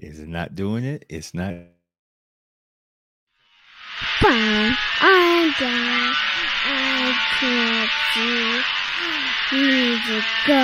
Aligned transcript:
Is 0.00 0.20
it 0.20 0.28
not 0.28 0.54
doing 0.54 0.84
it? 0.84 1.04
It's 1.08 1.34
not. 1.34 1.54
Fine, 4.20 4.76
I'm 5.00 5.52
down. 5.58 6.14
I 6.66 7.18
can't 7.40 7.90
see. 8.14 8.62
Music 9.58 10.24
go. 10.46 10.54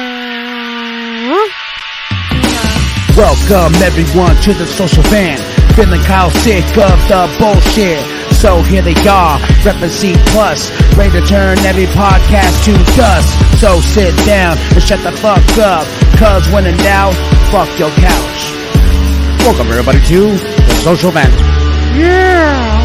Welcome 3.18 3.74
everyone 3.82 4.36
to 4.42 4.54
the 4.54 4.66
Social 4.68 5.02
Vent. 5.10 5.40
Feeling 5.74 6.00
Kyle 6.02 6.30
sick 6.30 6.62
of 6.78 7.02
the 7.10 7.26
bullshit. 7.40 8.06
So 8.36 8.62
here 8.62 8.82
they 8.82 8.94
are, 9.08 9.40
reppin' 9.66 9.90
C 9.90 10.14
plus, 10.26 10.70
ready 10.96 11.10
to 11.20 11.26
turn 11.26 11.58
every 11.66 11.86
podcast 11.86 12.64
to 12.66 12.72
dust. 12.94 13.60
So 13.60 13.80
sit 13.80 14.14
down 14.26 14.56
and 14.58 14.80
shut 14.80 15.02
the 15.02 15.10
fuck 15.10 15.42
up, 15.58 15.88
cause 16.20 16.48
when 16.52 16.66
in 16.66 16.76
doubt, 16.76 17.14
fuck 17.50 17.68
your 17.80 17.90
couch. 17.90 18.53
Welcome 19.44 19.68
everybody 19.68 20.00
to 20.06 20.30
the 20.30 20.74
Social 20.82 21.10
Vent. 21.10 21.30
Yeah. 21.94 22.80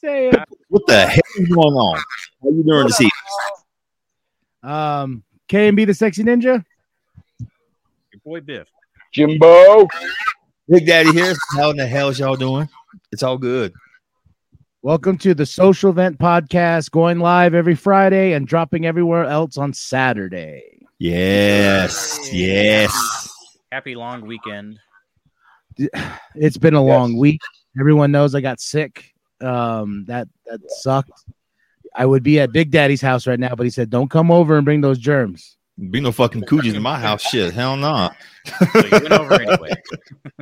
Say 0.00 0.28
it. 0.30 0.36
What 0.68 0.86
the 0.86 1.06
hell 1.06 1.20
is 1.36 1.48
going 1.50 1.74
on? 1.74 2.00
How 2.42 2.48
you 2.48 2.64
doing 2.64 2.86
this 2.86 2.98
evening? 2.98 3.10
Um, 4.62 5.22
KMB 5.50 5.86
the 5.86 5.92
sexy 5.92 6.24
ninja. 6.24 6.64
Your 7.38 8.20
boy 8.24 8.40
Biff. 8.40 8.68
Jimbo. 9.12 9.86
Big 10.66 10.86
Daddy 10.86 11.12
here. 11.12 11.34
How 11.56 11.72
in 11.72 11.76
the 11.76 11.86
hell 11.86 12.08
is 12.08 12.18
y'all 12.18 12.36
doing? 12.36 12.70
It's 13.12 13.22
all 13.22 13.36
good. 13.36 13.74
Welcome 14.82 15.18
to 15.18 15.34
the 15.34 15.44
Social 15.44 15.92
Vent 15.92 16.18
Podcast, 16.18 16.90
going 16.92 17.18
live 17.18 17.52
every 17.54 17.74
Friday 17.74 18.32
and 18.32 18.46
dropping 18.46 18.86
everywhere 18.86 19.24
else 19.24 19.58
on 19.58 19.72
Saturday. 19.72 20.86
Yes, 20.98 22.28
yes. 22.32 23.28
Happy 23.72 23.94
long 23.94 24.26
weekend. 24.26 24.78
It's 26.34 26.56
been 26.58 26.74
a 26.74 26.84
Yes. 26.84 26.88
long 26.96 27.16
week. 27.16 27.40
Everyone 27.78 28.12
knows 28.12 28.34
I 28.34 28.40
got 28.40 28.60
sick. 28.60 29.12
Um, 29.40 30.04
that 30.06 30.28
that 30.46 30.60
sucked. 30.68 31.24
I 31.94 32.06
would 32.06 32.22
be 32.22 32.38
at 32.40 32.52
Big 32.52 32.70
Daddy's 32.70 33.00
house 33.00 33.26
right 33.26 33.38
now, 33.40 33.54
but 33.56 33.64
he 33.64 33.70
said, 33.70 33.90
"Don't 33.90 34.08
come 34.10 34.30
over 34.30 34.56
and 34.56 34.64
bring 34.64 34.80
those 34.80 34.98
germs." 34.98 35.56
Be 35.90 36.00
no 36.00 36.10
fucking 36.12 36.42
coogies 36.42 36.74
in 36.74 36.82
my 36.82 36.98
house. 36.98 37.22
Shit, 37.22 37.54
hell 37.54 37.76
no. 37.76 38.10
So 38.44 38.66
you 38.84 38.90
went 38.90 39.12
over 39.12 39.34
anyway. 39.40 39.70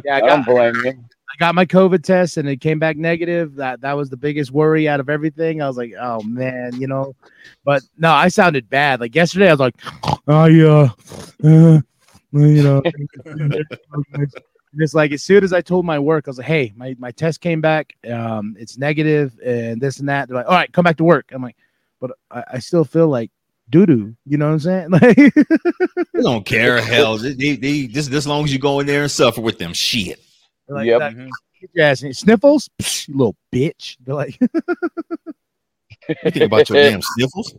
Yeah, 0.05 0.15
I 0.15 0.17
I 0.19 0.21
don't 0.21 0.47
blame 0.47 0.75
you. 0.85 1.05
Got 1.39 1.55
my 1.55 1.67
COVID 1.67 2.03
test 2.03 2.37
and 2.37 2.49
it 2.49 2.61
came 2.61 2.79
back 2.79 2.97
negative. 2.97 3.57
That 3.57 3.81
that 3.83 3.93
was 3.95 4.09
the 4.11 4.17
biggest 4.17 4.51
worry 4.51 4.89
out 4.89 5.01
of 5.01 5.09
everything. 5.11 5.61
I 5.61 5.69
was 5.69 5.77
like, 5.77 5.93
"Oh 6.01 6.23
man," 6.23 6.81
you 6.81 6.87
know. 6.87 7.15
But 7.65 7.83
no, 7.99 8.11
I 8.11 8.29
sounded 8.29 8.71
bad. 8.71 9.01
Like 9.01 9.15
yesterday, 9.15 9.49
I 9.49 9.53
was 9.53 9.61
like, 9.61 9.75
"I 10.29 10.61
uh, 10.61 10.89
uh 11.45 11.81
you 12.33 12.63
know." 12.63 12.83
It's 14.79 14.95
like 14.95 15.13
as 15.13 15.23
soon 15.23 15.43
as 15.43 15.53
I 15.53 15.61
told 15.61 15.87
my 15.87 15.99
work, 15.99 16.27
I 16.27 16.31
was 16.31 16.39
like, 16.39 16.47
"Hey, 16.47 16.73
my, 16.77 16.95
my 16.99 17.11
test 17.11 17.41
came 17.41 17.61
back. 17.61 17.95
Um, 18.11 18.57
it's 18.59 18.79
negative, 18.79 19.39
and 19.45 19.81
this 19.81 20.01
and 20.01 20.09
that." 20.09 20.29
They're 20.29 20.37
like, 20.37 20.47
"All 20.47 20.55
right, 20.55 20.73
come 20.73 20.85
back 20.85 20.99
to 20.99 21.05
work." 21.05 21.31
I'm 21.33 21.43
like, 21.43 21.57
"But 22.01 22.13
I, 22.31 22.45
I 22.55 22.59
still 22.59 22.85
feel 22.85 23.09
like 23.09 23.31
doo 23.71 23.87
doo." 23.87 24.15
You 24.27 24.39
know 24.39 24.47
what 24.47 24.53
I'm 24.53 24.61
saying? 24.61 24.91
Like, 24.91 25.17
They 26.13 26.23
don't 26.23 26.45
care. 26.45 26.81
Hell, 26.81 27.17
they, 27.19 27.33
they, 27.33 27.57
they 27.57 27.87
just 27.87 28.13
as 28.13 28.27
long 28.27 28.45
as 28.45 28.53
you 28.53 28.59
go 28.59 28.81
in 28.81 28.87
there 28.87 29.03
and 29.03 29.11
suffer 29.11 29.41
with 29.41 29.59
them. 29.59 29.73
Shit. 29.73 30.21
Like 30.69 30.87
Yep. 30.87 30.99
that, 31.01 31.17
get 31.17 31.71
your 31.73 31.85
ass 31.87 32.03
in- 32.03 32.13
sniffles, 32.15 32.69
Psh, 32.81 33.09
you 33.09 33.17
little 33.17 33.37
bitch. 33.53 33.97
They're 34.05 34.15
like, 34.15 34.39
You 36.09 36.31
think 36.31 36.37
about 36.37 36.69
your 36.69 36.79
damn 36.91 37.03
sniffles? 37.03 37.55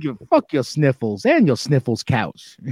"Give 0.00 0.16
fuck 0.30 0.52
your 0.52 0.62
sniffles 0.62 1.24
and 1.26 1.46
your 1.46 1.56
sniffles 1.56 2.02
couch." 2.04 2.56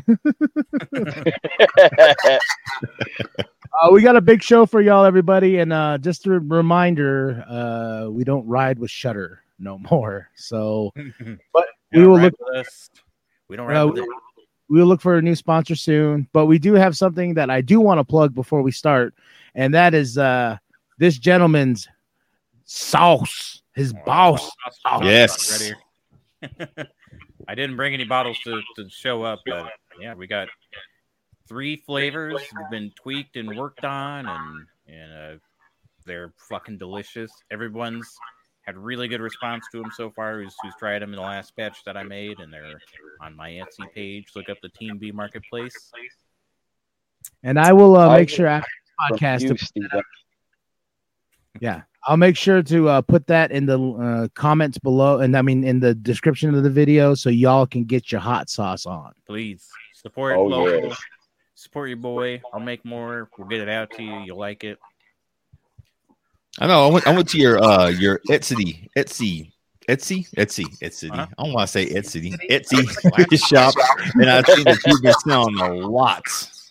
Uh, 3.81 3.91
we 3.93 4.01
got 4.03 4.17
a 4.17 4.21
big 4.21 4.43
show 4.43 4.65
for 4.67 4.81
y'all, 4.81 5.05
everybody, 5.05 5.59
and 5.59 5.73
uh, 5.73 5.99
just 5.99 6.27
a 6.27 6.31
reminder: 6.31 7.45
uh, 7.49 8.09
we 8.11 8.25
don't 8.25 8.47
ride 8.47 8.79
with 8.79 8.91
Shudder 8.91 9.43
no 9.59 9.79
more. 9.91 10.29
So 10.35 10.91
But 11.53 11.67
You 11.93 12.01
we 12.01 12.07
will 12.09 12.19
look. 12.21 12.35
with 12.39 12.57
us. 12.67 12.91
We 13.49 13.57
don't 13.57 13.67
ride 13.67 13.77
Uh, 13.83 13.87
with 13.89 13.99
it. 13.99 14.09
We 14.69 14.81
will 14.81 14.87
look 14.87 15.01
for 15.01 15.17
a 15.17 15.23
new 15.23 15.35
sponsor 15.35 15.75
soon. 15.75 16.29
But 16.33 16.47
we 16.47 16.59
do 16.59 16.75
have 16.75 16.97
something 16.97 17.35
that 17.35 17.51
I 17.51 17.61
do 17.61 17.81
want 17.81 17.99
to 17.99 18.05
plug 18.05 18.35
before 18.35 18.63
we 18.63 18.73
start, 18.73 19.15
and 19.55 19.75
that 19.75 19.95
is 19.95 20.19
uh, 20.19 20.59
this 20.99 21.19
gentleman's 21.19 21.89
sauce, 22.65 23.63
his 23.75 23.93
boss. 23.93 24.51
Oh, 24.85 25.03
Yes. 25.03 25.51
ready. 25.51 25.75
I 27.49 27.55
didn't 27.55 27.77
bring 27.77 27.95
any 27.95 28.05
bottles 28.05 28.39
to, 28.41 28.61
to 28.77 28.89
show 28.91 29.23
up, 29.23 29.41
but 29.47 29.73
yeah, 30.01 30.15
we 30.15 30.27
got 30.27 30.49
three 31.49 31.77
flavors 31.77 32.41
have 32.57 32.71
been 32.71 32.93
tweaked 32.95 33.37
and 33.37 33.57
worked 33.57 33.85
on, 33.85 34.27
and 34.29 34.67
and 34.87 35.13
uh, 35.13 35.39
they're 36.05 36.33
fucking 36.49 36.79
delicious. 36.79 37.31
Everyone's 37.51 38.15
had 38.69 38.77
really 38.77 39.09
good 39.09 39.23
response 39.23 39.65
to 39.73 39.81
them 39.81 39.91
so 39.97 40.11
far. 40.11 40.43
Who's, 40.43 40.55
who's 40.63 40.75
tried 40.79 41.01
them 41.01 41.15
in 41.15 41.17
the 41.17 41.23
last 41.23 41.57
batch 41.57 41.83
that 41.87 41.97
I 41.97 42.03
made, 42.03 42.39
and 42.39 42.53
they're 42.53 42.79
on 43.23 43.35
my 43.35 43.49
Etsy 43.49 43.91
page. 43.95 44.27
Look 44.37 44.51
up 44.51 44.59
the 44.63 44.69
Team 44.69 44.99
B 44.99 45.11
Marketplace. 45.11 45.91
And 47.43 47.59
I 47.59 47.73
will 47.73 47.97
uh, 47.97 48.15
make 48.15 48.29
sure 48.29 48.47
after 48.47 48.69
the 49.09 49.17
podcast 49.17 49.75
to 49.75 50.03
Yeah, 51.63 51.81
I'll 52.07 52.19
make 52.19 52.37
sure 52.37 52.63
to 52.63 52.89
uh, 52.91 53.01
put 53.01 53.27
that 53.29 53.53
in 53.53 53.65
the 53.65 53.81
uh, 53.81 54.29
comments 54.35 54.77
below, 54.77 55.21
and 55.21 55.35
I 55.35 55.41
mean 55.41 55.65
in 55.65 55.81
the 55.81 55.95
description 55.95 56.55
of 56.55 56.63
the 56.63 56.69
video, 56.71 57.15
so 57.15 57.31
y'all 57.31 57.67
can 57.67 57.85
get 57.85 58.13
your 58.13 58.21
hot 58.21 58.51
sauce 58.51 58.85
on. 58.85 59.15
Please 59.27 59.67
support 59.95 60.37
Oh, 60.37 60.45
local. 60.45 60.89
yeah. 60.91 60.95
Support 61.55 61.89
your 61.89 61.97
boy. 61.97 62.43
I'll 62.53 62.61
make 62.61 62.85
more. 62.85 63.31
We'll 63.39 63.49
get 63.49 63.61
it 63.63 63.71
out 63.71 63.91
to 63.93 64.03
you. 64.03 64.19
You'll 64.27 64.39
like 64.39 64.63
it. 64.63 64.79
I 66.61 66.67
know. 66.67 66.89
I 66.89 66.91
went. 66.93 67.07
I 67.07 67.15
went 67.15 67.29
to 67.31 67.39
your 67.39 67.63
uh 67.63 67.89
your 67.89 68.21
Etsy 68.29 68.89
Etsy 68.97 69.53
Etsy 69.89 70.29
Etsy 70.37 70.65
Etsy. 70.81 71.11
Uh-huh. 71.11 71.27
I 71.39 71.45
don't 71.45 71.53
want 71.53 71.67
to 71.69 71.73
say 71.73 71.87
Etsy 71.89 72.35
Etsy 72.51 73.49
shop, 73.49 73.75
and 74.15 74.31
I 74.31 74.43
think 74.43 74.65
that 74.65 74.79
you've 74.87 75.03
been 75.03 75.15
selling 75.27 75.59
a 75.59 75.73
lot. 75.75 76.23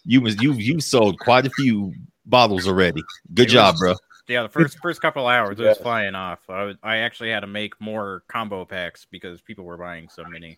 You 0.06 0.22
was 0.22 0.42
you 0.42 0.53
you 0.53 0.80
sold 0.80 1.20
quite 1.20 1.46
a 1.46 1.50
few 1.52 1.94
bottles 2.25 2.68
already. 2.68 3.02
Good 3.34 3.48
It 3.48 3.52
job, 3.52 3.74
was- 3.75 3.80
bro. 3.81 3.96
Yeah, 4.30 4.44
the 4.44 4.50
first 4.50 4.78
first 4.81 5.02
couple 5.02 5.25
hours 5.25 5.58
it 5.58 5.64
was 5.64 5.78
flying 5.78 6.14
off. 6.14 6.40
I, 6.50 6.64
was, 6.64 6.75
I 6.84 6.98
actually 6.98 7.30
had 7.30 7.40
to 7.42 7.48
make 7.48 7.80
more 7.80 8.24
combo 8.28 8.66
packs 8.66 9.08
because 9.09 9.40
people 9.40 9.64
were 9.64 9.78
buying 9.78 10.09
so 10.09 10.25
many. 10.25 10.58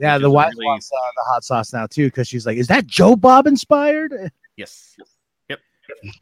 Yeah, 0.00 0.18
the 0.18 0.26
is 0.26 0.32
wife 0.32 0.50
really- 0.56 0.66
wants 0.66 0.90
uh, 0.92 0.98
the 1.14 1.22
hot 1.30 1.44
sauce 1.44 1.72
now 1.72 1.86
too, 1.86 2.06
because 2.08 2.26
she's 2.26 2.44
like, 2.44 2.56
"Is 2.58 2.66
that 2.66 2.88
Joe 2.88 3.14
Bob 3.14 3.46
inspired?" 3.46 4.32
Yes. 4.56 4.96
Yep. 5.48 5.60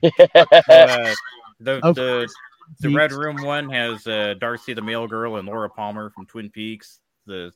Uh, 0.69 1.15
the 1.63 1.81
Of 1.87 1.95
the 1.95 2.29
the 2.81 2.91
red 2.91 3.13
room 3.13 3.43
one 3.43 3.69
has 3.71 4.07
uh, 4.07 4.35
Darcy 4.39 4.75
the 4.75 4.83
Mail 4.83 5.07
Girl 5.07 5.37
and 5.37 5.47
Laura 5.47 5.69
Palmer 5.69 6.11
from 6.11 6.27
Twin 6.27 6.51
Peaks. 6.51 7.01
The 7.27 7.53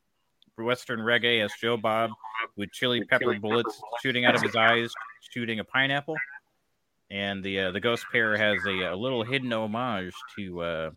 Western 0.58 1.00
Reggae 1.00 1.40
has 1.42 1.52
Joe 1.60 1.76
Bob 1.76 2.10
with 2.56 2.72
chili 2.72 3.04
pepper 3.04 3.38
bullets 3.38 3.80
shooting 4.02 4.24
out 4.24 4.34
of 4.34 4.42
his 4.42 4.56
eyes, 4.56 4.92
shooting 5.32 5.60
a 5.60 5.64
pineapple. 5.64 6.16
And 7.10 7.42
the 7.42 7.60
uh, 7.60 7.70
the 7.70 7.80
Ghost 7.80 8.04
Pair 8.10 8.36
has 8.36 8.64
a, 8.66 8.92
a 8.92 8.96
little 8.96 9.22
hidden 9.22 9.52
homage 9.52 10.14
to 10.36 10.60
uh, 10.60 10.90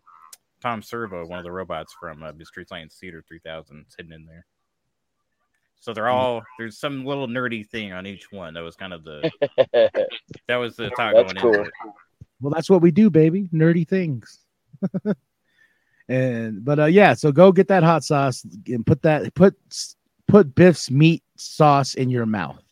Tom 0.60 0.82
Servo, 0.82 1.26
one 1.26 1.38
of 1.38 1.44
the 1.44 1.52
robots 1.52 1.94
from 1.98 2.22
uh, 2.22 2.32
Mystery 2.32 2.64
Science 2.66 2.96
Theater 3.00 3.22
3000, 3.26 3.84
is 3.86 3.94
hidden 3.96 4.12
in 4.12 4.26
there. 4.26 4.44
So 5.80 5.94
they're 5.94 6.08
all 6.08 6.42
there's 6.58 6.78
some 6.78 7.06
little 7.06 7.26
nerdy 7.26 7.66
thing 7.66 7.92
on 7.92 8.06
each 8.06 8.30
one. 8.30 8.54
That 8.54 8.60
was 8.60 8.76
kind 8.76 8.92
of 8.92 9.02
the 9.02 9.30
that 10.48 10.56
was 10.56 10.76
the 10.76 10.90
thought 10.96 11.14
That's 11.14 11.32
going 11.32 11.36
cool. 11.36 11.54
into 11.54 11.62
it. 11.62 11.72
Well, 12.40 12.52
that's 12.54 12.70
what 12.70 12.80
we 12.82 12.90
do, 12.90 13.10
baby. 13.10 13.48
Nerdy 13.52 13.86
things. 13.86 14.38
and 16.08 16.64
but 16.64 16.78
uh, 16.78 16.84
yeah, 16.86 17.14
so 17.14 17.30
go 17.32 17.52
get 17.52 17.68
that 17.68 17.82
hot 17.82 18.02
sauce 18.04 18.44
and 18.66 18.84
put 18.86 19.02
that 19.02 19.34
put 19.34 19.54
put 20.26 20.54
Biff's 20.54 20.90
meat 20.90 21.22
sauce 21.36 21.94
in 21.94 22.10
your 22.10 22.26
mouth 22.26 22.62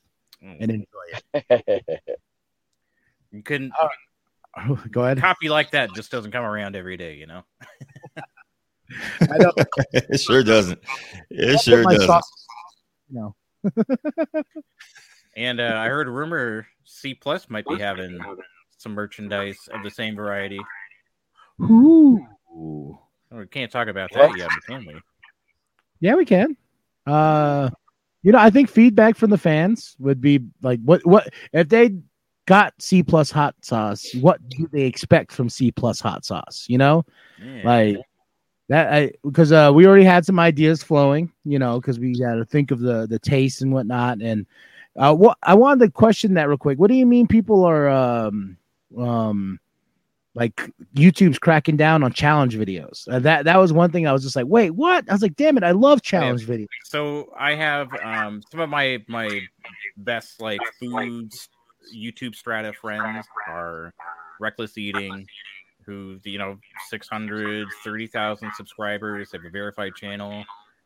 Mm. 0.42 0.56
and 0.60 0.70
enjoy 0.70 1.44
it. 1.50 2.18
You 3.32 3.42
couldn't 3.42 3.72
go 4.90 5.04
ahead. 5.04 5.18
copy 5.18 5.48
like 5.50 5.72
that 5.72 5.92
just 5.94 6.10
doesn't 6.10 6.30
come 6.30 6.44
around 6.44 6.76
every 6.76 6.96
day, 6.96 7.16
you 7.16 7.26
know. 7.26 7.42
I 9.20 9.36
know. 9.38 9.52
It 9.92 10.18
sure 10.20 10.42
doesn't. 10.42 10.78
It 11.28 11.46
That's 11.48 11.62
sure 11.64 11.82
doesn't. 11.82 12.06
sauce- 12.06 12.46
No. 13.10 13.34
And 15.36 15.60
uh, 15.60 15.74
I 15.76 15.88
heard 15.88 16.08
a 16.08 16.10
rumor 16.10 16.66
C 16.84 17.12
Plus 17.14 17.50
might 17.50 17.66
be 17.66 17.78
having 17.78 18.18
some 18.78 18.92
merchandise 18.92 19.68
of 19.72 19.82
the 19.82 19.90
same 19.90 20.16
variety. 20.16 20.60
Ooh. 21.60 22.24
Oh, 22.50 22.98
we 23.30 23.46
can't 23.46 23.70
talk 23.70 23.88
about 23.88 24.10
that 24.14 24.36
yet, 24.36 24.48
but 24.48 24.66
can 24.66 24.86
we? 24.86 25.00
Yeah, 26.00 26.14
we 26.14 26.24
can. 26.24 26.56
Uh, 27.06 27.70
you 28.22 28.32
know, 28.32 28.38
I 28.38 28.50
think 28.50 28.70
feedback 28.70 29.16
from 29.16 29.30
the 29.30 29.38
fans 29.38 29.96
would 29.98 30.20
be 30.20 30.40
like, 30.62 30.80
what, 30.84 31.04
what 31.06 31.28
if 31.52 31.68
they 31.68 31.96
got 32.46 32.74
C 32.80 33.02
plus 33.02 33.30
hot 33.30 33.54
sauce? 33.62 34.06
What 34.20 34.46
do 34.48 34.68
they 34.72 34.82
expect 34.82 35.32
from 35.32 35.48
C 35.48 35.70
plus 35.70 36.00
hot 36.00 36.24
sauce? 36.24 36.66
You 36.68 36.78
know, 36.78 37.04
Yeah. 37.42 37.62
like 37.64 37.96
that 38.68 38.92
I 38.92 39.12
because 39.24 39.52
uh 39.52 39.70
we 39.74 39.86
already 39.86 40.04
had 40.04 40.24
some 40.24 40.38
ideas 40.38 40.82
flowing, 40.82 41.32
you 41.44 41.58
know, 41.58 41.80
because 41.80 41.98
we 41.98 42.18
got 42.18 42.34
to 42.34 42.44
think 42.44 42.70
of 42.70 42.80
the 42.80 43.06
the 43.06 43.18
taste 43.18 43.62
and 43.62 43.72
whatnot. 43.72 44.20
And 44.20 44.46
uh, 44.96 45.14
what 45.14 45.38
I 45.42 45.54
wanted 45.54 45.86
to 45.86 45.90
question 45.90 46.34
that 46.34 46.48
real 46.48 46.58
quick. 46.58 46.78
What 46.78 46.90
do 46.90 46.96
you 46.96 47.06
mean 47.06 47.26
people 47.26 47.64
are 47.64 47.88
um 47.88 48.56
um 48.96 49.58
like 50.34 50.70
YouTube's 50.94 51.38
cracking 51.38 51.76
down 51.76 52.02
on 52.04 52.12
challenge 52.12 52.56
videos? 52.56 53.08
Uh, 53.08 53.18
that 53.18 53.44
that 53.44 53.56
was 53.56 53.72
one 53.72 53.90
thing 53.90 54.06
I 54.06 54.12
was 54.12 54.22
just 54.22 54.36
like, 54.36 54.46
wait, 54.46 54.70
what? 54.70 55.04
I 55.08 55.12
was 55.12 55.22
like, 55.22 55.36
damn 55.36 55.56
it, 55.56 55.64
I 55.64 55.72
love 55.72 56.02
challenge 56.02 56.46
videos. 56.46 56.66
So 56.84 57.32
I 57.36 57.54
have 57.54 57.88
um, 58.04 58.42
some 58.50 58.60
of 58.60 58.68
my 58.68 59.04
my 59.08 59.40
best 59.96 60.40
like 60.40 60.60
foods 60.78 61.48
YouTube 61.94 62.34
strata 62.34 62.72
friends 62.72 63.26
are 63.48 63.92
Reckless 64.40 64.78
Eating, 64.78 65.26
who 65.84 66.18
you 66.24 66.38
know 66.38 66.58
600 66.88 67.66
30,000 67.82 68.52
subscribers, 68.54 69.32
have 69.32 69.44
a 69.44 69.50
verified 69.50 69.94
channel. 69.96 70.44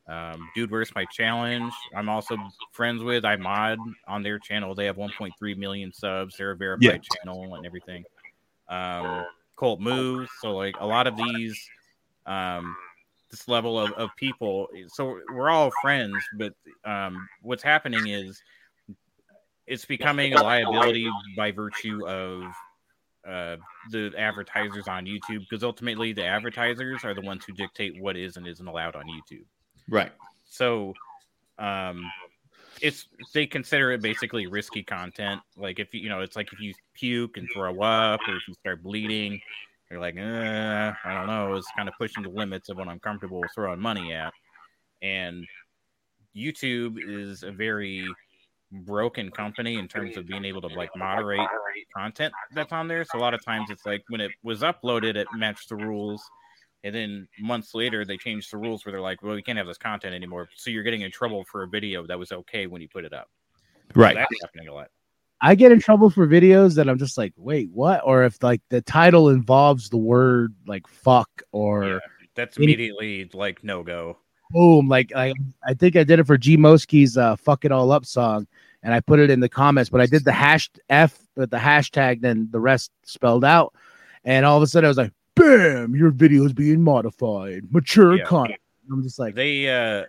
Um, 0.09 0.49
Dude, 0.55 0.71
where's 0.71 0.95
my 0.95 1.05
challenge? 1.07 1.73
I'm 1.95 2.09
also 2.09 2.37
friends 2.73 3.03
with. 3.03 3.25
I 3.25 3.37
mod 3.37 3.79
on 4.09 4.23
their 4.23 4.39
channel. 4.39 4.75
They 4.75 4.87
have 4.87 4.97
1.3 4.97 5.57
million 5.57 5.93
subs. 5.93 6.37
They're 6.37 6.53
a 6.53 6.57
verified 6.57 7.03
channel 7.03 7.55
and 7.55 7.65
everything. 7.65 8.05
Um, 8.69 9.25
Colt 9.57 9.81
moves. 9.81 10.31
So 10.41 10.53
like 10.53 10.77
a 10.81 10.87
lot 10.87 11.07
of 11.07 11.17
these, 11.17 11.59
um, 12.27 12.75
this 13.31 13.47
level 13.47 13.79
of, 13.79 13.93
of 13.93 14.11
people. 14.17 14.69
So 14.89 15.21
we're 15.33 15.51
all 15.51 15.71
friends, 15.81 16.17
but 16.37 16.53
um, 16.85 17.29
what's 17.43 17.63
happening 17.63 18.09
is 18.09 18.43
it's 19.67 19.85
becoming 19.85 20.35
a 20.35 20.43
liability 20.43 21.09
by 21.37 21.53
virtue 21.53 22.07
of 22.07 22.43
uh, 23.27 23.57
the 23.91 24.13
advertisers 24.19 24.89
on 24.89 25.07
YouTube 25.07 25.41
because 25.49 25.63
ultimately 25.63 26.13
the 26.13 26.25
advertisers 26.25 27.05
are 27.05 27.15
the 27.15 27.21
ones 27.21 27.45
who 27.45 27.53
dictate 27.53 28.01
what 28.01 28.17
is 28.17 28.37
and 28.37 28.47
isn't 28.49 28.67
allowed 28.67 28.97
on 28.97 29.05
YouTube. 29.05 29.45
Right. 29.88 30.12
So, 30.44 30.94
um, 31.58 32.11
it's 32.81 33.06
they 33.32 33.46
consider 33.46 33.93
it 33.93 34.02
basically 34.02 34.46
risky 34.46 34.82
content. 34.82 35.40
Like 35.56 35.79
if 35.79 35.94
you 35.94 36.00
you 36.00 36.08
know, 36.08 36.20
it's 36.20 36.37
like 36.37 36.52
if 36.52 36.61
you 36.61 36.75
puke 36.94 37.37
and 37.37 37.49
throw 37.52 37.81
up, 37.81 38.20
or 38.26 38.37
if 38.37 38.49
you 38.49 38.55
start 38.55 38.82
bleeding, 38.82 39.40
you're 39.90 40.00
like, 40.00 40.17
eh, 40.17 40.93
I 41.05 41.14
don't 41.14 41.26
know. 41.26 41.55
It's 41.55 41.70
kind 41.76 41.88
of 41.88 41.94
pushing 41.99 42.23
the 42.23 42.31
limits 42.31 42.69
of 42.69 42.76
what 42.76 42.88
I'm 42.88 42.99
comfortable 42.99 43.43
throwing 43.55 43.81
money 43.81 44.12
at. 44.12 44.32
And 45.02 45.46
YouTube 46.34 46.96
is 46.99 47.43
a 47.43 47.52
very 47.52 48.06
broken 48.73 49.31
company 49.31 49.79
in 49.79 49.87
terms 49.87 50.17
of 50.17 50.26
being 50.26 50.44
able 50.44 50.62
to 50.62 50.69
like 50.69 50.90
moderate 50.96 51.46
content 51.94 52.32
that's 52.55 52.73
on 52.73 52.88
there. 52.88 53.05
So 53.05 53.19
a 53.19 53.20
lot 53.20 53.34
of 53.34 53.44
times 53.44 53.70
it's 53.70 53.84
like 53.84 54.02
when 54.08 54.20
it 54.20 54.31
was 54.43 54.62
uploaded, 54.62 55.17
it 55.17 55.26
matched 55.34 55.69
the 55.69 55.76
rules. 55.76 56.23
And 56.84 56.94
then 56.94 57.29
months 57.38 57.75
later, 57.75 58.05
they 58.05 58.17
changed 58.17 58.52
the 58.52 58.56
rules 58.56 58.84
where 58.84 58.93
they're 58.93 59.00
like, 59.00 59.23
well, 59.23 59.34
we 59.34 59.43
can't 59.43 59.58
have 59.58 59.67
this 59.69 59.79
content 59.79 60.14
anymore. 60.14 60.49
So 60.56 60.70
you're 60.70 60.82
getting 60.82 61.02
in 61.02 61.11
trouble 61.12 61.44
for 61.44 61.62
a 61.62 61.69
video 61.69 62.06
that 62.06 62.19
was 62.19 62.32
okay 62.32 62.67
when 62.67 62.82
you 62.82 62.88
put 62.88 63.05
it 63.05 63.12
up. 63.12 63.29
So 63.94 64.00
Right. 64.00 64.14
that's 64.17 64.34
happening 64.43 64.69
a 64.69 64.75
lot. 64.75 64.88
I 65.40 65.55
get 65.55 65.73
in 65.73 65.81
trouble 65.81 66.08
for 66.11 66.26
videos 66.26 66.76
that 66.76 66.88
I'm 66.88 66.99
just 66.99 67.19
like, 67.19 67.32
wait, 67.37 67.69
what? 67.73 68.00
Or 68.05 68.25
if 68.25 68.43
like 68.43 68.62
the 68.69 68.81
title 68.81 69.29
involves 69.29 69.90
the 69.90 69.96
word 69.96 70.55
like 70.67 70.87
fuck 70.87 71.29
or 71.52 71.84
Yeah, 71.84 71.99
that's 72.34 72.56
any- 72.58 72.67
immediately 72.67 73.29
like 73.32 73.62
no 73.64 73.82
go. 73.82 74.19
boom, 74.52 74.88
like 74.88 75.12
I, 75.17 75.32
I 75.67 75.75
think 75.75 75.96
I 75.96 76.05
did 76.05 76.19
it 76.20 76.26
for 76.26 76.37
G 76.38 76.56
Moski's 76.56 77.17
uh, 77.17 77.34
"Fuck 77.37 77.64
It 77.64 77.73
All 77.73 77.90
Up" 77.90 78.05
song, 78.05 78.46
and 78.84 78.93
I 78.94 79.00
put 79.00 79.19
it 79.19 79.31
in 79.31 79.40
the 79.40 79.49
comments. 79.49 79.90
But 79.90 80.00
I 80.00 80.06
did 80.06 80.25
the 80.25 80.32
hash 80.32 80.70
F 80.90 81.19
with 81.37 81.50
the 81.50 81.56
hashtag, 81.56 82.20
then 82.20 82.49
the 82.52 82.61
rest 82.61 82.93
spelled 83.05 83.44
out, 83.44 83.75
and 84.25 84.46
all 84.46 84.56
of 84.58 84.62
a 84.62 84.67
sudden 84.69 84.84
I 84.87 84.88
was 84.88 84.96
like, 84.99 85.12
"Bam! 85.34 85.94
Your 85.94 86.11
video 86.11 86.44
is 86.44 86.52
being 86.52 86.82
modified, 86.82 87.73
mature 87.73 88.17
Yeah. 88.17 88.25
content." 88.25 88.61
I'm 88.90 89.02
just 89.02 89.19
like, 89.19 89.34
They, 89.34 89.69
uh, 89.69 90.06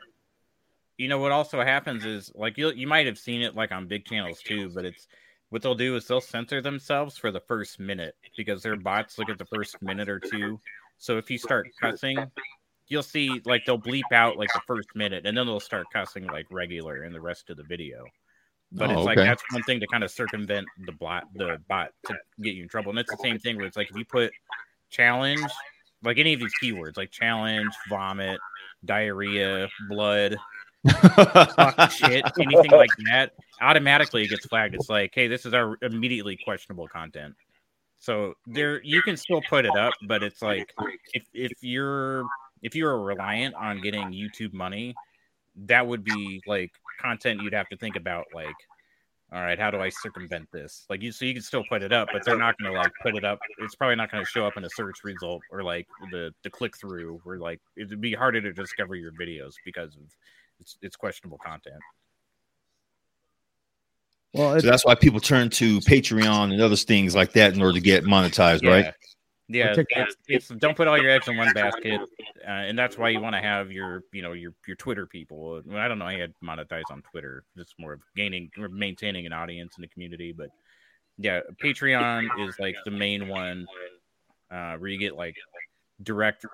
you 0.98 1.08
know, 1.08 1.20
what 1.20 1.32
also 1.32 1.62
happens 1.62 2.06
is 2.06 2.32
like 2.36 2.58
you 2.58 2.72
you 2.72 2.88
might 2.88 3.06
have 3.06 3.18
seen 3.18 3.42
it 3.42 3.56
like 3.56 3.72
on 3.72 3.88
big 3.88 4.06
channels 4.06 4.42
too, 4.42 4.70
but 4.74 4.86
it's 4.86 5.08
what 5.50 5.62
they'll 5.62 5.76
do 5.76 5.96
is 5.96 6.08
they'll 6.08 6.22
censor 6.22 6.62
themselves 6.62 7.18
for 7.18 7.32
the 7.32 7.40
first 7.40 7.80
minute 7.80 8.16
because 8.36 8.64
their 8.64 8.76
bots 8.76 9.18
look 9.20 9.30
at 9.30 9.38
the 9.38 9.46
first 9.46 9.82
minute 9.82 10.10
or 10.10 10.20
two. 10.20 10.60
So 10.98 11.18
if 11.18 11.30
you 11.30 11.38
start 11.38 11.68
cussing, 11.80 12.32
you'll 12.88 13.04
see 13.04 13.42
like 13.46 13.66
they'll 13.66 13.78
bleep 13.78 14.12
out 14.12 14.38
like 14.38 14.52
the 14.54 14.62
first 14.62 14.96
minute 14.96 15.26
and 15.26 15.38
then 15.38 15.46
they'll 15.46 15.60
start 15.60 15.88
cussing 15.92 16.28
like 16.28 16.48
regular 16.52 17.04
in 17.04 17.14
the 17.14 17.22
rest 17.22 17.50
of 17.50 17.58
the 17.58 17.64
video. 17.64 18.06
But 18.72 18.90
Oh, 18.90 18.98
it's 18.98 19.06
like 19.06 19.20
okay. 19.20 19.28
that's 19.28 19.44
one 19.52 19.62
thing 19.64 19.80
to 19.80 19.88
kind 19.88 20.04
of 20.04 20.10
circumvent 20.12 20.68
the 20.86 20.92
bot 20.94 21.26
the 21.36 21.60
bot 21.68 21.92
to 22.06 22.16
get 22.42 22.56
you 22.56 22.64
in 22.64 22.70
trouble. 22.70 22.90
And 22.92 23.00
it's 23.00 23.12
the 23.12 23.18
same 23.18 23.38
thing 23.38 23.58
where 23.58 23.68
it's 23.68 23.78
like 23.78 23.92
if 23.92 23.98
you 23.98 24.06
put 24.06 24.32
challenge, 24.94 25.52
like 26.04 26.18
any 26.18 26.34
of 26.34 26.40
these 26.40 26.54
keywords, 26.62 26.96
like 26.98 27.12
challenge, 27.12 27.74
vomit, 27.90 28.40
diarrhea, 28.86 29.68
blood, 29.90 30.38
shit, 31.90 32.26
anything 32.40 32.72
like 32.72 32.90
that, 33.10 33.32
automatically 33.62 34.24
it 34.24 34.30
gets 34.30 34.46
flagged. 34.46 34.76
It's 34.76 34.90
like, 34.90 35.12
hey, 35.14 35.28
this 35.28 35.46
is 35.46 35.54
our 35.54 35.78
immediately 35.82 36.38
questionable 36.44 36.88
content. 36.88 37.36
So 38.00 38.34
there, 38.46 38.82
you 38.84 39.02
can 39.02 39.18
still 39.18 39.42
put 39.50 39.66
it 39.66 39.76
up, 39.76 39.94
but 40.08 40.24
it's 40.24 40.42
like 40.42 40.74
if 41.14 41.24
if 41.34 41.52
you're 41.62 42.26
if 42.62 42.76
you're 42.76 43.00
reliant 43.00 43.56
on 43.56 43.82
getting 43.82 44.12
YouTube 44.12 44.54
money, 44.54 44.94
that 45.56 45.86
would 45.86 46.04
be 46.04 46.42
like 46.48 46.72
content 47.00 47.42
you'd 47.42 47.54
have 47.54 47.70
to 47.70 47.78
think 47.78 47.96
about. 47.96 48.26
Like, 48.34 48.56
all 49.34 49.42
right, 49.42 49.60
how 49.60 49.72
do 49.72 49.80
I 49.80 49.90
circumvent 49.90 50.48
this? 50.52 50.86
Like, 50.90 51.02
you 51.02 51.12
so 51.12 51.26
you 51.26 51.34
can 51.34 51.42
still 51.42 51.64
put 51.68 51.82
it 51.82 51.92
up, 51.92 52.10
but 52.14 52.24
they're 52.24 52.38
not 52.38 52.56
going 52.60 52.72
to 52.72 52.78
like 52.78 52.92
put 53.02 53.16
it 53.16 53.24
up. 53.24 53.40
It's 53.58 53.74
probably 53.74 53.96
not 53.96 54.12
going 54.12 54.24
to 54.24 54.30
show 54.30 54.46
up 54.46 54.58
in 54.58 54.64
a 54.64 54.70
search 54.70 54.98
result 55.04 55.42
or 55.52 55.64
like 55.64 55.88
the 56.12 56.32
the 56.44 56.52
click 56.52 56.78
through, 56.78 57.20
or 57.26 57.38
like 57.38 57.60
it'd 57.76 58.00
be 58.00 58.14
harder 58.14 58.42
to 58.42 58.54
discover 58.54 58.96
your 58.96 59.12
videos 59.12 59.54
because 59.66 59.96
of 59.96 60.04
it's 60.60 60.78
it's 60.84 60.96
questionable 60.96 61.40
content. 61.44 61.82
well, 64.34 64.60
So 64.60 64.68
that's 64.68 64.86
why 64.86 64.94
people 64.94 65.20
turn 65.20 65.50
to 65.52 65.80
Patreon 65.80 66.54
and 66.54 66.62
other 66.62 66.76
things 66.76 67.16
like 67.16 67.34
that 67.34 67.54
in 67.54 67.62
order 67.62 67.74
to 67.74 67.82
get 67.82 68.04
monetized, 68.04 68.68
right? 68.68 68.94
Yeah, 69.50 69.76
it's, 69.78 70.16
it's 70.28 70.48
don't 70.48 70.76
put 70.76 70.88
all 70.88 70.98
your 70.98 71.12
eggs 71.12 71.28
in 71.28 71.36
one 71.36 71.54
basket, 71.54 72.00
uh, 72.48 72.50
and 72.50 72.80
that's 72.80 72.98
why 72.98 73.10
you 73.10 73.20
want 73.20 73.36
to 73.36 73.42
have 73.42 73.72
your 73.72 74.04
you 74.14 74.22
know 74.22 74.32
your 74.32 74.54
your 74.66 74.78
Twitter 74.78 75.06
people. 75.06 75.62
I 75.74 75.88
don't 75.88 76.00
know, 76.00 76.06
I 76.06 76.18
had 76.18 76.34
monetized 76.44 76.90
on 76.90 77.02
Twitter. 77.12 77.44
It's 77.58 77.74
more 77.78 77.94
of 77.94 78.02
gaining 78.16 78.52
or 78.58 78.70
maintaining 78.70 79.26
an 79.26 79.34
audience 79.34 79.76
in 79.78 79.82
the 79.82 79.90
community, 79.90 80.32
but 80.32 80.50
yeah, 81.18 81.42
Patreon 81.62 82.28
is 82.48 82.58
like 82.58 82.76
the 82.86 82.92
main 82.92 83.28
one 83.28 83.68
uh, 84.50 84.78
where 84.78 84.90
you 84.90 84.98
get 84.98 85.16
like 85.16 85.36
direct 86.02 86.46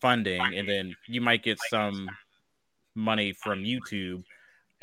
funding, 0.00 0.42
and 0.54 0.68
then 0.68 0.96
you 1.06 1.20
might 1.20 1.42
get 1.42 1.58
some 1.70 2.08
money 2.94 3.32
from 3.32 3.62
YouTube. 3.62 4.24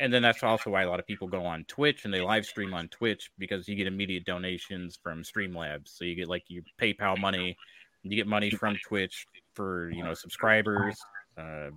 And 0.00 0.12
then 0.12 0.22
that's 0.22 0.42
also 0.42 0.70
why 0.70 0.82
a 0.82 0.90
lot 0.90 0.98
of 0.98 1.06
people 1.06 1.28
go 1.28 1.44
on 1.44 1.64
Twitch 1.64 2.04
and 2.04 2.12
they 2.12 2.22
live 2.22 2.46
stream 2.46 2.74
on 2.74 2.88
Twitch 2.88 3.30
because 3.38 3.68
you 3.68 3.76
get 3.76 3.86
immediate 3.86 4.24
donations 4.24 4.98
from 5.02 5.22
Streamlabs. 5.22 5.88
So 5.88 6.04
you 6.04 6.16
get 6.16 6.28
like 6.28 6.44
your 6.48 6.62
PayPal 6.80 7.18
money, 7.18 7.56
you 8.02 8.16
get 8.16 8.26
money 8.26 8.50
from 8.50 8.76
Twitch 8.88 9.26
for 9.54 9.90
you 9.90 10.02
know 10.02 10.14
subscribers. 10.14 10.98
Uh, 11.36 11.70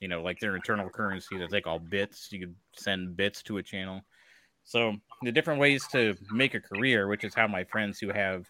you 0.00 0.08
know, 0.08 0.22
like 0.22 0.38
their 0.38 0.54
internal 0.54 0.88
currency 0.88 1.38
that 1.38 1.50
they 1.50 1.60
call 1.60 1.78
bits. 1.78 2.28
You 2.30 2.40
could 2.40 2.54
send 2.76 3.16
bits 3.16 3.42
to 3.44 3.58
a 3.58 3.62
channel. 3.62 4.02
So 4.64 4.94
the 5.22 5.32
different 5.32 5.60
ways 5.60 5.86
to 5.92 6.14
make 6.30 6.54
a 6.54 6.60
career, 6.60 7.08
which 7.08 7.24
is 7.24 7.34
how 7.34 7.48
my 7.48 7.64
friends 7.64 7.98
who 7.98 8.10
have 8.10 8.46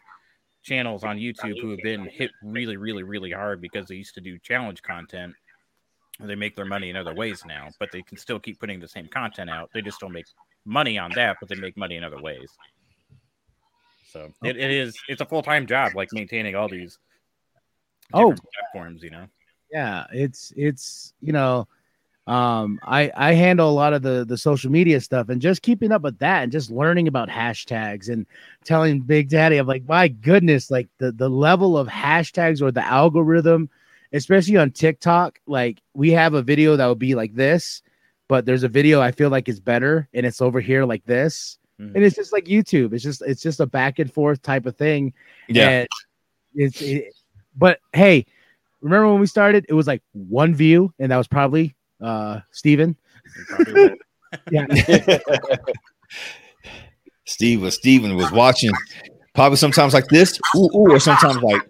channels 0.62 1.04
on 1.04 1.16
YouTube 1.16 1.60
who 1.60 1.70
have 1.70 1.80
been 1.82 2.06
hit 2.06 2.30
really, 2.42 2.76
really, 2.76 3.02
really 3.02 3.30
hard 3.30 3.60
because 3.60 3.86
they 3.86 3.94
used 3.94 4.14
to 4.14 4.20
do 4.20 4.38
challenge 4.40 4.82
content. 4.82 5.34
They 6.20 6.34
make 6.34 6.56
their 6.56 6.64
money 6.64 6.90
in 6.90 6.96
other 6.96 7.14
ways 7.14 7.44
now, 7.46 7.68
but 7.78 7.92
they 7.92 8.02
can 8.02 8.16
still 8.18 8.40
keep 8.40 8.58
putting 8.58 8.80
the 8.80 8.88
same 8.88 9.06
content 9.06 9.50
out. 9.50 9.70
They 9.72 9.82
just 9.82 10.00
don't 10.00 10.12
make 10.12 10.26
money 10.64 10.98
on 10.98 11.12
that, 11.14 11.36
but 11.40 11.48
they 11.48 11.54
make 11.54 11.76
money 11.76 11.96
in 11.96 12.02
other 12.02 12.20
ways. 12.20 12.50
So 14.12 14.32
it, 14.42 14.56
it 14.56 14.70
is 14.70 14.98
it's 15.08 15.20
a 15.20 15.26
full 15.26 15.42
time 15.42 15.66
job, 15.66 15.94
like 15.94 16.12
maintaining 16.12 16.56
all 16.56 16.68
these 16.68 16.98
Oh. 18.12 18.34
platforms. 18.72 19.02
You 19.02 19.10
know, 19.10 19.26
yeah, 19.70 20.06
it's 20.12 20.52
it's 20.56 21.12
you 21.20 21.32
know, 21.32 21.68
um, 22.26 22.80
I 22.82 23.12
I 23.14 23.34
handle 23.34 23.70
a 23.70 23.72
lot 23.72 23.92
of 23.92 24.02
the 24.02 24.24
the 24.26 24.38
social 24.38 24.70
media 24.72 25.00
stuff 25.00 25.28
and 25.28 25.40
just 25.40 25.62
keeping 25.62 25.92
up 25.92 26.02
with 26.02 26.18
that 26.18 26.42
and 26.42 26.50
just 26.50 26.70
learning 26.70 27.06
about 27.06 27.28
hashtags 27.28 28.08
and 28.08 28.26
telling 28.64 29.00
Big 29.00 29.28
Daddy, 29.28 29.58
I'm 29.58 29.66
like, 29.66 29.86
my 29.86 30.08
goodness, 30.08 30.70
like 30.70 30.88
the 30.98 31.12
the 31.12 31.28
level 31.28 31.76
of 31.78 31.86
hashtags 31.86 32.60
or 32.60 32.72
the 32.72 32.84
algorithm, 32.84 33.68
especially 34.12 34.56
on 34.56 34.70
TikTok. 34.70 35.38
Like 35.46 35.80
we 35.94 36.10
have 36.12 36.34
a 36.34 36.42
video 36.42 36.76
that 36.76 36.86
would 36.86 36.98
be 36.98 37.14
like 37.14 37.34
this, 37.34 37.82
but 38.28 38.46
there's 38.46 38.62
a 38.62 38.68
video 38.68 39.00
I 39.00 39.12
feel 39.12 39.30
like 39.30 39.48
is 39.48 39.60
better 39.60 40.08
and 40.14 40.24
it's 40.26 40.40
over 40.40 40.60
here 40.60 40.84
like 40.84 41.04
this, 41.04 41.58
Mhm. 41.80 41.94
and 41.94 42.04
it's 42.04 42.16
just 42.16 42.32
like 42.32 42.44
YouTube. 42.46 42.92
It's 42.92 43.04
just 43.04 43.22
it's 43.22 43.42
just 43.42 43.60
a 43.60 43.66
back 43.66 43.98
and 43.98 44.12
forth 44.12 44.42
type 44.42 44.66
of 44.66 44.76
thing. 44.76 45.12
Yeah. 45.48 45.68
And 45.70 45.88
it's 46.54 46.80
it, 46.82 47.12
but 47.56 47.80
hey, 47.92 48.26
remember 48.80 49.10
when 49.10 49.20
we 49.20 49.26
started? 49.26 49.66
It 49.68 49.74
was 49.74 49.86
like 49.86 50.02
one 50.12 50.54
view, 50.54 50.92
and 50.98 51.10
that 51.12 51.16
was 51.16 51.28
probably 51.28 51.74
uh 52.00 52.40
Steven. 52.52 52.96
Probably. 53.48 53.94
Yeah. 54.50 54.66
Steve 57.24 57.62
was 57.62 57.74
Steven 57.76 58.14
was 58.16 58.30
watching 58.32 58.70
probably 59.34 59.56
sometimes 59.56 59.94
like 59.94 60.06
this, 60.08 60.38
ooh, 60.56 60.68
ooh, 60.74 60.92
or 60.92 61.00
sometimes 61.00 61.36
like 61.42 61.62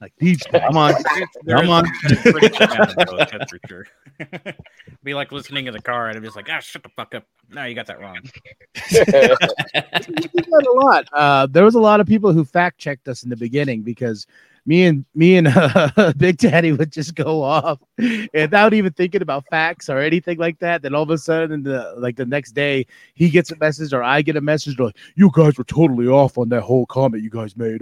Like 0.00 0.12
these 0.18 0.38
guys. 0.44 0.62
Come 0.66 0.76
on. 0.76 0.94
There 1.42 1.56
Come 1.58 1.70
on. 1.70 1.86
a 1.86 2.16
pretty 2.22 2.48
good 2.50 2.60
amount 2.62 2.96
of 2.96 3.06
both, 3.08 3.30
that's 3.30 3.50
for 3.50 3.58
sure. 3.66 3.86
Be 5.02 5.14
like 5.14 5.32
listening 5.32 5.66
in 5.66 5.74
the 5.74 5.82
car, 5.82 6.08
and 6.08 6.16
I'm 6.16 6.22
just 6.22 6.36
like, 6.36 6.48
ah, 6.50 6.60
shut 6.60 6.84
the 6.84 6.88
fuck 6.90 7.14
up. 7.16 7.24
No, 7.50 7.64
you 7.64 7.74
got 7.74 7.86
that 7.86 8.00
wrong. 8.00 8.18
we 8.22 8.98
did 9.00 9.06
that 9.06 10.66
a 10.68 10.72
lot. 10.80 11.08
Uh, 11.12 11.46
there 11.46 11.64
was 11.64 11.74
a 11.74 11.80
lot 11.80 11.98
of 12.00 12.06
people 12.06 12.32
who 12.32 12.44
fact 12.44 12.78
checked 12.78 13.08
us 13.08 13.24
in 13.24 13.30
the 13.30 13.36
beginning 13.36 13.82
because 13.82 14.26
me 14.66 14.84
and 14.84 15.04
me 15.14 15.36
and 15.36 15.48
uh, 15.48 16.12
Big 16.16 16.36
Daddy 16.36 16.72
would 16.72 16.92
just 16.92 17.14
go 17.16 17.42
off 17.42 17.80
without 17.96 18.74
even 18.74 18.92
thinking 18.92 19.22
about 19.22 19.46
facts 19.50 19.88
or 19.88 19.98
anything 19.98 20.38
like 20.38 20.58
that. 20.60 20.82
Then 20.82 20.94
all 20.94 21.02
of 21.02 21.10
a 21.10 21.18
sudden, 21.18 21.64
the 21.64 21.94
like 21.96 22.16
the 22.16 22.26
next 22.26 22.52
day, 22.52 22.86
he 23.14 23.30
gets 23.30 23.50
a 23.50 23.56
message 23.56 23.92
or 23.92 24.04
I 24.04 24.22
get 24.22 24.36
a 24.36 24.40
message 24.40 24.78
like, 24.78 24.96
"You 25.16 25.30
guys 25.32 25.58
were 25.58 25.64
totally 25.64 26.06
off 26.06 26.38
on 26.38 26.50
that 26.50 26.60
whole 26.60 26.86
comment 26.86 27.24
you 27.24 27.30
guys 27.30 27.56
made." 27.56 27.80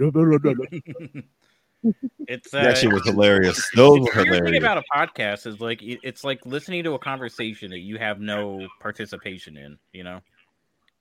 It's 2.27 2.53
uh, 2.53 2.63
That 2.63 2.77
shit 2.77 2.91
was 2.91 3.05
hilarious. 3.05 3.69
Those 3.75 3.99
were 3.99 4.05
the 4.05 4.11
thing 4.23 4.33
hilarious. 4.33 4.63
about 4.63 4.77
a 4.77 4.83
podcast 4.93 5.47
is 5.47 5.59
like 5.61 5.79
it's 5.81 6.23
like 6.23 6.45
listening 6.45 6.83
to 6.83 6.93
a 6.93 6.99
conversation 6.99 7.71
that 7.71 7.79
you 7.79 7.97
have 7.97 8.19
no 8.19 8.67
participation 8.81 9.57
in. 9.57 9.77
You 9.93 10.03
know, 10.03 10.19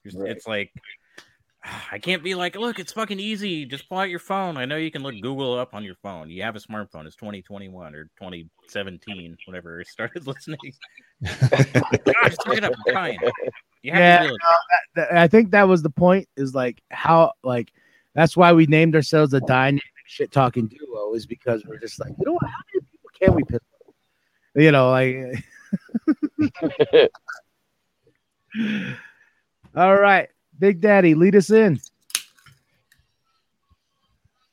it's, 0.04 0.14
Right. 0.14 0.30
it's 0.30 0.46
like 0.46 0.72
I 1.92 1.98
can't 1.98 2.22
be 2.22 2.34
like, 2.34 2.54
look, 2.56 2.78
it's 2.78 2.92
fucking 2.92 3.18
easy. 3.18 3.64
Just 3.64 3.88
pull 3.88 3.98
out 3.98 4.08
your 4.10 4.18
phone. 4.20 4.56
I 4.56 4.64
know 4.66 4.76
you 4.76 4.90
can 4.90 5.02
look 5.02 5.14
Google 5.20 5.58
up 5.58 5.74
on 5.74 5.82
your 5.82 5.96
phone. 5.96 6.30
You 6.30 6.42
have 6.42 6.54
a 6.56 6.60
smartphone. 6.60 7.06
It's 7.06 7.16
2021 7.16 7.94
or 7.94 8.04
2017, 8.20 9.36
whenever 9.46 9.80
I 9.80 9.82
started 9.84 10.26
listening. 10.26 10.58
God, 11.22 12.28
just 12.28 12.46
look 12.46 12.58
it 12.58 12.64
up. 12.64 12.72
It's 12.86 12.92
fine. 12.92 13.18
You 13.82 13.92
have 13.92 14.00
Yeah, 14.00 14.22
to 14.22 14.28
do 14.28 14.34
it. 14.96 15.08
I 15.12 15.28
think 15.28 15.50
that 15.50 15.64
was 15.68 15.82
the 15.82 15.90
point. 15.90 16.28
Is 16.36 16.54
like 16.54 16.82
how 16.90 17.32
like 17.42 17.72
that's 18.14 18.36
why 18.36 18.52
we 18.52 18.66
named 18.66 18.94
ourselves 18.94 19.34
a 19.34 19.40
dynamic 19.40 19.82
shit 20.06 20.32
talking 20.32 20.66
duo. 20.66 21.14
Is 21.14 21.26
because 21.26 21.64
we're 21.66 21.78
just 21.78 22.00
like, 22.00 22.10
you 22.18 22.24
know 22.24 22.32
what? 22.32 22.46
How 22.46 22.58
many 22.72 22.86
people 22.90 23.10
can 23.20 23.34
we 23.34 23.44
piss? 23.44 23.60
off? 23.86 23.94
You 24.54 24.70
know, 24.72 24.90
like. 24.90 25.44
All 29.76 29.94
right, 29.94 30.28
Big 30.58 30.80
Daddy, 30.80 31.14
lead 31.14 31.36
us 31.36 31.50
in. 31.50 31.78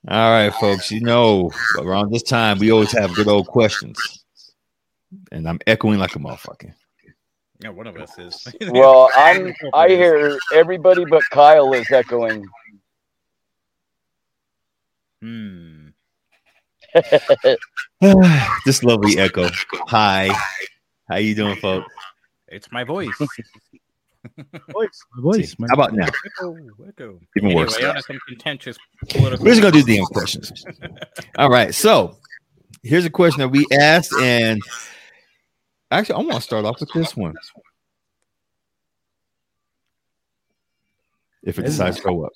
All 0.09 0.31
right, 0.31 0.53
folks. 0.53 0.91
You 0.91 0.99
know, 0.99 1.49
around 1.79 2.11
this 2.11 2.23
time, 2.23 2.59
we 2.59 2.71
always 2.71 2.91
have 2.91 3.15
good 3.15 3.29
old 3.29 3.47
questions. 3.47 4.25
And 5.31 5.47
I'm 5.47 5.59
echoing 5.65 5.99
like 5.99 6.15
a 6.17 6.19
motherfucker. 6.19 6.73
Yeah, 7.61 7.69
one 7.69 7.87
of 7.87 7.95
us 7.95 8.17
is. 8.17 8.45
well, 8.69 9.09
I'm. 9.15 9.53
I 9.73 9.87
hear 9.87 10.37
everybody 10.53 11.05
but 11.05 11.21
Kyle 11.31 11.71
is 11.73 11.89
echoing. 11.89 12.45
Hmm. 15.23 15.87
this 18.65 18.83
lovely 18.83 19.17
echo. 19.17 19.47
Hi. 19.87 20.29
How 21.07 21.15
you 21.15 21.33
doing, 21.33 21.55
folks? 21.55 21.87
It's 22.49 22.69
my 22.73 22.83
voice. 22.83 23.09
Voice, 24.69 25.03
my 25.15 25.21
voice. 25.21 25.55
my- 25.59 25.67
How 25.69 25.73
about 25.75 25.93
now? 25.93 26.07
Echo, 26.25 26.55
echo. 26.87 27.19
Even 27.37 27.49
anyway, 27.51 27.63
worse. 27.63 27.81
on 27.83 28.01
some 28.01 28.19
contentious 28.27 28.77
political. 29.09 29.43
We're 29.45 29.51
just 29.51 29.61
gonna 29.61 29.73
do 29.73 29.83
the 29.83 29.97
damn 29.97 30.05
questions. 30.05 30.65
All 31.37 31.49
right. 31.49 31.73
So 31.75 32.17
here's 32.83 33.03
a 33.05 33.09
question 33.09 33.39
that 33.39 33.49
we 33.49 33.65
asked, 33.77 34.13
and 34.21 34.61
actually, 35.91 36.15
I 36.15 36.19
want 36.19 36.35
to 36.35 36.41
start 36.41 36.63
off 36.63 36.79
with 36.79 36.89
this 36.93 37.17
one. 37.17 37.33
If 41.43 41.59
it 41.59 41.63
decides 41.65 41.97
to 41.97 42.03
go 42.03 42.25
up, 42.25 42.31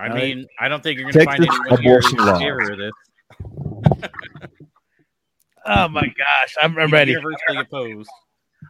I 0.00 0.08
All 0.08 0.14
right. 0.14 0.36
mean, 0.36 0.46
I 0.58 0.68
don't 0.68 0.82
think 0.82 0.98
you're 0.98 1.12
going 1.12 1.24
to 1.26 1.30
find 1.30 1.42
Texas 1.42 1.60
anyone 1.60 1.82
here 1.82 1.98
abortion 1.98 2.18
who's 2.18 2.28
in 2.28 2.78
law. 2.78 3.98
this. 4.00 4.10
Oh 5.66 5.88
my 5.88 6.02
gosh, 6.02 6.54
I'm, 6.60 6.76
I'm 6.78 6.90
ready. 6.90 7.12
Universally 7.12 7.58
opposed. 7.58 8.10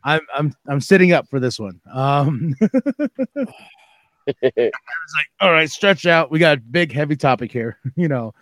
I'm 0.05 0.21
I'm 0.35 0.53
I'm 0.69 0.81
sitting 0.81 1.13
up 1.13 1.29
for 1.29 1.41
this 1.41 1.59
one. 1.59 1.81
Um, 1.93 2.55
I 2.61 2.73
was 4.27 4.53
like, 4.55 4.73
all 5.41 5.53
right, 5.53 5.71
stretch 5.71 6.05
out. 6.07 6.31
We 6.31 6.39
got 6.39 6.59
a 6.59 6.61
big, 6.61 6.93
heavy 6.93 7.17
topic 7.17 7.53
here. 7.53 7.79
You 7.97 8.09
know, 8.09 8.35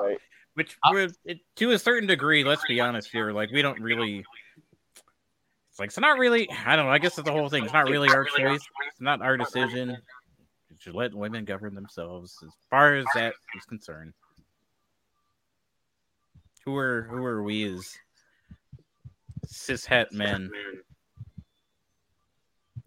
right. 0.00 0.18
Which, 0.54 0.76
would, 0.90 1.14
it, 1.24 1.38
to 1.56 1.70
a 1.72 1.78
certain 1.78 2.08
degree, 2.08 2.44
let's 2.44 2.64
be 2.66 2.80
honest 2.80 3.10
here, 3.10 3.32
like 3.32 3.50
we 3.50 3.62
don't 3.62 3.80
really. 3.80 4.24
It's 5.70 5.78
like 5.78 5.88
it's 5.88 5.98
not 5.98 6.18
really. 6.18 6.48
I 6.66 6.76
don't 6.76 6.86
know. 6.86 6.92
I 6.92 6.98
guess 6.98 7.18
it's 7.18 7.26
the 7.26 7.32
whole 7.32 7.48
thing. 7.48 7.64
It's 7.64 7.72
not 7.72 7.88
really 7.88 8.08
our 8.08 8.24
choice. 8.24 8.60
It's 8.88 9.00
not 9.00 9.22
our 9.22 9.36
decision. 9.36 9.96
We 10.78 10.82
should 10.82 10.94
let 10.94 11.12
women 11.12 11.44
govern 11.44 11.74
themselves 11.74 12.36
as 12.44 12.52
far 12.70 12.94
as 12.94 13.06
that 13.14 13.34
is 13.56 13.64
concerned. 13.64 14.12
Who 16.64 16.76
are 16.76 17.02
who 17.10 17.24
are 17.24 17.42
we 17.42 17.64
as 17.64 17.96
cishet 19.46 20.12
men? 20.12 20.50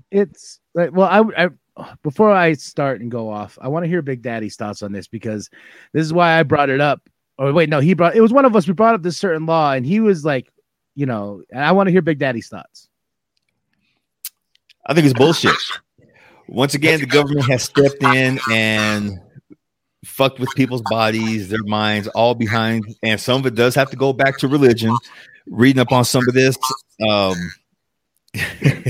it's 0.10 0.60
like 0.74 0.92
well, 0.94 1.08
I, 1.08 1.46
I 1.46 1.50
before 2.04 2.32
I 2.32 2.54
start 2.54 3.02
and 3.02 3.12
go 3.12 3.30
off, 3.30 3.58
I 3.62 3.68
want 3.68 3.84
to 3.84 3.90
hear 3.90 4.02
Big 4.02 4.22
Daddy's 4.22 4.56
thoughts 4.56 4.84
on 4.84 4.92
this 4.92 5.08
because 5.08 5.50
this 5.94 6.06
is 6.06 6.14
why 6.14 6.40
I 6.40 6.44
brought 6.44 6.70
it 6.70 6.80
up. 6.82 7.02
Or 7.38 7.52
wait, 7.52 7.70
no, 7.70 7.80
he 7.80 7.94
brought 7.94 8.16
it 8.16 8.22
was 8.22 8.32
one 8.32 8.46
of 8.46 8.56
us. 8.56 8.68
We 8.68 8.74
brought 8.74 8.96
up 8.96 9.02
this 9.02 9.18
certain 9.18 9.46
law, 9.46 9.74
and 9.74 9.86
he 9.86 10.00
was 10.00 10.24
like, 10.24 10.50
you 10.96 11.06
know, 11.06 11.42
and 11.50 11.64
I 11.64 11.72
want 11.74 11.88
to 11.88 11.92
hear 11.92 12.02
Big 12.02 12.20
Daddy's 12.20 12.48
thoughts. 12.48 12.88
I 14.86 14.94
think 14.94 15.06
it's 15.06 15.18
bullshit. 15.18 15.56
Once 16.52 16.74
again, 16.74 17.00
the 17.00 17.06
government 17.06 17.50
has 17.50 17.64
stepped 17.64 18.04
in 18.04 18.38
and 18.52 19.22
fucked 20.04 20.38
with 20.38 20.50
people's 20.54 20.82
bodies, 20.90 21.48
their 21.48 21.64
minds, 21.64 22.10
all 22.10 22.36
behind, 22.36 22.84
and 23.02 23.22
some 23.22 23.40
of 23.40 23.46
it 23.46 23.56
does 23.56 23.74
have 23.74 23.90
to 23.90 23.96
go 23.96 24.12
back 24.12 24.38
to 24.38 24.50
religion. 24.50 24.94
Reading 25.48 25.80
up 25.80 25.94
on 25.94 26.04
some 26.04 26.28
of 26.28 26.34
this, 26.34 26.58
um, 27.10 27.38
there's 28.34 28.84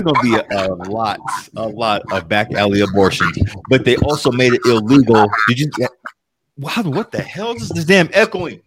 going 0.00 0.14
to 0.14 0.22
be 0.22 0.34
a, 0.34 0.68
a 0.68 0.72
lot, 0.88 1.20
a 1.54 1.68
lot 1.68 2.00
of 2.12 2.28
back 2.28 2.54
alley 2.54 2.80
abortions, 2.80 3.38
but 3.68 3.84
they 3.84 3.98
also 3.98 4.32
made 4.32 4.54
it 4.54 4.62
illegal. 4.64 5.28
Did 5.48 5.58
you? 5.58 5.70
Wow, 6.56 6.82
what 6.84 7.12
the 7.12 7.20
hell 7.20 7.54
is 7.56 7.68
this 7.68 7.84
damn 7.84 8.08
echoing? 8.14 8.62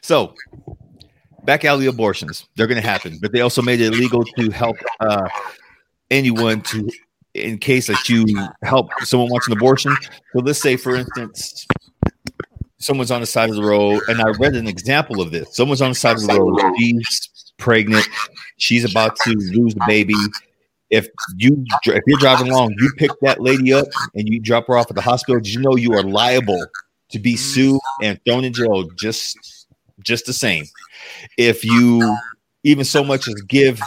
so, 0.00 0.36
back 1.48 1.64
alley 1.64 1.86
abortions, 1.86 2.46
they're 2.56 2.66
going 2.66 2.80
to 2.80 2.86
happen, 2.86 3.18
but 3.22 3.32
they 3.32 3.40
also 3.40 3.62
made 3.62 3.80
it 3.80 3.86
illegal 3.86 4.22
to 4.22 4.50
help 4.50 4.76
uh, 5.00 5.26
anyone 6.10 6.60
to, 6.60 6.86
in 7.32 7.56
case 7.56 7.86
that 7.86 8.06
you 8.06 8.26
help 8.62 8.90
someone 9.00 9.30
wants 9.30 9.46
an 9.46 9.54
abortion. 9.54 9.96
So, 10.34 10.40
let's 10.40 10.60
say, 10.60 10.76
for 10.76 10.94
instance, 10.94 11.66
someone's 12.76 13.10
on 13.10 13.22
the 13.22 13.26
side 13.26 13.48
of 13.48 13.56
the 13.56 13.62
road, 13.62 14.02
and 14.08 14.20
I 14.20 14.28
read 14.38 14.56
an 14.56 14.68
example 14.68 15.22
of 15.22 15.30
this. 15.30 15.56
Someone's 15.56 15.80
on 15.80 15.92
the 15.92 15.94
side 15.94 16.16
of 16.16 16.26
the 16.26 16.38
road, 16.38 16.60
she's 16.76 17.30
pregnant, 17.56 18.06
she's 18.58 18.84
about 18.84 19.16
to 19.24 19.30
lose 19.30 19.72
the 19.72 19.84
baby. 19.86 20.14
If 20.90 21.08
you 21.38 21.64
if 21.86 22.02
you're 22.06 22.18
driving 22.18 22.50
along, 22.50 22.74
you 22.78 22.92
pick 22.98 23.10
that 23.22 23.40
lady 23.40 23.72
up 23.72 23.86
and 24.14 24.28
you 24.28 24.38
drop 24.38 24.66
her 24.66 24.76
off 24.76 24.90
at 24.90 24.96
the 24.96 25.02
hospital. 25.02 25.40
Did 25.40 25.54
you 25.54 25.62
know 25.62 25.76
you 25.76 25.94
are 25.94 26.02
liable 26.02 26.66
to 27.08 27.18
be 27.18 27.36
sued 27.36 27.80
and 28.02 28.20
thrown 28.26 28.44
in 28.44 28.52
jail 28.52 28.86
just 28.98 29.66
just 30.02 30.26
the 30.26 30.34
same? 30.34 30.66
If 31.36 31.64
you 31.64 32.16
even 32.64 32.84
so 32.84 33.04
much 33.04 33.28
as 33.28 33.34
give 33.42 33.80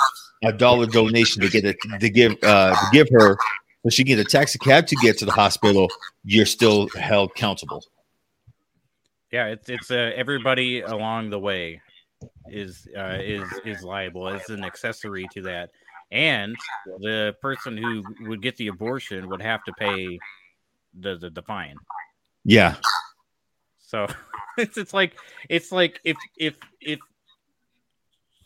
a 0.43 0.51
dollar 0.51 0.87
donation 0.87 1.41
to 1.41 1.49
get 1.49 1.65
it 1.65 1.77
to 1.99 2.09
give 2.09 2.35
uh 2.43 2.73
to 2.73 2.87
give 2.91 3.07
her 3.11 3.37
so 3.83 3.89
she 3.89 4.03
can 4.03 4.17
get 4.17 4.25
a 4.25 4.29
taxi 4.29 4.59
cab 4.59 4.85
to 4.87 4.95
get 4.97 5.17
to 5.19 5.25
the 5.25 5.31
hospital, 5.31 5.89
you're 6.23 6.45
still 6.45 6.87
held 6.89 7.31
accountable. 7.31 7.83
Yeah, 9.31 9.47
it's 9.47 9.69
it's 9.69 9.89
uh, 9.89 10.11
everybody 10.15 10.81
along 10.81 11.29
the 11.29 11.39
way 11.39 11.81
is 12.47 12.87
uh, 12.97 13.17
is 13.19 13.47
is 13.65 13.83
liable 13.83 14.27
as 14.27 14.49
an 14.49 14.63
accessory 14.63 15.25
to 15.33 15.41
that, 15.43 15.69
and 16.11 16.55
the 16.99 17.35
person 17.41 17.77
who 17.77 18.03
would 18.27 18.41
get 18.41 18.57
the 18.57 18.67
abortion 18.67 19.29
would 19.29 19.41
have 19.41 19.63
to 19.63 19.73
pay 19.73 20.19
the 20.99 21.17
the, 21.17 21.29
the 21.29 21.41
fine. 21.41 21.77
Yeah. 22.43 22.75
So 23.79 24.07
it's 24.57 24.77
it's 24.77 24.93
like 24.93 25.17
it's 25.49 25.71
like 25.71 26.01
if 26.03 26.17
if 26.37 26.55
if 26.81 26.99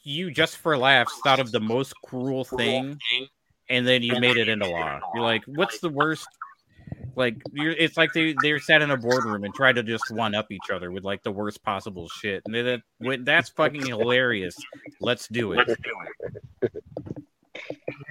you 0.06 0.32
just 0.32 0.58
for 0.58 0.78
laughs 0.78 1.20
thought 1.24 1.40
of 1.40 1.52
the 1.52 1.60
most 1.60 1.94
cruel 2.06 2.46
thing, 2.46 2.98
and 3.70 3.86
then 3.86 4.04
you 4.04 4.20
made 4.20 4.38
it 4.38 4.48
into 4.48 4.68
law. 4.70 5.00
You're 5.14 5.24
like, 5.24 5.44
what's 5.46 5.80
the 5.80 5.90
worst? 5.90 6.28
Like 7.16 7.36
you're, 7.52 7.72
it's 7.72 7.98
like 7.98 8.14
they 8.14 8.36
they 8.42 8.60
sat 8.60 8.82
in 8.82 8.92
a 8.92 8.98
boardroom 8.98 9.44
and 9.46 9.54
tried 9.54 9.74
to 9.76 9.84
just 9.84 10.12
one 10.12 10.36
up 10.36 10.52
each 10.52 10.70
other 10.72 10.92
with 10.92 11.04
like 11.04 11.24
the 11.24 11.32
worst 11.32 11.64
possible 11.64 12.08
shit. 12.08 12.44
And 12.46 12.54
they, 12.54 12.62
that 12.62 12.82
when- 13.00 13.24
that's 13.24 13.50
fucking 13.50 13.86
hilarious. 13.86 14.56
Let's 15.02 15.28
do 15.28 15.54
it. 15.54 15.68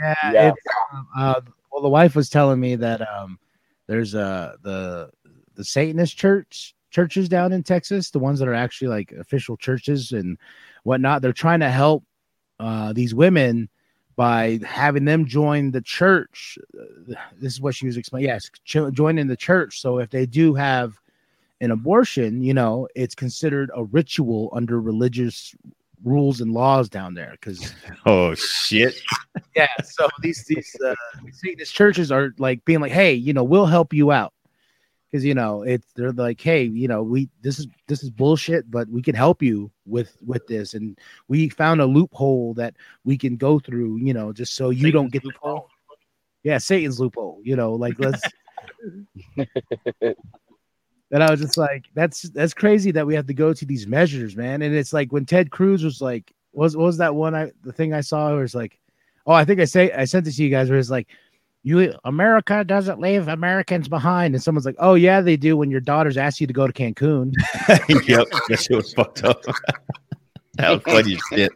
Yeah, 0.00 0.14
Yeah. 0.32 0.48
It's, 0.48 0.62
um, 0.92 1.08
uh, 1.16 1.40
well, 1.70 1.82
the 1.82 1.88
wife 1.88 2.16
was 2.16 2.28
telling 2.28 2.58
me 2.60 2.76
that 2.76 3.06
um, 3.08 3.38
there's 3.86 4.14
uh 4.14 4.56
the 4.62 5.10
the 5.54 5.64
Satanist 5.64 6.16
church 6.16 6.74
churches 6.90 7.28
down 7.28 7.52
in 7.52 7.62
Texas, 7.62 8.10
the 8.10 8.18
ones 8.18 8.38
that 8.38 8.48
are 8.48 8.54
actually 8.54 8.88
like 8.88 9.12
official 9.12 9.56
churches 9.56 10.12
and 10.12 10.38
whatnot. 10.84 11.20
They're 11.20 11.32
trying 11.32 11.60
to 11.60 11.70
help 11.70 12.04
uh, 12.60 12.92
these 12.92 13.14
women 13.14 13.68
by 14.16 14.60
having 14.64 15.04
them 15.04 15.26
join 15.26 15.72
the 15.72 15.80
church. 15.80 16.56
This 17.36 17.54
is 17.54 17.60
what 17.60 17.74
she 17.74 17.86
was 17.86 17.96
explaining. 17.96 18.28
Yes, 18.28 18.48
ch- 18.64 18.92
joining 18.92 19.26
the 19.26 19.36
church. 19.36 19.80
So 19.80 19.98
if 19.98 20.10
they 20.10 20.26
do 20.26 20.54
have 20.54 20.94
an 21.60 21.72
abortion, 21.72 22.42
you 22.42 22.54
know, 22.54 22.86
it's 22.94 23.14
considered 23.14 23.70
a 23.74 23.84
ritual 23.84 24.50
under 24.54 24.80
religious 24.80 25.54
rules 26.04 26.40
and 26.40 26.52
laws 26.52 26.88
down 26.88 27.14
there. 27.14 27.32
Because 27.32 27.74
Oh 28.06 28.34
shit! 28.34 29.00
yeah, 29.56 29.66
so 29.82 30.06
these 30.20 30.44
these 30.44 30.76
uh, 30.84 30.94
Satanist 31.32 31.74
churches 31.74 32.12
are 32.12 32.34
like 32.38 32.64
being 32.64 32.80
like, 32.80 32.92
hey, 32.92 33.14
you 33.14 33.32
know, 33.32 33.44
we'll 33.44 33.66
help 33.66 33.92
you 33.92 34.12
out. 34.12 34.33
Because 35.14 35.24
you 35.24 35.34
know, 35.34 35.62
it's 35.62 35.86
they're 35.94 36.10
like, 36.10 36.40
hey, 36.40 36.64
you 36.64 36.88
know, 36.88 37.04
we 37.04 37.28
this 37.40 37.60
is 37.60 37.68
this 37.86 38.02
is 38.02 38.10
bullshit, 38.10 38.68
but 38.68 38.88
we 38.88 39.00
can 39.00 39.14
help 39.14 39.44
you 39.44 39.70
with 39.86 40.16
with 40.26 40.44
this, 40.48 40.74
and 40.74 40.98
we 41.28 41.48
found 41.48 41.80
a 41.80 41.86
loophole 41.86 42.52
that 42.54 42.74
we 43.04 43.16
can 43.16 43.36
go 43.36 43.60
through, 43.60 43.98
you 43.98 44.12
know, 44.12 44.32
just 44.32 44.56
so 44.56 44.70
you 44.70 44.90
don't 44.90 45.04
Satan's 45.04 45.12
get 45.12 45.22
the 45.22 45.28
loophole. 45.28 45.68
yeah, 46.42 46.58
Satan's 46.58 46.98
loophole, 46.98 47.40
you 47.44 47.54
know, 47.54 47.74
like 47.74 47.96
let's. 48.00 48.20
and 49.36 51.22
I 51.22 51.30
was 51.30 51.40
just 51.40 51.56
like, 51.56 51.84
that's 51.94 52.22
that's 52.22 52.52
crazy 52.52 52.90
that 52.90 53.06
we 53.06 53.14
have 53.14 53.28
to 53.28 53.34
go 53.34 53.52
to 53.52 53.64
these 53.64 53.86
measures, 53.86 54.34
man. 54.34 54.62
And 54.62 54.74
it's 54.74 54.92
like 54.92 55.12
when 55.12 55.26
Ted 55.26 55.52
Cruz 55.52 55.84
was 55.84 56.00
like, 56.00 56.34
was 56.52 56.76
what 56.76 56.86
was 56.86 56.98
that 56.98 57.14
one 57.14 57.36
I 57.36 57.52
the 57.62 57.72
thing 57.72 57.94
I 57.94 58.00
saw 58.00 58.34
where 58.34 58.42
it's 58.42 58.56
like, 58.56 58.80
oh, 59.28 59.32
I 59.32 59.44
think 59.44 59.60
I 59.60 59.64
say 59.66 59.92
I 59.92 60.06
sent 60.06 60.26
it 60.26 60.32
to 60.32 60.42
you 60.42 60.50
guys 60.50 60.70
where 60.70 60.78
it's 60.80 60.90
like, 60.90 61.06
you 61.64 61.94
America 62.04 62.62
doesn't 62.62 63.00
leave 63.00 63.26
Americans 63.26 63.88
behind, 63.88 64.34
and 64.34 64.42
someone's 64.42 64.66
like, 64.66 64.76
oh 64.78 64.94
yeah, 64.94 65.22
they 65.22 65.36
do 65.36 65.56
when 65.56 65.70
your 65.70 65.80
daughters 65.80 66.18
ask 66.18 66.38
you 66.40 66.46
to 66.46 66.52
go 66.52 66.66
to 66.66 66.72
Cancun. 66.72 67.32
yep, 68.06 68.26
that 68.48 68.60
shit 68.60 68.76
was 68.76 68.92
fucked 68.92 69.24
up. 69.24 69.42
that 70.54 70.70
was 70.70 70.82
funny 70.82 71.18
shit. 71.30 71.50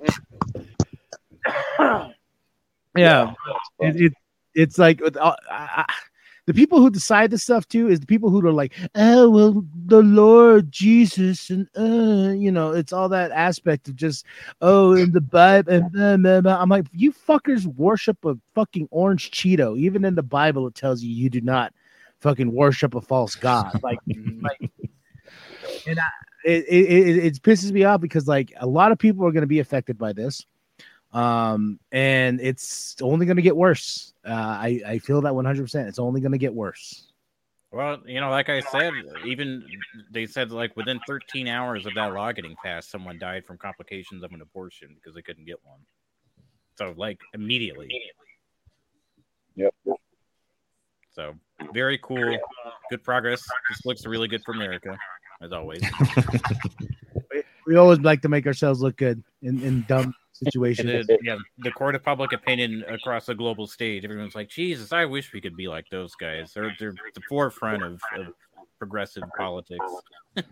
yeah, 2.97 3.35
it, 3.81 4.01
it 4.01 4.13
it's 4.55 4.79
like 4.79 5.01
with, 5.01 5.19
I, 5.19 5.37
I, 5.51 5.85
the 6.49 6.55
people 6.55 6.79
who 6.79 6.89
decide 6.89 7.31
this 7.31 7.43
stuff 7.43 7.69
too 7.69 7.91
is 7.91 8.01
the 8.01 8.07
people 8.07 8.31
who 8.31 8.45
are 8.47 8.51
like, 8.51 8.73
oh 8.95 9.29
well, 9.29 9.67
the 9.85 10.01
Lord 10.01 10.73
Jesus, 10.73 11.51
and 11.51 11.69
uh, 11.77 12.33
you 12.33 12.51
know, 12.51 12.73
it's 12.73 12.91
all 12.91 13.11
that 13.11 13.31
aspect 13.33 13.87
of 13.87 13.97
just 13.97 14.25
oh, 14.63 14.95
in 14.95 15.13
the 15.13 15.21
Bible, 15.21 15.71
and 15.71 15.93
blah, 15.93 16.17
blah, 16.17 16.41
blah. 16.41 16.59
I'm 16.59 16.71
like, 16.71 16.87
you 16.91 17.13
fuckers 17.13 17.67
worship 17.67 18.25
a 18.25 18.35
fucking 18.55 18.89
orange 18.91 19.31
Cheeto. 19.31 19.79
Even 19.79 20.07
in 20.07 20.15
the 20.15 20.23
Bible, 20.23 20.67
it 20.67 20.75
tells 20.75 21.03
you 21.03 21.11
you 21.11 21.29
do 21.29 21.43
not 21.43 21.75
fucking 22.21 22.51
worship 22.51 22.95
a 22.95 23.03
false 23.03 23.35
god. 23.35 23.79
Like, 23.83 23.99
like 24.41 24.71
and 25.87 26.01
I, 26.01 26.09
it, 26.47 26.65
it, 26.67 27.09
it 27.09 27.25
it 27.27 27.43
pisses 27.43 27.73
me 27.73 27.85
off 27.85 28.01
because 28.01 28.27
like 28.27 28.55
a 28.57 28.67
lot 28.67 28.91
of 28.91 28.99
people 28.99 29.27
are 29.27 29.33
going 29.33 29.43
to 29.43 29.47
be 29.47 29.61
affected 29.61 29.99
by 29.99 30.15
this 30.15 30.47
um 31.13 31.79
and 31.91 32.41
it's 32.41 32.97
only 33.01 33.25
going 33.25 33.37
to 33.37 33.43
get 33.43 33.57
worse 33.57 34.13
uh 34.27 34.31
i 34.31 34.81
i 34.87 34.99
feel 34.99 35.23
that 35.23 35.33
100% 35.33 35.89
it's 35.89 35.99
only 35.99 36.21
going 36.21 36.33
to 36.33 36.39
get 36.39 36.53
worse 36.53 37.09
Well, 37.71 37.99
you 38.07 38.19
know, 38.21 38.31
like 38.31 38.49
I 38.49 38.61
said, 38.61 38.95
even 39.27 39.63
they 40.11 40.25
said 40.27 40.51
like 40.51 40.75
within 40.75 41.01
13 41.07 41.49
hours 41.49 41.85
of 41.85 41.93
that 41.97 42.15
law 42.15 42.33
getting 42.33 42.57
passed, 42.65 42.91
someone 42.91 43.19
died 43.19 43.45
from 43.45 43.59
complications 43.59 44.23
of 44.23 44.33
an 44.33 44.41
abortion 44.41 44.89
because 44.95 45.15
they 45.15 45.21
couldn't 45.21 45.45
get 45.45 45.59
one. 45.65 45.81
So 46.77 46.95
like 46.97 47.21
immediately. 47.35 47.89
Yep. 49.57 49.75
So 51.11 51.35
very 51.75 51.99
cool, 52.03 52.39
good 52.91 53.03
progress. 53.03 53.43
This 53.69 53.85
looks 53.85 54.07
really 54.07 54.29
good 54.29 54.43
for 54.45 54.55
America, 54.55 54.97
as 55.43 55.53
always. 55.53 55.83
we, 57.31 57.43
we 57.67 57.77
always 57.77 57.99
like 58.01 58.23
to 58.23 58.29
make 58.29 58.47
ourselves 58.47 58.81
look 58.81 58.97
good 58.97 59.23
in, 59.43 59.61
in 59.63 59.85
dumb 59.89 60.15
And 60.41 60.53
situations 60.53 61.07
then, 61.07 61.19
yeah, 61.23 61.37
the 61.59 61.71
court 61.71 61.95
of 61.95 62.05
public 62.05 62.33
opinion 62.33 62.85
across 62.89 63.27
the 63.27 63.35
global 63.35 63.67
stage, 63.67 64.05
everyone's 64.05 64.35
like, 64.35 64.49
Jesus, 64.49 64.93
I 64.93 65.05
wish 65.05 65.33
we 65.33 65.41
could 65.41 65.57
be 65.57 65.69
like 65.69 65.87
those 65.91 66.15
guys. 66.15 66.53
They're 66.55 66.75
they're 66.79 66.95
the 67.15 67.21
forefront 67.29 67.83
of, 67.83 68.01
of 68.17 68.35
progressive 68.79 69.25
politics. 69.37 69.85
and 70.37 70.45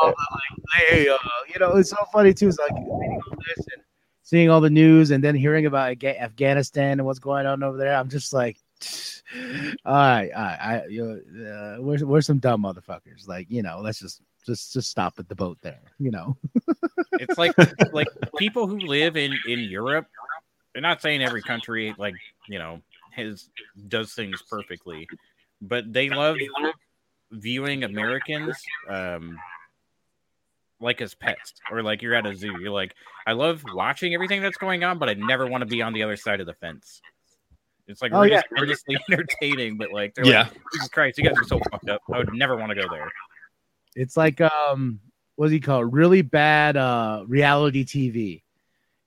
all 0.00 0.10
the, 0.10 0.26
like, 0.32 0.74
hey, 0.76 1.08
uh, 1.08 1.16
you 1.52 1.58
know, 1.60 1.76
it's 1.76 1.90
so 1.90 2.04
funny 2.12 2.32
too. 2.32 2.48
It's 2.48 2.58
like 2.58 2.72
reading 2.72 3.20
all 3.30 3.36
this 3.36 3.66
and 3.74 3.82
seeing 4.22 4.50
all 4.50 4.60
the 4.60 4.70
news, 4.70 5.10
and 5.10 5.22
then 5.22 5.34
hearing 5.34 5.66
about 5.66 6.02
Afghanistan 6.02 6.92
and 6.92 7.04
what's 7.04 7.18
going 7.18 7.46
on 7.46 7.62
over 7.62 7.76
there. 7.76 7.94
I'm 7.94 8.08
just 8.08 8.32
like, 8.32 8.58
all 9.84 9.94
right, 9.94 10.30
all 10.34 10.42
right, 10.42 10.58
I, 10.60 10.86
you 10.86 11.04
know, 11.04 11.76
uh, 11.78 11.82
we're 11.82 12.04
we're 12.04 12.20
some 12.20 12.38
dumb 12.38 12.62
motherfuckers. 12.62 13.28
Like, 13.28 13.46
you 13.50 13.62
know, 13.62 13.80
let's 13.80 13.98
just 13.98 14.22
just 14.46 14.72
just 14.72 14.90
stop 14.90 15.14
at 15.18 15.28
the 15.28 15.34
boat 15.34 15.58
there. 15.62 15.82
You 15.98 16.10
know, 16.10 16.36
It's 17.20 17.38
like 17.38 17.52
like 17.92 18.08
people 18.38 18.66
who 18.66 18.78
live 18.78 19.16
in 19.16 19.32
in 19.46 19.60
Europe. 19.60 20.06
They're 20.72 20.82
not 20.82 21.02
saying 21.02 21.22
every 21.22 21.42
country 21.42 21.94
like 21.98 22.14
you 22.48 22.58
know 22.58 22.80
has 23.12 23.50
does 23.88 24.14
things 24.14 24.42
perfectly, 24.48 25.08
but 25.60 25.92
they 25.92 26.08
love 26.08 26.36
viewing 27.32 27.84
Americans 27.84 28.56
um 28.88 29.38
like 30.80 31.00
as 31.00 31.14
pets 31.14 31.52
or 31.70 31.82
like 31.82 32.00
you're 32.00 32.14
at 32.14 32.26
a 32.26 32.34
zoo. 32.34 32.56
You're 32.60 32.70
like, 32.70 32.94
I 33.26 33.32
love 33.32 33.62
watching 33.74 34.14
everything 34.14 34.40
that's 34.40 34.56
going 34.56 34.82
on, 34.82 34.98
but 34.98 35.10
I 35.10 35.14
never 35.14 35.46
want 35.46 35.60
to 35.60 35.66
be 35.66 35.82
on 35.82 35.92
the 35.92 36.02
other 36.02 36.16
side 36.16 36.40
of 36.40 36.46
the 36.46 36.54
fence. 36.54 37.02
It's 37.90 38.02
like 38.02 38.12
Oh, 38.12 38.20
we're 38.20 38.28
yeah. 38.28 38.36
just 38.36 38.46
earnestly 38.56 38.98
entertaining, 39.10 39.76
but 39.76 39.92
like 39.92 40.14
they're 40.14 40.24
Yeah. 40.24 40.44
like, 40.44 40.52
Jesus 40.72 40.88
Christ, 40.88 41.18
you 41.18 41.24
guys 41.24 41.38
are 41.38 41.44
so 41.44 41.60
fucked 41.70 41.88
up. 41.88 42.00
I 42.12 42.18
would 42.18 42.32
never 42.32 42.56
want 42.56 42.70
to 42.70 42.76
go 42.76 42.88
there. 42.88 43.08
it's 43.96 44.16
like 44.16 44.40
um, 44.40 45.00
what's 45.36 45.52
he 45.52 45.60
called? 45.60 45.92
Really 45.92 46.22
bad 46.22 46.76
uh 46.76 47.24
reality 47.26 47.84
TV. 47.84 48.42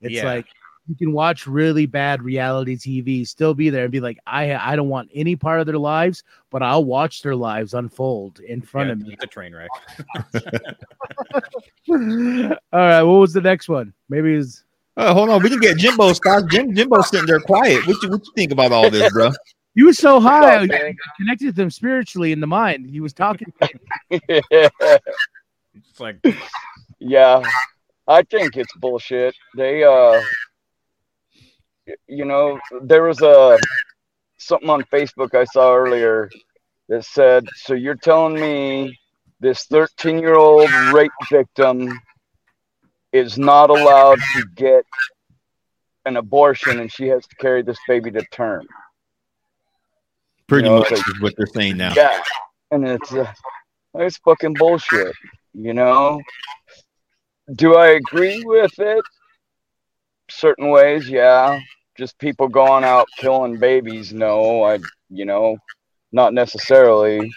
It's 0.00 0.14
Yeah. 0.14 0.26
like 0.26 0.46
you 0.86 0.94
can 0.94 1.12
watch 1.12 1.46
really 1.46 1.86
bad 1.86 2.22
reality 2.22 2.76
TV, 2.76 3.26
still 3.26 3.54
be 3.54 3.70
there 3.70 3.84
and 3.84 3.92
be 3.92 4.00
like, 4.00 4.18
I 4.26 4.54
I 4.54 4.76
don't 4.76 4.90
want 4.90 5.10
any 5.14 5.34
part 5.34 5.60
of 5.60 5.66
their 5.66 5.78
lives, 5.78 6.22
but 6.50 6.62
I'll 6.62 6.84
watch 6.84 7.22
their 7.22 7.36
lives 7.36 7.72
unfold 7.74 8.40
in 8.40 8.60
front 8.60 8.88
Yeah, 8.88 8.92
of 8.92 8.98
me. 9.00 9.12
It's 9.14 9.24
a 9.24 9.26
train 9.26 9.54
wreck. 9.54 9.70
All 11.90 11.98
right, 12.80 13.02
what 13.02 13.20
was 13.20 13.32
the 13.32 13.40
next 13.40 13.68
one? 13.68 13.92
Maybe 14.08 14.34
it's 14.34 14.64
Oh, 14.96 15.12
hold 15.12 15.28
on, 15.28 15.42
we 15.42 15.50
can 15.50 15.58
get 15.58 15.76
Jimbo 15.76 16.12
Scott. 16.12 16.44
Jim 16.50 16.74
Jimbo's 16.74 17.08
sitting 17.08 17.26
there 17.26 17.40
quiet. 17.40 17.86
What 17.86 18.00
you 18.02 18.10
what 18.10 18.24
you 18.24 18.32
think 18.36 18.52
about 18.52 18.70
all 18.70 18.90
this, 18.90 19.12
bro? 19.12 19.32
you 19.74 19.86
were 19.86 19.92
so 19.92 20.20
high, 20.20 20.56
I 20.56 20.66
man. 20.66 20.96
connected 21.16 21.46
with 21.46 21.58
him 21.58 21.70
spiritually 21.70 22.30
in 22.30 22.40
the 22.40 22.46
mind. 22.46 22.88
He 22.90 23.00
was 23.00 23.12
talking. 23.12 23.52
It's 25.76 25.98
like 25.98 26.24
yeah, 27.00 27.42
I 28.06 28.22
think 28.22 28.56
it's 28.56 28.72
bullshit. 28.76 29.34
They, 29.56 29.82
uh, 29.82 30.20
you 32.06 32.24
know, 32.24 32.58
there 32.82 33.02
was 33.02 33.20
a 33.22 33.58
something 34.38 34.70
on 34.70 34.82
Facebook 34.84 35.34
I 35.34 35.44
saw 35.44 35.74
earlier 35.74 36.30
that 36.88 37.04
said, 37.04 37.44
"So 37.56 37.74
you're 37.74 37.96
telling 37.96 38.34
me 38.34 38.96
this 39.40 39.64
13 39.66 40.18
year 40.18 40.36
old 40.36 40.70
rape 40.92 41.10
victim 41.30 41.98
is 43.14 43.38
not 43.38 43.70
allowed 43.70 44.18
to 44.34 44.44
get 44.56 44.84
an 46.04 46.16
abortion, 46.18 46.80
and 46.80 46.92
she 46.92 47.06
has 47.06 47.26
to 47.26 47.36
carry 47.36 47.62
this 47.62 47.78
baby 47.88 48.10
to 48.10 48.22
term?" 48.32 48.66
Pretty 50.46 50.68
You 50.68 50.74
know, 50.74 50.78
much 50.80 50.92
it's 50.92 51.08
is 51.08 51.20
what 51.20 51.34
they're 51.36 51.46
saying 51.46 51.78
now. 51.78 51.94
Yeah, 51.96 52.20
and 52.70 52.86
it's 52.86 53.12
uh, 53.12 53.32
it's 53.94 54.18
fucking 54.18 54.54
bullshit. 54.54 55.14
You 55.54 55.72
know, 55.72 56.20
do 57.54 57.76
I 57.76 57.88
agree 57.90 58.42
with 58.44 58.78
it? 58.78 59.04
Certain 60.28 60.70
ways, 60.70 61.08
yeah. 61.08 61.60
Just 61.96 62.18
people 62.18 62.48
going 62.48 62.82
out 62.82 63.06
killing 63.16 63.58
babies, 63.58 64.12
no. 64.12 64.64
I, 64.64 64.80
you 65.08 65.24
know, 65.24 65.58
not 66.10 66.34
necessarily, 66.34 67.30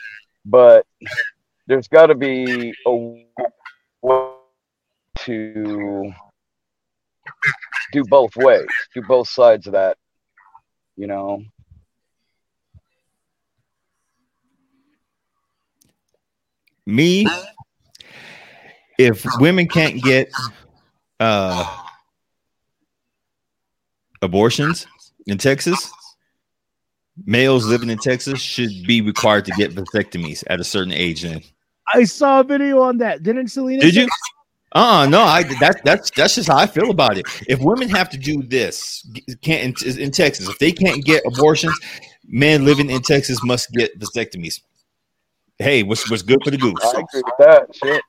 but 0.45 0.85
there's 1.67 1.87
got 1.87 2.07
to 2.07 2.15
be 2.15 2.73
a 2.85 2.91
way 4.01 4.36
to 5.21 6.11
do 7.91 8.03
both 8.05 8.35
ways, 8.35 8.67
do 8.93 9.01
both 9.07 9.29
sides 9.29 9.67
of 9.67 9.73
that. 9.73 9.97
You 10.95 11.07
know, 11.07 11.43
Me, 16.85 17.27
if 18.97 19.25
women 19.39 19.67
can't 19.67 20.01
get 20.01 20.29
uh 21.19 21.83
abortions 24.21 24.87
in 25.27 25.37
Texas, 25.37 25.91
males 27.25 27.65
living 27.65 27.89
in 27.89 27.97
Texas 27.97 28.39
should 28.39 28.71
be 28.87 29.01
required 29.01 29.43
to 29.45 29.51
get 29.51 29.75
vasectomies 29.75 30.45
at 30.47 30.61
a 30.61 30.63
certain 30.63 30.93
age. 30.93 31.23
Then 31.23 31.43
I 31.93 32.05
saw 32.05 32.39
a 32.39 32.43
video 32.43 32.81
on 32.81 32.97
that. 32.99 33.21
Didn't 33.21 33.49
Selena? 33.49 33.81
did 33.81 33.93
say- 33.95 34.01
you? 34.03 34.07
Uh 34.73 35.07
no, 35.09 35.21
I 35.21 35.43
that's 35.43 35.81
that's 35.83 36.11
that's 36.11 36.35
just 36.35 36.49
how 36.49 36.57
I 36.57 36.67
feel 36.67 36.91
about 36.91 37.17
it. 37.17 37.25
If 37.47 37.59
women 37.59 37.89
have 37.89 38.09
to 38.09 38.17
do 38.17 38.43
this, 38.43 39.07
can't 39.41 39.81
in, 39.81 39.99
in 39.99 40.11
Texas, 40.11 40.49
if 40.49 40.59
they 40.59 40.71
can't 40.71 41.03
get 41.05 41.23
abortions, 41.25 41.77
men 42.27 42.65
living 42.65 42.89
in 42.89 43.01
Texas 43.01 43.41
must 43.43 43.71
get 43.71 43.97
vasectomies. 43.97 44.61
Hey, 45.57 45.83
what's 45.83 46.09
what's 46.11 46.21
good 46.21 46.43
for 46.43 46.51
the 46.51 46.57
goose? 46.57 46.75
I 46.83 47.01
agree 47.01 47.23
with 47.25 47.33
that. 47.39 47.75
Shit. 47.75 48.01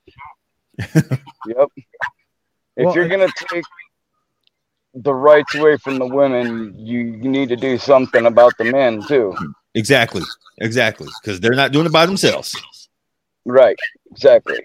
yep. 1.47 1.69
If 2.77 2.87
Well, 2.87 2.95
you're 2.95 3.09
gonna 3.09 3.29
take 3.51 3.65
the 4.95 5.15
rights 5.15 5.55
away 5.55 5.77
from 5.77 5.99
the 5.99 6.07
women, 6.07 6.75
you 6.77 7.05
need 7.05 7.49
to 7.51 7.57
do 7.57 7.79
something 7.79 8.27
about 8.27 8.57
the 8.59 8.65
men 8.65 9.03
too. 9.03 9.35
Exactly. 9.75 10.23
Exactly. 10.61 11.09
Because 11.23 11.41
they're 11.41 11.55
not 11.55 11.73
doing 11.73 11.87
it 11.87 11.93
by 11.93 12.05
themselves. 12.07 12.57
Right. 13.45 13.79
Exactly. 14.11 14.59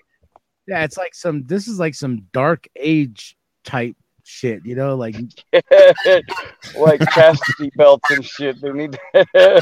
Yeah, 0.67 0.83
it's 0.83 0.97
like 0.97 1.13
some. 1.13 1.43
This 1.43 1.67
is 1.67 1.79
like 1.79 1.95
some 1.95 2.27
dark 2.31 2.67
age 2.75 3.35
type 3.63 3.95
shit. 4.23 4.65
You 4.65 4.75
know, 4.75 4.95
like 4.95 5.15
like 6.75 7.01
chastity 7.11 7.71
belts 7.75 8.09
and 8.11 8.25
shit. 8.25 8.61
They 8.61 8.71
need. 8.71 8.97
oh, 9.13 9.59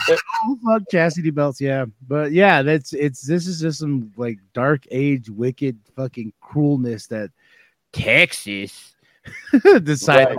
fuck 0.65 0.83
chastity 0.91 1.31
belts. 1.31 1.59
Yeah, 1.59 1.85
but 2.07 2.31
yeah, 2.31 2.61
that's 2.61 2.93
it's. 2.93 3.21
This 3.21 3.47
is 3.47 3.61
just 3.61 3.79
some 3.79 4.11
like 4.15 4.37
dark 4.53 4.85
age, 4.91 5.29
wicked, 5.29 5.79
fucking 5.95 6.33
cruelness 6.43 7.07
that 7.07 7.31
Texas 7.93 8.95
decided. 9.83 10.37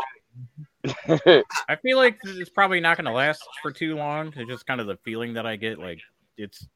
I 1.08 1.76
feel 1.82 1.96
like 1.96 2.18
it's 2.24 2.50
probably 2.50 2.80
not 2.80 2.96
going 2.96 3.04
to 3.04 3.12
last 3.12 3.42
for 3.62 3.70
too 3.70 3.96
long. 3.96 4.32
It's 4.36 4.50
just 4.50 4.66
kind 4.66 4.80
of 4.80 4.86
the 4.86 4.96
feeling 5.04 5.34
that 5.34 5.46
I 5.46 5.56
get. 5.56 5.78
Like 5.78 6.00
it's 6.36 6.66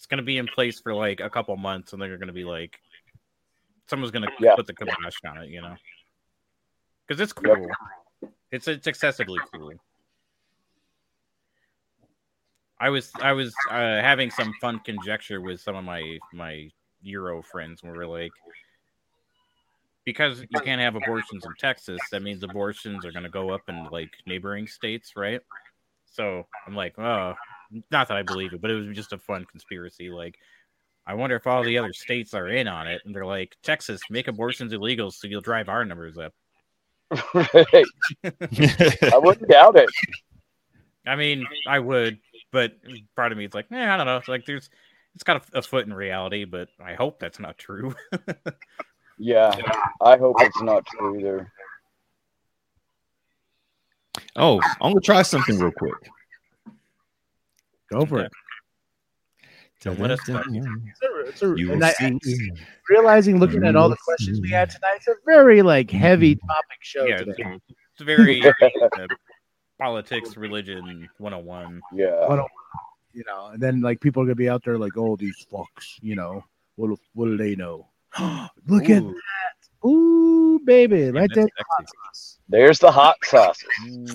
it's 0.00 0.06
going 0.06 0.16
to 0.16 0.24
be 0.24 0.38
in 0.38 0.46
place 0.46 0.80
for 0.80 0.94
like 0.94 1.20
a 1.20 1.28
couple 1.28 1.54
months, 1.58 1.92
and 1.92 2.00
they're 2.00 2.16
going 2.16 2.28
to 2.28 2.32
be 2.32 2.44
like, 2.44 2.80
someone's 3.86 4.10
going 4.10 4.22
to 4.22 4.32
Yeah. 4.40 4.54
put 4.56 4.66
the 4.66 4.72
kibosh 4.72 5.16
on 5.26 5.42
it, 5.42 5.50
you 5.50 5.60
know? 5.60 5.76
Because 7.06 7.20
it's 7.20 7.34
cruel. 7.34 7.68
It's 8.50 8.66
it's 8.66 8.86
excessively 8.86 9.40
cool. 9.52 9.74
I 12.80 12.88
was 12.88 13.12
I 13.20 13.32
was 13.32 13.54
uh, 13.68 14.00
having 14.00 14.30
some 14.30 14.54
fun 14.58 14.80
conjecture 14.86 15.42
with 15.42 15.60
some 15.60 15.76
of 15.76 15.84
my 15.84 16.18
my 16.32 16.70
Euro 17.02 17.42
friends, 17.42 17.82
where 17.82 17.92
we're 17.92 18.06
like, 18.06 18.32
because 20.06 20.40
you 20.48 20.60
can't 20.60 20.80
have 20.80 20.96
abortions 20.96 21.44
in 21.44 21.52
Texas, 21.58 22.00
that 22.10 22.22
means 22.22 22.42
abortions 22.42 23.04
are 23.04 23.12
going 23.12 23.24
to 23.24 23.28
go 23.28 23.50
up 23.50 23.68
in 23.68 23.86
like 23.90 24.08
neighboring 24.26 24.66
states, 24.66 25.12
right? 25.14 25.42
So 26.06 26.46
I'm 26.66 26.74
like, 26.74 26.98
oh, 26.98 27.34
not 27.90 28.08
that 28.08 28.16
I 28.16 28.22
believe 28.22 28.52
it, 28.52 28.60
but 28.60 28.70
it 28.70 28.74
was 28.74 28.96
just 28.96 29.12
a 29.12 29.18
fun 29.18 29.44
conspiracy. 29.50 30.10
Like, 30.10 30.38
I 31.06 31.14
wonder 31.14 31.36
if 31.36 31.46
all 31.46 31.62
the 31.62 31.78
other 31.78 31.92
states 31.92 32.34
are 32.34 32.48
in 32.48 32.68
on 32.68 32.86
it, 32.86 33.02
and 33.04 33.14
they're 33.14 33.26
like, 33.26 33.56
Texas, 33.62 34.00
make 34.10 34.28
abortions 34.28 34.72
illegal, 34.72 35.10
so 35.10 35.26
you'll 35.28 35.40
drive 35.40 35.68
our 35.68 35.84
numbers 35.84 36.18
up. 36.18 36.32
right. 37.34 37.84
I 38.24 39.18
wouldn't 39.18 39.48
doubt 39.48 39.76
it. 39.76 39.88
I 41.06 41.16
mean, 41.16 41.46
I 41.66 41.78
would, 41.78 42.18
but 42.52 42.74
part 43.16 43.32
of 43.32 43.38
me 43.38 43.46
is 43.46 43.54
like, 43.54 43.66
eh, 43.72 43.92
I 43.92 43.96
don't 43.96 44.06
know. 44.06 44.18
It's 44.18 44.28
like 44.28 44.46
there's, 44.46 44.70
it's 45.14 45.24
got 45.24 45.42
a, 45.52 45.58
a 45.58 45.62
foot 45.62 45.86
in 45.86 45.94
reality, 45.94 46.44
but 46.44 46.68
I 46.84 46.94
hope 46.94 47.18
that's 47.18 47.40
not 47.40 47.58
true. 47.58 47.94
Yeah. 49.20 49.54
I 50.00 50.16
hope 50.16 50.36
it's 50.40 50.62
not 50.62 50.84
true 50.86 51.20
either. 51.20 51.52
oh, 54.36 54.60
I'm 54.80 54.92
gonna 54.92 55.00
try 55.02 55.20
something 55.20 55.58
real 55.58 55.70
quick. 55.72 55.92
Go 57.90 58.04
for 58.06 58.20
it. 58.20 58.32
Don't 59.82 59.98
let 59.98 60.10
us 60.10 60.20
touch 60.26 60.44
It's 60.50 60.66
a- 61.02 61.20
it's 61.26 61.42
a- 61.42 61.54
You 61.56 61.72
and 61.72 61.80
will 61.80 61.86
I- 61.86 61.94
I- 62.00 62.18
realizing, 62.90 63.38
looking 63.38 63.64
at 63.64 63.76
all 63.76 63.88
the 63.88 63.96
questions 63.96 64.38
we 64.42 64.50
had 64.50 64.68
tonight, 64.68 64.96
it's 64.96 65.08
a 65.08 65.14
very 65.24 65.62
like 65.62 65.90
heavy 65.90 66.34
topic 66.36 66.78
show 66.82 67.06
yeah, 67.06 67.16
today. 67.18 67.32
it's, 67.38 67.64
it's 67.70 68.02
very 68.02 68.42
uh, 68.46 69.06
politics, 69.78 70.36
religion 70.36 71.08
101. 71.16 71.80
Yeah. 71.94 72.28
What 72.28 72.40
a- 72.40 72.46
you 73.12 73.24
know, 73.26 73.46
and 73.48 73.60
then 73.62 73.80
like 73.80 74.00
people 74.00 74.22
are 74.22 74.26
gonna 74.26 74.34
be 74.34 74.50
out 74.50 74.62
there 74.64 74.76
like, 74.78 74.96
oh, 74.98 75.16
these 75.16 75.46
fucks, 75.50 75.96
you 76.02 76.14
know, 76.14 76.44
what 76.76 76.88
do- 76.88 76.98
what 77.14 77.24
do 77.26 77.36
they 77.38 77.56
know? 77.56 77.88
Look 78.66 78.90
at 78.90 79.02
that. 79.02 79.88
ooh, 79.88 80.60
baby, 80.64 81.10
right 81.10 81.30
there. 81.34 81.46
that's 81.56 81.92
sexy. 82.12 82.40
There's 82.50 82.78
the 82.80 82.90
hot 82.92 83.16
sauces. 83.24 84.14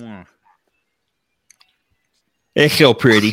Mwah. 2.56 2.64
It's 2.64 2.74
so 2.76 2.94
pretty. 2.94 3.32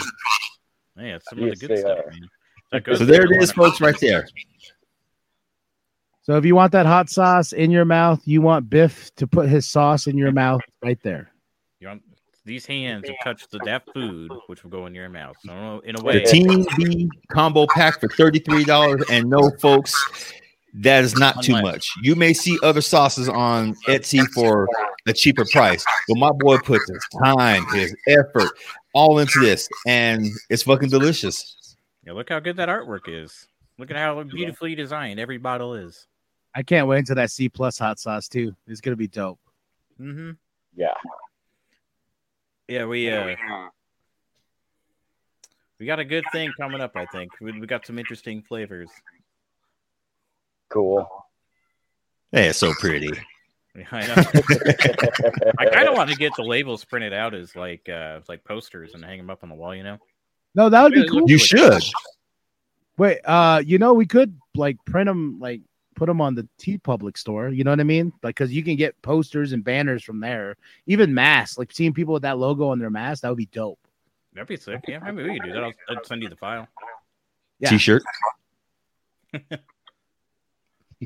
Yeah, 0.97 1.15
it's 1.15 1.29
some 1.29 1.39
of 1.39 1.49
the 1.49 1.67
good 1.67 1.79
stuff, 1.79 1.99
man. 2.09 2.97
So 2.97 3.05
there 3.05 3.23
it 3.23 3.41
is, 3.41 3.51
folks, 3.51 3.81
right 3.81 3.99
there. 3.99 4.27
So 6.23 6.37
if 6.37 6.45
you 6.45 6.55
want 6.55 6.71
that 6.71 6.85
hot 6.85 7.09
sauce 7.09 7.51
in 7.51 7.69
your 7.69 7.85
mouth, 7.85 8.21
you 8.25 8.41
want 8.41 8.69
Biff 8.69 9.13
to 9.15 9.27
put 9.27 9.49
his 9.49 9.67
sauce 9.69 10.07
in 10.07 10.17
your 10.17 10.31
mouth 10.31 10.61
right 10.81 10.97
there. 11.03 11.31
You 11.79 11.89
want, 11.89 12.03
these 12.45 12.65
hands 12.65 13.07
have 13.07 13.17
touched 13.23 13.51
the, 13.51 13.59
that 13.65 13.83
food, 13.93 14.31
which 14.47 14.63
will 14.63 14.71
go 14.71 14.85
in 14.85 14.95
your 14.95 15.09
mouth. 15.09 15.35
So 15.45 15.81
in 15.83 15.99
a 15.99 16.01
way, 16.01 16.13
The 16.13 16.19
way, 16.19 16.25
Team 16.25 16.65
B 16.77 17.09
combo 17.29 17.67
pack 17.73 17.99
for 17.99 18.07
$33. 18.07 19.03
And 19.09 19.29
no, 19.29 19.51
folks, 19.59 20.33
that 20.75 21.03
is 21.03 21.15
not 21.15 21.43
too 21.43 21.61
much. 21.61 21.87
You 22.01 22.15
may 22.15 22.33
see 22.33 22.57
other 22.63 22.81
sauces 22.81 23.27
on 23.27 23.75
Etsy 23.87 24.25
for 24.33 24.67
a 25.05 25.13
cheaper 25.13 25.45
price, 25.51 25.85
but 26.07 26.17
my 26.17 26.31
boy 26.31 26.57
puts 26.59 26.89
his 26.89 27.05
time, 27.21 27.65
his 27.73 27.93
effort 28.07 28.49
all 28.93 29.19
into 29.19 29.39
this, 29.39 29.67
and 29.87 30.27
it's 30.49 30.63
fucking 30.63 30.89
delicious. 30.89 31.75
yeah, 32.05 32.13
look 32.13 32.29
how 32.29 32.39
good 32.39 32.57
that 32.57 32.69
artwork 32.69 33.07
is. 33.07 33.47
Look 33.79 33.89
at 33.91 33.97
how 33.97 34.21
beautifully 34.23 34.75
designed 34.75 35.19
every 35.19 35.37
bottle 35.37 35.73
is. 35.73 36.07
I 36.55 36.61
can't 36.61 36.87
wait 36.87 36.99
until 36.99 37.15
that 37.15 37.31
C 37.31 37.49
plus 37.49 37.79
hot 37.79 37.99
sauce 37.99 38.27
too. 38.27 38.55
It's 38.67 38.81
gonna 38.81 38.95
be 38.95 39.07
dope. 39.07 39.39
Mm-hmm. 39.99 40.31
Yeah. 40.75 40.93
Yeah, 42.67 42.85
we 42.85 43.11
uh, 43.11 43.35
we 45.79 45.85
got 45.85 45.99
a 45.99 46.05
good 46.05 46.23
thing 46.31 46.51
coming 46.57 46.81
up. 46.81 46.91
I 46.95 47.05
think 47.07 47.31
we, 47.41 47.59
we 47.59 47.67
got 47.67 47.85
some 47.85 47.99
interesting 47.99 48.41
flavors. 48.43 48.89
Cool. 50.69 51.07
Hey, 52.31 52.47
it's 52.47 52.59
so 52.59 52.73
pretty. 52.79 53.11
Yeah, 53.75 53.87
I 53.91 54.07
know. 54.07 54.15
I 55.57 55.65
kind 55.65 55.87
of 55.87 55.95
want 55.95 56.09
to 56.11 56.15
get 56.15 56.35
the 56.35 56.43
labels 56.43 56.85
printed 56.85 57.11
out 57.13 57.33
as 57.33 57.55
like 57.55 57.89
uh 57.89 58.19
like 58.27 58.43
posters 58.43 58.93
and 58.93 59.03
hang 59.03 59.17
them 59.17 59.29
up 59.29 59.43
on 59.43 59.49
the 59.49 59.55
wall. 59.55 59.75
You 59.75 59.83
know. 59.83 59.97
No, 60.55 60.69
that 60.69 60.83
would 60.83 60.93
be 60.93 61.07
cool. 61.07 61.27
You 61.27 61.39
should. 61.39 61.81
Wait, 62.97 63.19
uh, 63.25 63.63
you 63.65 63.79
know, 63.79 63.93
we 63.93 64.05
could 64.05 64.37
like 64.53 64.77
print 64.85 65.07
them, 65.07 65.39
like 65.39 65.61
put 65.95 66.05
them 66.05 66.21
on 66.21 66.35
the 66.35 66.47
TeePublic 66.59 67.17
store. 67.17 67.49
You 67.49 67.63
know 67.63 67.71
what 67.71 67.79
I 67.79 67.83
mean? 67.83 68.13
Like, 68.21 68.35
because 68.35 68.53
you 68.53 68.63
can 68.63 68.75
get 68.75 69.01
posters 69.01 69.51
and 69.53 69.63
banners 69.63 70.03
from 70.03 70.19
there, 70.19 70.55
even 70.85 71.11
masks. 71.11 71.57
Like 71.57 71.71
seeing 71.71 71.93
people 71.93 72.13
with 72.13 72.21
that 72.21 72.37
logo 72.37 72.67
on 72.67 72.77
their 72.77 72.91
mask, 72.91 73.23
that 73.23 73.29
would 73.29 73.37
be 73.37 73.47
dope. 73.47 73.79
That'd 74.33 74.47
be 74.47 74.57
sick. 74.57 74.81
Yeah, 74.87 74.99
maybe 74.99 75.23
we 75.23 75.39
could 75.39 75.47
do 75.47 75.53
that. 75.53 75.63
I'll, 75.63 75.73
I'll 75.89 76.03
send 76.03 76.21
you 76.21 76.29
the 76.29 76.35
file. 76.35 76.67
Yeah. 77.59 77.69
T-shirt. 77.69 78.03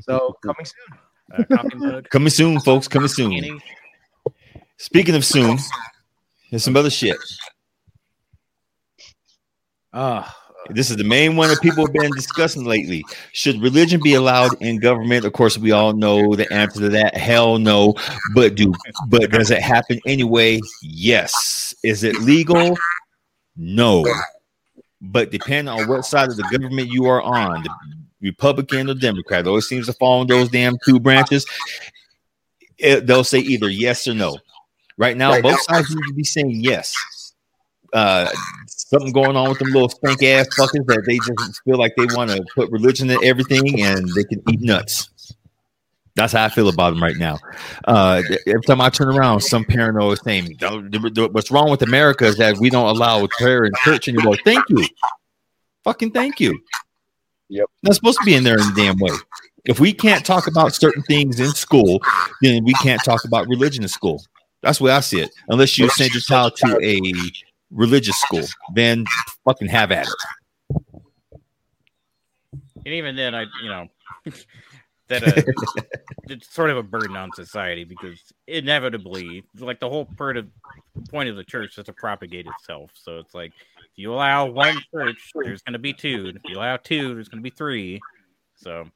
So 0.02 0.36
coming 0.44 0.64
soon. 0.64 0.98
Uh. 1.32 2.02
Coming 2.10 2.30
soon, 2.30 2.60
folks. 2.60 2.88
Coming 2.88 3.08
soon. 3.08 3.60
Speaking 4.76 5.14
of 5.14 5.24
soon, 5.24 5.58
there's 6.50 6.64
some 6.64 6.76
other 6.76 6.90
shit. 6.90 7.16
Uh, 9.92 10.28
This 10.70 10.90
is 10.90 10.96
the 10.96 11.04
main 11.04 11.36
one 11.36 11.48
that 11.48 11.60
people 11.62 11.86
have 11.86 11.94
been 11.94 12.10
discussing 12.12 12.64
lately. 12.64 13.04
Should 13.32 13.60
religion 13.62 14.00
be 14.02 14.14
allowed 14.14 14.60
in 14.60 14.78
government? 14.78 15.24
Of 15.24 15.32
course, 15.32 15.56
we 15.56 15.72
all 15.72 15.94
know 15.94 16.34
the 16.34 16.50
answer 16.52 16.80
to 16.80 16.88
that. 16.90 17.16
Hell 17.16 17.58
no. 17.58 17.94
But 18.34 18.54
do 18.54 18.72
but 19.08 19.30
does 19.30 19.50
it 19.50 19.62
happen 19.62 19.98
anyway? 20.06 20.60
Yes. 20.82 21.74
Is 21.82 22.04
it 22.04 22.20
legal? 22.20 22.76
No. 23.56 24.04
But 25.00 25.30
depending 25.30 25.68
on 25.72 25.88
what 25.88 26.04
side 26.04 26.28
of 26.28 26.36
the 26.36 26.48
government 26.52 26.88
you 26.88 27.06
are 27.06 27.22
on, 27.22 27.62
the 27.62 27.70
Republican 28.20 28.90
or 28.90 28.94
Democrat, 28.94 29.40
it 29.40 29.48
always 29.48 29.66
seems 29.68 29.86
to 29.86 29.92
fall 29.94 30.22
in 30.22 30.28
those 30.28 30.48
damn 30.48 30.76
two 30.84 30.98
branches. 31.00 31.46
It- 32.78 33.06
they'll 33.06 33.24
say 33.24 33.38
either 33.38 33.68
yes 33.68 34.06
or 34.08 34.14
no. 34.14 34.38
Right 34.96 35.16
now, 35.16 35.30
both 35.42 35.62
sides 35.62 35.94
need 35.94 36.08
to 36.08 36.14
be 36.14 36.24
saying 36.24 36.50
yes. 36.60 36.94
Uh, 37.92 38.28
something 38.66 39.12
going 39.12 39.36
on 39.36 39.48
with 39.48 39.58
them 39.58 39.68
little 39.68 39.88
stank 39.88 40.22
ass 40.22 40.46
fuckers 40.58 40.84
that 40.86 41.04
they 41.06 41.16
just 41.18 41.62
feel 41.64 41.78
like 41.78 41.94
they 41.96 42.06
want 42.14 42.30
to 42.30 42.44
put 42.54 42.70
religion 42.70 43.08
in 43.08 43.22
everything 43.24 43.80
and 43.80 44.08
they 44.14 44.24
can 44.24 44.42
eat 44.50 44.60
nuts. 44.60 45.08
That's 46.16 46.32
how 46.32 46.44
I 46.44 46.48
feel 46.48 46.68
about 46.68 46.90
them 46.90 47.02
right 47.02 47.16
now. 47.16 47.38
Uh, 47.86 48.22
every 48.46 48.62
time 48.62 48.80
I 48.80 48.90
turn 48.90 49.08
around, 49.08 49.40
some 49.40 49.64
paranoid 49.64 50.14
is 50.14 50.20
saying, 50.24 50.56
"Don't- 50.58 50.90
th- 50.90 51.14
th- 51.14 51.30
"What's 51.30 51.50
wrong 51.52 51.70
with 51.70 51.80
America 51.82 52.24
is 52.26 52.36
that 52.38 52.58
we 52.58 52.70
don't 52.70 52.88
allow 52.88 53.24
prayer 53.38 53.64
in 53.64 53.72
church 53.84 54.08
anymore." 54.08 54.36
Thank 54.44 54.64
you, 54.68 54.84
fucking 55.84 56.10
thank 56.10 56.40
you. 56.40 56.58
Yep. 57.48 57.66
Not 57.82 57.94
supposed 57.94 58.18
to 58.18 58.24
be 58.24 58.34
in 58.34 58.44
there 58.44 58.58
in 58.58 58.66
the 58.66 58.74
damn 58.76 58.98
way. 58.98 59.16
If 59.64 59.80
we 59.80 59.92
can't 59.92 60.24
talk 60.24 60.46
about 60.46 60.74
certain 60.74 61.02
things 61.02 61.40
in 61.40 61.50
school, 61.50 62.00
then 62.42 62.64
we 62.64 62.72
can't 62.74 63.02
talk 63.04 63.24
about 63.24 63.48
religion 63.48 63.82
in 63.82 63.88
school. 63.88 64.22
That's 64.62 64.78
the 64.78 64.84
way 64.84 64.92
I 64.92 65.00
see 65.00 65.20
it. 65.20 65.30
Unless 65.48 65.78
you 65.78 65.88
send 65.90 66.12
your 66.12 66.20
child 66.20 66.56
to 66.56 66.78
a 66.82 67.00
religious 67.70 68.18
school, 68.20 68.44
then 68.74 69.04
fucking 69.44 69.68
have 69.68 69.92
at 69.92 70.06
it. 70.06 70.92
And 72.84 72.94
even 72.94 73.16
then, 73.16 73.34
I 73.34 73.42
you 73.62 73.68
know 73.68 73.88
that 75.08 75.22
uh, 75.22 75.42
it's 76.28 76.52
sort 76.52 76.70
of 76.70 76.76
a 76.78 76.82
burden 76.82 77.16
on 77.16 77.30
society 77.32 77.84
because 77.84 78.18
inevitably, 78.46 79.44
like 79.58 79.80
the 79.80 79.88
whole 79.88 80.06
part 80.06 80.36
of 80.36 80.48
point 81.10 81.28
of 81.28 81.36
the 81.36 81.44
church 81.44 81.76
is 81.78 81.84
to 81.84 81.92
propagate 81.92 82.46
itself. 82.46 82.90
So 82.94 83.18
it's 83.18 83.34
like 83.34 83.52
if 83.52 83.77
you 83.98 84.12
allow 84.14 84.46
one 84.46 84.80
church, 84.94 85.32
there's 85.34 85.62
going 85.62 85.74
to 85.74 85.78
be 85.78 85.92
two. 85.92 86.26
And 86.28 86.36
if 86.36 86.48
you 86.48 86.56
allow 86.56 86.76
two, 86.76 87.14
there's 87.14 87.28
going 87.28 87.42
to 87.42 87.50
be 87.50 87.54
three. 87.54 88.02
So 88.56 88.86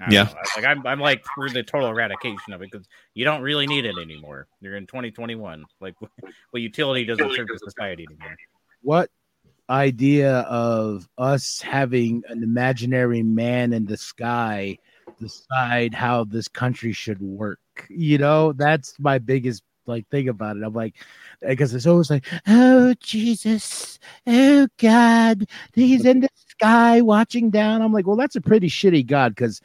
I 0.00 0.12
Yeah. 0.12 0.24
know. 0.24 0.34
Like 0.56 0.64
I'm, 0.64 0.86
I'm 0.86 1.00
like 1.00 1.24
for 1.34 1.48
the 1.50 1.62
total 1.62 1.88
eradication 1.90 2.52
of 2.52 2.62
it 2.62 2.70
because 2.70 2.86
you 3.14 3.24
don't 3.24 3.42
really 3.42 3.66
need 3.66 3.84
it 3.84 3.98
anymore. 3.98 4.46
You're 4.60 4.76
in 4.76 4.86
2021. 4.86 5.66
Like, 5.80 5.94
what 6.50 6.62
utility 6.62 7.04
doesn't 7.04 7.32
serve 7.34 7.48
the 7.52 7.58
society 7.58 8.04
anymore? 8.04 8.36
what 8.82 9.10
idea 9.70 10.38
of 10.42 11.08
us 11.18 11.60
having 11.60 12.22
an 12.28 12.42
imaginary 12.42 13.22
man 13.22 13.72
in 13.72 13.84
the 13.84 13.96
sky 13.96 14.78
decide 15.20 15.92
how 15.92 16.24
this 16.24 16.48
country 16.48 16.92
should 16.92 17.20
work 17.20 17.58
you 17.90 18.16
know 18.18 18.52
that's 18.52 18.94
my 18.98 19.18
biggest 19.18 19.62
like 19.88 20.06
think 20.08 20.28
about 20.28 20.56
it 20.56 20.62
i'm 20.62 20.72
like 20.72 20.94
because 21.46 21.74
it's 21.74 21.86
always 21.86 22.10
like 22.10 22.26
oh 22.46 22.94
jesus 23.00 23.98
oh 24.26 24.66
god 24.78 25.46
he's 25.72 26.04
in 26.04 26.20
the 26.20 26.28
sky 26.34 27.00
watching 27.00 27.50
down 27.50 27.82
i'm 27.82 27.92
like 27.92 28.06
well 28.06 28.16
that's 28.16 28.36
a 28.36 28.40
pretty 28.40 28.68
shitty 28.68 29.04
god 29.06 29.34
because 29.34 29.60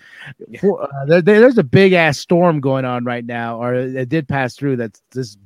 uh, 0.64 1.06
there, 1.06 1.22
there's 1.22 1.58
a 1.58 1.64
big 1.64 1.94
ass 1.94 2.18
storm 2.18 2.60
going 2.60 2.86
on 2.86 3.04
right 3.04 3.26
now 3.26 3.62
or 3.62 3.74
it 3.74 4.10
did 4.10 4.28
pass 4.28 4.56
through 4.56 4.76
that's 4.76 5.02
this 5.12 5.38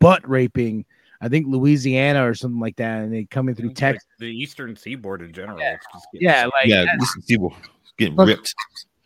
butt 0.00 0.26
raping 0.28 0.84
I 1.20 1.28
think 1.28 1.46
Louisiana 1.46 2.28
or 2.28 2.34
something 2.34 2.60
like 2.60 2.76
that, 2.76 3.00
and 3.00 3.10
they 3.10 3.24
coming 3.24 3.54
through 3.54 3.70
It's 3.70 3.80
like 3.80 3.94
Texas. 3.94 4.08
the 4.18 4.26
eastern 4.26 4.76
seaboard 4.76 5.22
in 5.22 5.32
general. 5.32 5.58
It's 5.58 5.86
just 5.90 6.06
getting 6.12 6.28
Yeah, 6.28 6.44
like 6.44 6.66
yeah, 6.66 6.84
that's 6.84 6.98
this 6.98 7.16
is 7.16 7.24
people 7.24 7.54
getting 7.96 8.16
ripped. 8.16 8.54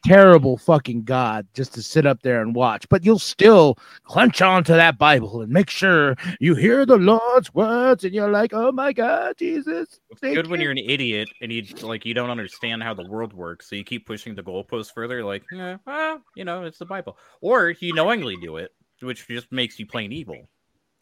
Terrible 0.08 0.56
fucking 0.56 1.04
God 1.04 1.46
just 1.54 1.74
to 1.74 1.82
sit 1.82 2.06
up 2.06 2.22
there 2.22 2.40
and 2.40 2.54
watch. 2.54 2.88
But 2.88 3.04
you'll 3.04 3.18
still 3.18 3.78
clench 4.04 4.40
onto 4.40 4.72
that 4.72 4.96
Bible 4.98 5.42
and 5.42 5.52
make 5.52 5.68
sure 5.68 6.16
you 6.40 6.54
hear 6.54 6.86
the 6.86 6.96
Lord's 6.96 7.52
words, 7.52 8.04
and 8.04 8.14
you're 8.14 8.30
like, 8.30 8.52
"Oh 8.54 8.72
my 8.72 8.92
God, 8.92 9.36
Jesus!" 9.36 10.00
It's 10.10 10.20
good 10.20 10.46
when 10.48 10.60
you." 10.60 10.64
you're 10.64 10.72
an 10.72 10.78
idiot 10.78 11.28
and 11.40 11.52
you 11.52 11.64
like 11.82 12.04
you 12.06 12.14
don't 12.14 12.30
understand 12.30 12.82
how 12.82 12.94
the 12.94 13.02
world 13.02 13.32
works, 13.32 13.68
so 13.68 13.76
you 13.76 13.84
keep 13.84 14.06
pushing 14.06 14.34
the 14.34 14.42
goalposts 14.42 14.92
further. 14.92 15.24
Like, 15.24 15.44
eh, 15.52 15.76
well, 15.86 16.22
you 16.34 16.44
know, 16.44 16.64
it's 16.64 16.78
the 16.78 16.86
Bible, 16.86 17.18
or 17.40 17.70
you 17.70 17.92
knowingly 17.92 18.36
do 18.36 18.56
it, 18.56 18.72
which 19.02 19.26
just 19.28 19.52
makes 19.52 19.78
you 19.78 19.86
plain 19.86 20.12
evil. 20.12 20.48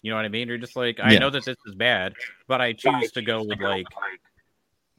You 0.03 0.11
know 0.11 0.17
what 0.17 0.25
I 0.25 0.29
mean? 0.29 0.49
You're 0.49 0.59
just 0.59 0.77
like, 0.77 1.01
I 1.01 1.13
Yeah. 1.13 1.21
know 1.21 1.31
that 1.31 1.45
this 1.45 1.57
is 1.67 1.75
bad, 1.75 2.15
but 2.49 2.61
I 2.61 2.73
choose 2.73 3.11
to 3.13 3.23
go 3.23 3.43
with 3.43 3.61
like, 3.61 3.87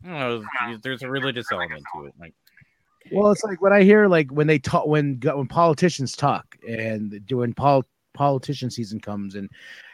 don't 0.04 0.14
know, 0.14 0.78
there's 0.84 1.04
a 1.04 1.10
religious 1.10 1.52
element 1.52 1.84
to 1.96 2.06
it. 2.06 2.14
Like, 2.20 2.34
Well, 3.12 3.32
it's 3.32 3.44
like 3.44 3.62
when 3.62 3.74
I 3.74 3.84
hear 3.84 4.08
like 4.08 4.32
when 4.32 4.48
they 4.48 4.60
talk 4.60 4.86
when 4.86 5.20
when 5.22 5.48
politicians 5.48 6.16
talk 6.16 6.58
and 6.68 7.26
doing 7.26 7.54
pol- 7.54 7.86
politician 8.14 8.70
season 8.70 9.00
comes 9.00 9.36
and 9.36 9.50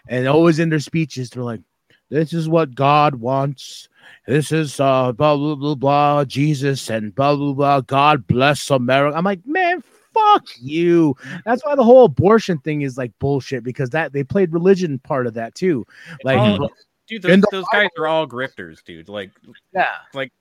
and 0.07 0.27
always 0.27 0.59
in 0.59 0.69
their 0.69 0.79
speeches 0.79 1.29
they're 1.29 1.43
like, 1.43 1.61
"This 2.09 2.33
is 2.33 2.49
what 2.49 2.75
God 2.75 3.15
wants. 3.15 3.89
This 4.27 4.51
is 4.51 4.79
uh 4.79 5.11
blah 5.11 5.35
blah 5.35 5.55
blah 5.55 5.75
blah 5.75 6.25
Jesus 6.25 6.89
and 6.89 7.13
blah 7.13 7.35
blah 7.35 7.53
blah. 7.53 7.81
God 7.81 8.27
bless 8.27 8.69
America." 8.69 9.17
I'm 9.17 9.25
like, 9.25 9.45
man. 9.45 9.83
Fuck 10.13 10.45
you. 10.59 11.15
That's 11.43 11.65
why 11.65 11.73
the 11.73 11.83
whole 11.83 12.05
abortion 12.05 12.59
thing 12.59 12.83
is 12.83 12.99
like 12.99 13.11
bullshit 13.17 13.63
because 13.63 13.89
that 13.89 14.13
they 14.13 14.23
played 14.23 14.53
religion 14.53 14.99
part 14.99 15.25
of 15.25 15.33
that 15.33 15.55
too. 15.55 15.87
Like, 16.23 16.59
dude, 17.07 17.23
those, 17.23 17.41
those 17.49 17.65
guys 17.73 17.89
are 17.97 18.05
all 18.05 18.27
grifters, 18.27 18.83
dude. 18.83 19.09
Like, 19.09 19.31
yeah, 19.73 19.87
like 20.13 20.31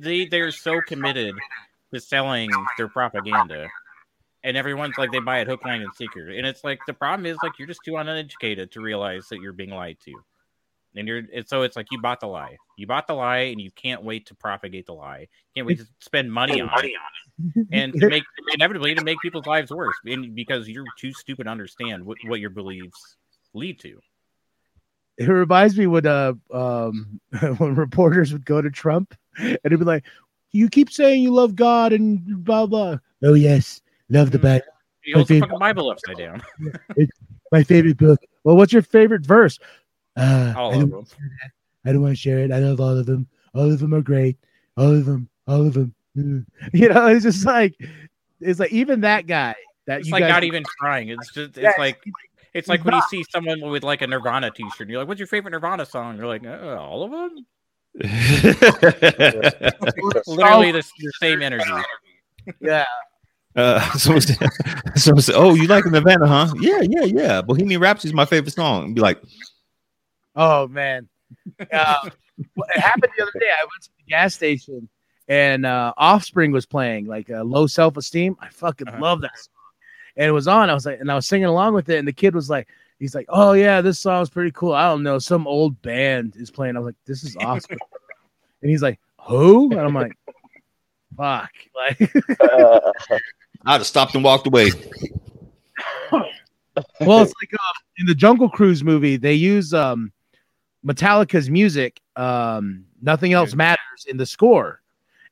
they 0.00 0.26
they're 0.26 0.50
so 0.50 0.80
committed 0.84 1.36
to 1.92 2.00
selling 2.00 2.50
their 2.76 2.88
propaganda. 2.88 3.68
And 4.42 4.56
everyone's 4.56 4.96
like 4.96 5.12
they 5.12 5.20
buy 5.20 5.40
it 5.40 5.48
hook 5.48 5.64
line 5.64 5.82
and 5.82 5.92
sinker. 5.94 6.30
And 6.30 6.46
it's 6.46 6.64
like 6.64 6.80
the 6.86 6.94
problem 6.94 7.26
is 7.26 7.36
like 7.42 7.58
you're 7.58 7.68
just 7.68 7.80
too 7.84 7.96
uneducated 7.96 8.72
to 8.72 8.80
realize 8.80 9.26
that 9.28 9.40
you're 9.40 9.52
being 9.52 9.70
lied 9.70 9.98
to. 10.04 10.14
And 10.96 11.06
you're 11.06 11.22
and 11.34 11.46
so 11.46 11.62
it's 11.62 11.76
like 11.76 11.86
you 11.90 12.00
bought 12.00 12.20
the 12.20 12.26
lie. 12.26 12.56
You 12.76 12.86
bought 12.86 13.06
the 13.06 13.14
lie 13.14 13.50
and 13.50 13.60
you 13.60 13.70
can't 13.70 14.02
wait 14.02 14.26
to 14.26 14.34
propagate 14.34 14.86
the 14.86 14.94
lie. 14.94 15.28
Can't 15.54 15.66
wait 15.66 15.78
to 15.78 15.86
spend 16.00 16.32
money 16.32 16.60
on 16.60 16.70
it. 16.84 16.92
And 17.72 17.94
to 17.94 18.08
make 18.08 18.24
inevitably 18.52 18.94
to 18.94 19.02
make 19.02 19.18
people's 19.22 19.46
lives 19.46 19.70
worse 19.70 19.96
and 20.04 20.34
because 20.34 20.68
you're 20.68 20.84
too 20.98 21.10
stupid 21.14 21.44
to 21.44 21.50
understand 21.50 22.04
what, 22.04 22.18
what 22.26 22.38
your 22.38 22.50
beliefs 22.50 23.16
lead 23.54 23.80
to. 23.80 23.98
It 25.16 25.24
reminds 25.24 25.78
me 25.78 25.86
when 25.86 26.06
uh 26.06 26.34
um 26.52 27.20
when 27.58 27.74
reporters 27.76 28.32
would 28.32 28.44
go 28.44 28.60
to 28.60 28.70
Trump 28.70 29.14
and 29.38 29.58
it'd 29.64 29.78
be 29.78 29.84
like, 29.84 30.04
"You 30.52 30.68
keep 30.68 30.90
saying 30.90 31.22
you 31.22 31.32
love 31.32 31.54
God 31.56 31.92
and 31.92 32.44
blah 32.44 32.66
blah." 32.66 32.98
Oh 33.22 33.34
yes, 33.34 33.80
love 34.08 34.30
the 34.30 34.38
Mm. 34.38 34.42
Bible. 34.42 34.64
he 35.02 35.12
holds 35.12 35.28
the 35.28 35.40
fucking 35.40 35.58
bible 35.58 35.90
upside 35.90 36.16
down 36.18 36.42
My 37.52 37.62
favorite 37.64 37.96
book. 37.96 38.20
Well, 38.44 38.56
what's 38.56 38.72
your 38.72 38.82
favorite 38.82 39.24
verse? 39.26 39.58
Uh, 40.16 40.54
all 40.56 40.72
I, 40.72 40.74
of 40.76 40.80
don't, 40.90 40.90
them 40.90 41.06
I 41.84 41.92
don't 41.92 42.02
want 42.02 42.12
to 42.12 42.20
share 42.20 42.38
it. 42.40 42.52
I 42.52 42.58
love 42.58 42.80
all 42.80 42.96
of 42.96 43.06
them. 43.06 43.26
All 43.54 43.70
of 43.70 43.78
them 43.80 43.92
are 43.94 44.02
great. 44.02 44.36
All 44.76 44.94
of 44.94 45.04
them. 45.06 45.28
All 45.48 45.66
of 45.66 45.74
them. 45.74 45.94
Mm. 46.16 46.44
You 46.72 46.88
know, 46.90 47.06
it's 47.08 47.24
just 47.24 47.44
like 47.46 47.74
it's 48.40 48.60
like 48.60 48.72
even 48.72 49.00
that 49.02 49.26
guy 49.26 49.54
that 49.86 50.00
it's 50.00 50.08
you 50.08 50.12
like 50.12 50.22
guys 50.22 50.30
not 50.30 50.44
even 50.44 50.62
trying 50.78 51.08
it's 51.08 51.26
just 51.34 51.50
it's 51.50 51.58
Yes. 51.58 51.78
like 51.78 51.98
It's 52.54 52.68
like 52.68 52.84
when 52.84 52.94
you 52.94 53.02
see 53.10 53.24
someone 53.30 53.60
with 53.62 53.82
like 53.84 54.02
a 54.02 54.06
Nirvana 54.06 54.50
T-shirt, 54.50 54.80
and 54.82 54.90
you're 54.90 54.98
like, 55.00 55.08
"What's 55.08 55.20
your 55.20 55.26
favorite 55.28 55.52
Nirvana 55.52 55.86
song?" 55.86 56.16
You're 56.16 56.26
like, 56.26 56.44
uh, 56.44 56.76
"All 56.78 57.02
of 57.04 57.10
them." 57.12 57.46
Literally 57.94 58.54
the, 60.72 60.84
the 60.98 61.12
same 61.20 61.42
energy. 61.42 61.70
yeah. 62.60 62.84
Uh, 63.56 63.80
someone 63.98 64.20
said, 64.22 64.36
someone 64.96 65.22
said, 65.22 65.34
"Oh, 65.36 65.54
you 65.54 65.66
like 65.66 65.84
Nirvana, 65.84 66.26
huh?" 66.26 66.52
Yeah, 66.60 66.80
yeah, 66.82 67.04
yeah. 67.04 67.42
Bohemian 67.42 67.80
Rhapsody 67.80 68.10
is 68.10 68.14
my 68.14 68.24
favorite 68.24 68.52
song. 68.52 68.84
And 68.84 68.94
be 68.94 69.00
like, 69.00 69.20
Oh 70.36 70.68
man, 70.68 71.08
uh, 71.72 72.08
it 72.38 72.80
happened 72.80 73.12
the 73.16 73.22
other 73.24 73.32
day. 73.40 73.48
I 73.50 73.64
went 73.64 73.82
to 73.82 73.88
the 73.98 74.04
gas 74.08 74.34
station 74.34 74.88
and 75.26 75.66
uh, 75.66 75.92
Offspring 75.96 76.52
was 76.52 76.66
playing, 76.66 77.06
like 77.06 77.28
uh, 77.30 77.42
"Low 77.42 77.66
Self 77.66 77.96
Esteem." 77.96 78.36
I 78.40 78.48
fucking 78.50 78.88
Uh-huh. 78.88 79.00
love 79.00 79.20
that 79.22 79.36
song, 79.36 79.54
and 80.16 80.26
it 80.28 80.32
was 80.32 80.46
on. 80.46 80.70
I 80.70 80.74
was 80.74 80.86
like, 80.86 81.00
and 81.00 81.10
I 81.10 81.16
was 81.16 81.26
singing 81.26 81.46
along 81.46 81.74
with 81.74 81.88
it, 81.88 81.98
and 81.98 82.06
the 82.06 82.12
kid 82.12 82.34
was 82.36 82.48
like, 82.48 82.68
he's 83.00 83.14
like, 83.16 83.26
"Oh 83.28 83.52
yeah, 83.54 83.80
this 83.80 83.98
song's 83.98 84.30
pretty 84.30 84.52
cool." 84.52 84.72
I 84.72 84.86
don't 84.88 85.02
know, 85.02 85.18
some 85.18 85.48
old 85.48 85.80
band 85.82 86.36
is 86.36 86.50
playing. 86.52 86.76
I 86.76 86.78
was 86.78 86.86
like, 86.86 86.94
"This 87.06 87.24
is 87.24 87.36
awesome," 87.40 87.78
and 88.62 88.70
he's 88.70 88.82
like, 88.82 89.00
"Who?" 89.22 89.72
And 89.72 89.80
I'm 89.80 89.94
like, 89.94 90.12
"Fuck!" 91.16 91.50
Like, 91.74 92.12
Uh, 92.40 92.92
I'd 93.66 93.78
have 93.78 93.86
stopped 93.86 94.14
and 94.14 94.22
walked 94.22 94.46
away. 94.46 94.70
well, 96.12 97.22
it's 97.22 97.34
like 97.40 97.52
um, 97.52 97.76
in 97.98 98.06
the 98.06 98.14
Jungle 98.14 98.48
Cruise 98.48 98.84
movie, 98.84 99.16
they 99.16 99.34
use 99.34 99.74
um, 99.74 100.12
Metallica's 100.86 101.50
music. 101.50 102.00
Um, 102.16 102.84
Nothing 103.02 103.32
else 103.32 103.54
matters 103.54 104.04
in 104.08 104.18
the 104.18 104.26
score, 104.26 104.79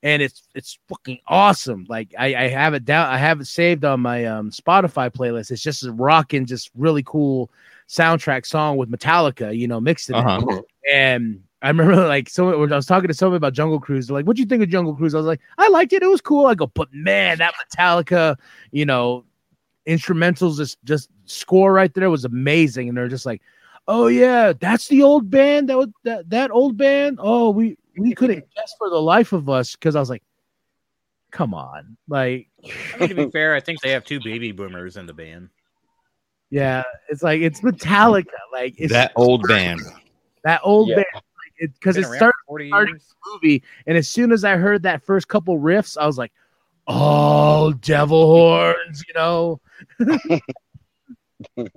and 0.03 0.23
it's 0.23 0.43
it's 0.55 0.79
fucking 0.89 1.19
awesome. 1.27 1.87
Like 1.89 2.15
I, 2.19 2.35
I 2.35 2.49
have 2.49 2.75
it 2.75 2.85
down, 2.85 3.09
I 3.09 3.19
have 3.19 3.41
it 3.41 3.47
saved 3.47 3.85
on 3.85 4.01
my 4.01 4.25
um, 4.27 4.51
Spotify 4.51 5.11
playlist. 5.11 5.51
It's 5.51 5.63
just 5.63 5.85
a 5.85 5.93
rocking, 5.93 6.47
just 6.47 6.71
really 6.77 7.03
cool 7.03 7.51
soundtrack 7.89 8.47
song 8.47 8.77
with 8.77 8.91
Metallica, 8.91 9.57
you 9.57 9.67
know, 9.67 9.81
mixed 9.81 10.11
in. 10.11 10.17
Uh-huh. 10.17 10.63
And 10.93 11.43
I 11.63 11.69
remember 11.69 11.97
like 12.09 12.29
someone 12.29 12.61
when 12.61 12.73
I 12.73 12.77
was 12.77 12.87
talking 12.87 13.09
to 13.09 13.15
someone 13.15 13.37
about 13.37 13.55
Jungle 13.55 13.81
Cruise. 13.81 14.07
They're 14.07 14.15
like, 14.15 14.27
"What 14.27 14.37
do 14.37 14.43
you 14.43 14.49
think 14.49 14.63
of 14.63 14.69
Jungle 14.69 14.95
Cruise?" 14.95 15.15
I 15.15 15.19
was 15.19 15.27
like, 15.27 15.41
"I 15.59 15.69
liked 15.69 15.93
it. 15.93 16.03
It 16.03 16.07
was 16.09 16.21
cool." 16.21 16.47
I 16.47 16.55
go, 16.55 16.69
"But 16.69 16.89
man, 16.93 17.39
that 17.39 17.55
Metallica, 17.55 18.37
you 18.71 18.87
know, 18.87 19.25
instrumentals, 19.87 20.59
just 20.59 20.79
just 20.85 21.11
score 21.25 21.73
right 21.73 21.93
there 21.93 22.11
was 22.11 22.25
amazing." 22.25 22.89
And 22.89 22.97
they're 22.97 23.09
just 23.09 23.27
like, 23.27 23.43
"Oh 23.89 24.07
yeah, 24.07 24.53
that's 24.53 24.87
the 24.89 25.03
old 25.03 25.29
band. 25.29 25.69
That 25.69 25.79
was 25.79 25.89
that 26.05 26.31
that 26.31 26.53
old 26.53 26.77
band. 26.77 27.19
Oh, 27.21 27.51
we 27.51 27.77
we 27.99 28.15
couldn't 28.15 28.45
guess 28.55 28.75
for 28.79 28.89
the 28.91 29.01
life 29.01 29.33
of 29.33 29.49
us." 29.49 29.73
Because 29.73 29.97
I 29.97 30.01
was 30.01 30.11
like, 30.11 30.23
"Come 31.31 31.55
on, 31.55 31.97
like." 32.09 32.49
I 32.95 32.99
mean, 33.01 33.09
to 33.11 33.15
be 33.15 33.31
fair, 33.31 33.55
I 33.55 33.61
think 33.61 33.81
they 33.81 33.91
have 33.91 34.05
two 34.05 34.21
baby 34.21 34.53
boomers 34.53 34.97
in 34.97 35.07
the 35.07 35.15
band. 35.15 35.51
Yeah, 36.51 36.83
it's 37.09 37.23
like 37.23 37.41
it's 37.43 37.61
Metallica, 37.61 38.27
like 38.53 38.75
it's 38.79 38.93
that 38.93 39.13
old 39.17 39.47
band. 39.47 39.81
that 40.45 40.61
old 40.65 40.89
Yeah. 40.89 40.97
band, 40.97 41.23
because 41.75 41.97
Been 41.97 42.05
it 42.05 42.07
around 42.09 42.17
started 42.17 42.35
for 42.47 42.53
40 42.53 42.69
started- 42.69 42.91
years. 42.91 43.15
movie. 43.35 43.63
And 43.87 43.99
as 43.99 44.09
soon 44.09 44.33
as 44.33 44.45
I 44.45 44.57
heard 44.57 44.83
that 44.85 45.03
first 45.03 45.29
couple 45.29 45.59
riffs, 45.59 45.99
I 45.99 46.07
was 46.07 46.17
like, 46.17 46.33
"Oh, 46.87 47.73
devil 47.75 48.25
horns!" 48.27 49.05
You 49.07 49.15
know. 49.15 49.61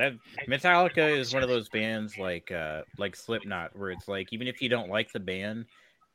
That 0.00 0.14
Metallica 0.48 1.14
is 1.14 1.34
one 1.34 1.42
of 1.42 1.50
those 1.50 1.68
bands 1.68 2.16
like 2.16 2.50
uh 2.50 2.84
like 2.96 3.14
Slipknot 3.14 3.76
where 3.76 3.90
it's 3.90 4.08
like 4.08 4.32
even 4.32 4.48
if 4.48 4.62
you 4.62 4.70
don't 4.70 4.88
like 4.88 5.12
the 5.12 5.20
band, 5.20 5.66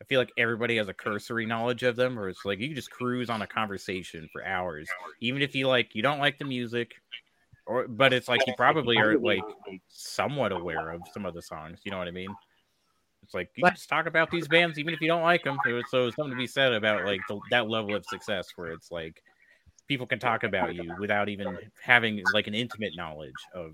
I 0.02 0.06
feel 0.06 0.20
like 0.20 0.34
everybody 0.38 0.78
has 0.78 0.88
a 0.88 0.94
cursory 0.94 1.46
knowledge 1.46 1.84
of 1.84 1.96
them 1.96 2.16
where 2.16 2.30
it's 2.30 2.44
like 2.46 2.58
you 2.58 2.68
can 2.70 2.76
just 2.76 2.90
cruise 2.90 3.30
on 3.30 3.44
a 3.44 3.48
conversation 3.48 4.28
for 4.34 4.44
hours. 4.44 4.90
Even 5.22 5.44
if 5.44 5.54
you 5.54 5.68
like 5.68 5.94
you 5.94 6.02
don't 6.02 6.18
like 6.18 6.40
the 6.40 6.46
music 6.46 6.96
or 7.68 7.88
but 7.88 8.12
it's 8.12 8.28
like 8.28 8.42
you 8.48 8.54
probably 8.58 8.98
are 8.98 9.20
like 9.20 9.44
somewhat 9.88 10.52
aware 10.52 10.90
of 10.90 11.02
some 11.14 11.28
of 11.28 11.36
the 11.36 11.44
songs, 11.44 11.82
you 11.84 11.92
know 11.92 12.00
what 12.00 12.08
I 12.08 12.12
mean? 12.12 12.36
It's 13.22 13.36
like 13.36 13.52
you 13.56 13.64
can 13.64 13.76
just 13.76 13.88
talk 13.88 14.08
about 14.08 14.32
these 14.32 14.48
bands 14.48 14.80
even 14.80 14.96
if 14.96 15.02
you 15.02 15.10
don't 15.10 15.22
like 15.22 15.44
them. 15.44 15.60
So, 15.64 15.84
so 15.92 16.10
something 16.10 16.32
to 16.32 16.38
be 16.38 16.48
said 16.48 16.74
about 16.74 17.06
like 17.06 17.22
the, 17.30 17.40
that 17.52 17.70
level 17.70 17.96
of 17.96 18.04
success 18.04 18.48
where 18.56 18.72
it's 18.72 18.90
like 18.90 19.22
people 19.88 20.08
can 20.08 20.20
talk 20.20 20.44
about 20.44 20.76
you 20.76 20.94
without 21.00 21.30
even 21.30 21.58
having 21.82 22.24
like 22.34 22.48
an 22.48 22.56
intimate 22.56 22.94
knowledge 22.96 23.34
of 23.54 23.72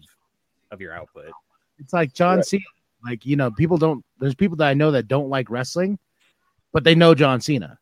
of 0.72 0.82
your 0.82 0.94
output. 0.94 1.32
It's 1.80 1.94
like 1.94 2.14
John 2.14 2.38
Right. 2.38 2.46
Cena. 2.46 2.64
Like 3.04 3.26
you 3.26 3.36
know, 3.36 3.52
people 3.52 3.78
don't. 3.78 4.04
There's 4.20 4.36
people 4.36 4.58
that 4.58 4.68
I 4.68 4.74
know 4.74 4.92
that 4.92 5.08
don't 5.08 5.30
like 5.30 5.50
wrestling, 5.50 5.98
but 6.72 6.84
they 6.84 6.96
know 6.96 7.16
John 7.16 7.42
Cena. 7.42 7.80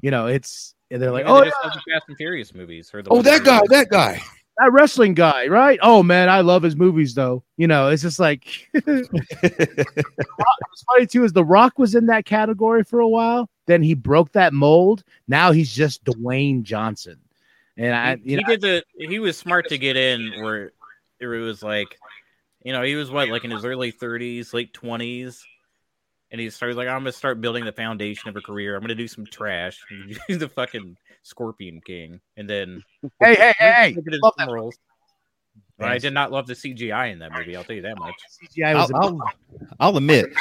You 0.00 0.10
know, 0.10 0.26
it's 0.26 0.74
and 0.90 1.00
they're 1.00 1.12
like, 1.12 1.24
Maybe 1.24 1.32
oh, 1.36 1.40
they 1.40 1.46
yeah, 1.46 1.70
the 1.74 1.92
Fast 1.92 2.04
and 2.08 2.16
Furious 2.16 2.54
movies. 2.54 2.90
Or 2.92 3.02
the 3.02 3.10
Oh, 3.10 3.22
that 3.22 3.44
guy, 3.44 3.60
that 3.68 3.88
guy. 3.90 4.20
that 4.58 4.72
wrestling 4.72 5.14
guy, 5.14 5.46
right? 5.46 5.78
Oh 5.82 6.02
man, 6.02 6.28
I 6.28 6.40
love 6.40 6.62
his 6.62 6.76
movies 6.76 7.14
though. 7.14 7.42
You 7.56 7.66
know, 7.66 7.88
it's 7.88 8.02
just 8.02 8.18
like 8.18 8.68
it's 8.74 9.08
funny 10.86 11.06
too 11.06 11.24
is 11.24 11.32
the 11.32 11.44
Rock 11.44 11.78
was 11.78 11.94
in 11.94 12.06
that 12.06 12.24
category 12.24 12.84
for 12.84 13.00
a 13.00 13.08
while. 13.08 13.48
Then 13.66 13.82
he 13.82 13.94
broke 13.94 14.32
that 14.32 14.52
mold. 14.52 15.04
Now 15.28 15.52
he's 15.52 15.72
just 15.72 16.04
Dwayne 16.04 16.62
Johnson. 16.62 17.18
And 17.76 17.94
I, 17.94 18.16
he, 18.16 18.32
you 18.32 18.36
he 18.38 18.42
know, 18.42 18.48
did 18.48 18.60
the 18.60 18.84
he 18.98 19.18
was 19.18 19.36
smart 19.36 19.68
to 19.68 19.78
get 19.78 19.96
in 19.96 20.42
where 20.42 20.72
it 21.20 21.26
was 21.26 21.62
like 21.62 21.98
you 22.64 22.72
know 22.72 22.82
he 22.82 22.96
was 22.96 23.10
what 23.10 23.28
like 23.28 23.44
in 23.44 23.50
his 23.50 23.64
early 23.64 23.92
30s 23.92 24.52
late 24.52 24.74
20s 24.74 25.40
and 26.30 26.40
he 26.40 26.50
started 26.50 26.76
like 26.76 26.88
i'm 26.88 27.00
gonna 27.00 27.12
start 27.12 27.40
building 27.40 27.64
the 27.64 27.72
foundation 27.72 28.28
of 28.28 28.36
a 28.36 28.40
career 28.40 28.74
i'm 28.74 28.82
gonna 28.82 28.94
do 28.94 29.08
some 29.08 29.24
trash 29.24 29.78
he's 30.26 30.38
the 30.38 30.48
fucking 30.48 30.96
scorpion 31.22 31.80
king 31.86 32.20
and 32.36 32.50
then 32.50 32.82
hey, 33.20 33.34
hey, 33.36 33.52
hey, 33.58 33.72
hey, 33.72 33.94
look 33.96 34.06
at 34.06 34.12
his 34.12 34.22
love 34.22 34.34
that 34.36 34.48
roles. 34.50 34.76
But 35.78 35.88
I 35.88 35.98
did 35.98 36.14
not 36.14 36.30
love 36.30 36.46
the 36.46 36.54
CGI 36.54 37.12
in 37.12 37.18
that 37.18 37.32
movie. 37.32 37.56
I'll 37.56 37.64
tell 37.64 37.74
you 37.74 37.82
that 37.82 37.98
much. 37.98 38.14
CGI 38.40 38.74
was 38.76 38.90
I'll, 38.90 38.96
a- 38.96 39.04
I'll, 39.04 39.32
I'll 39.80 39.96
admit, 39.96 40.32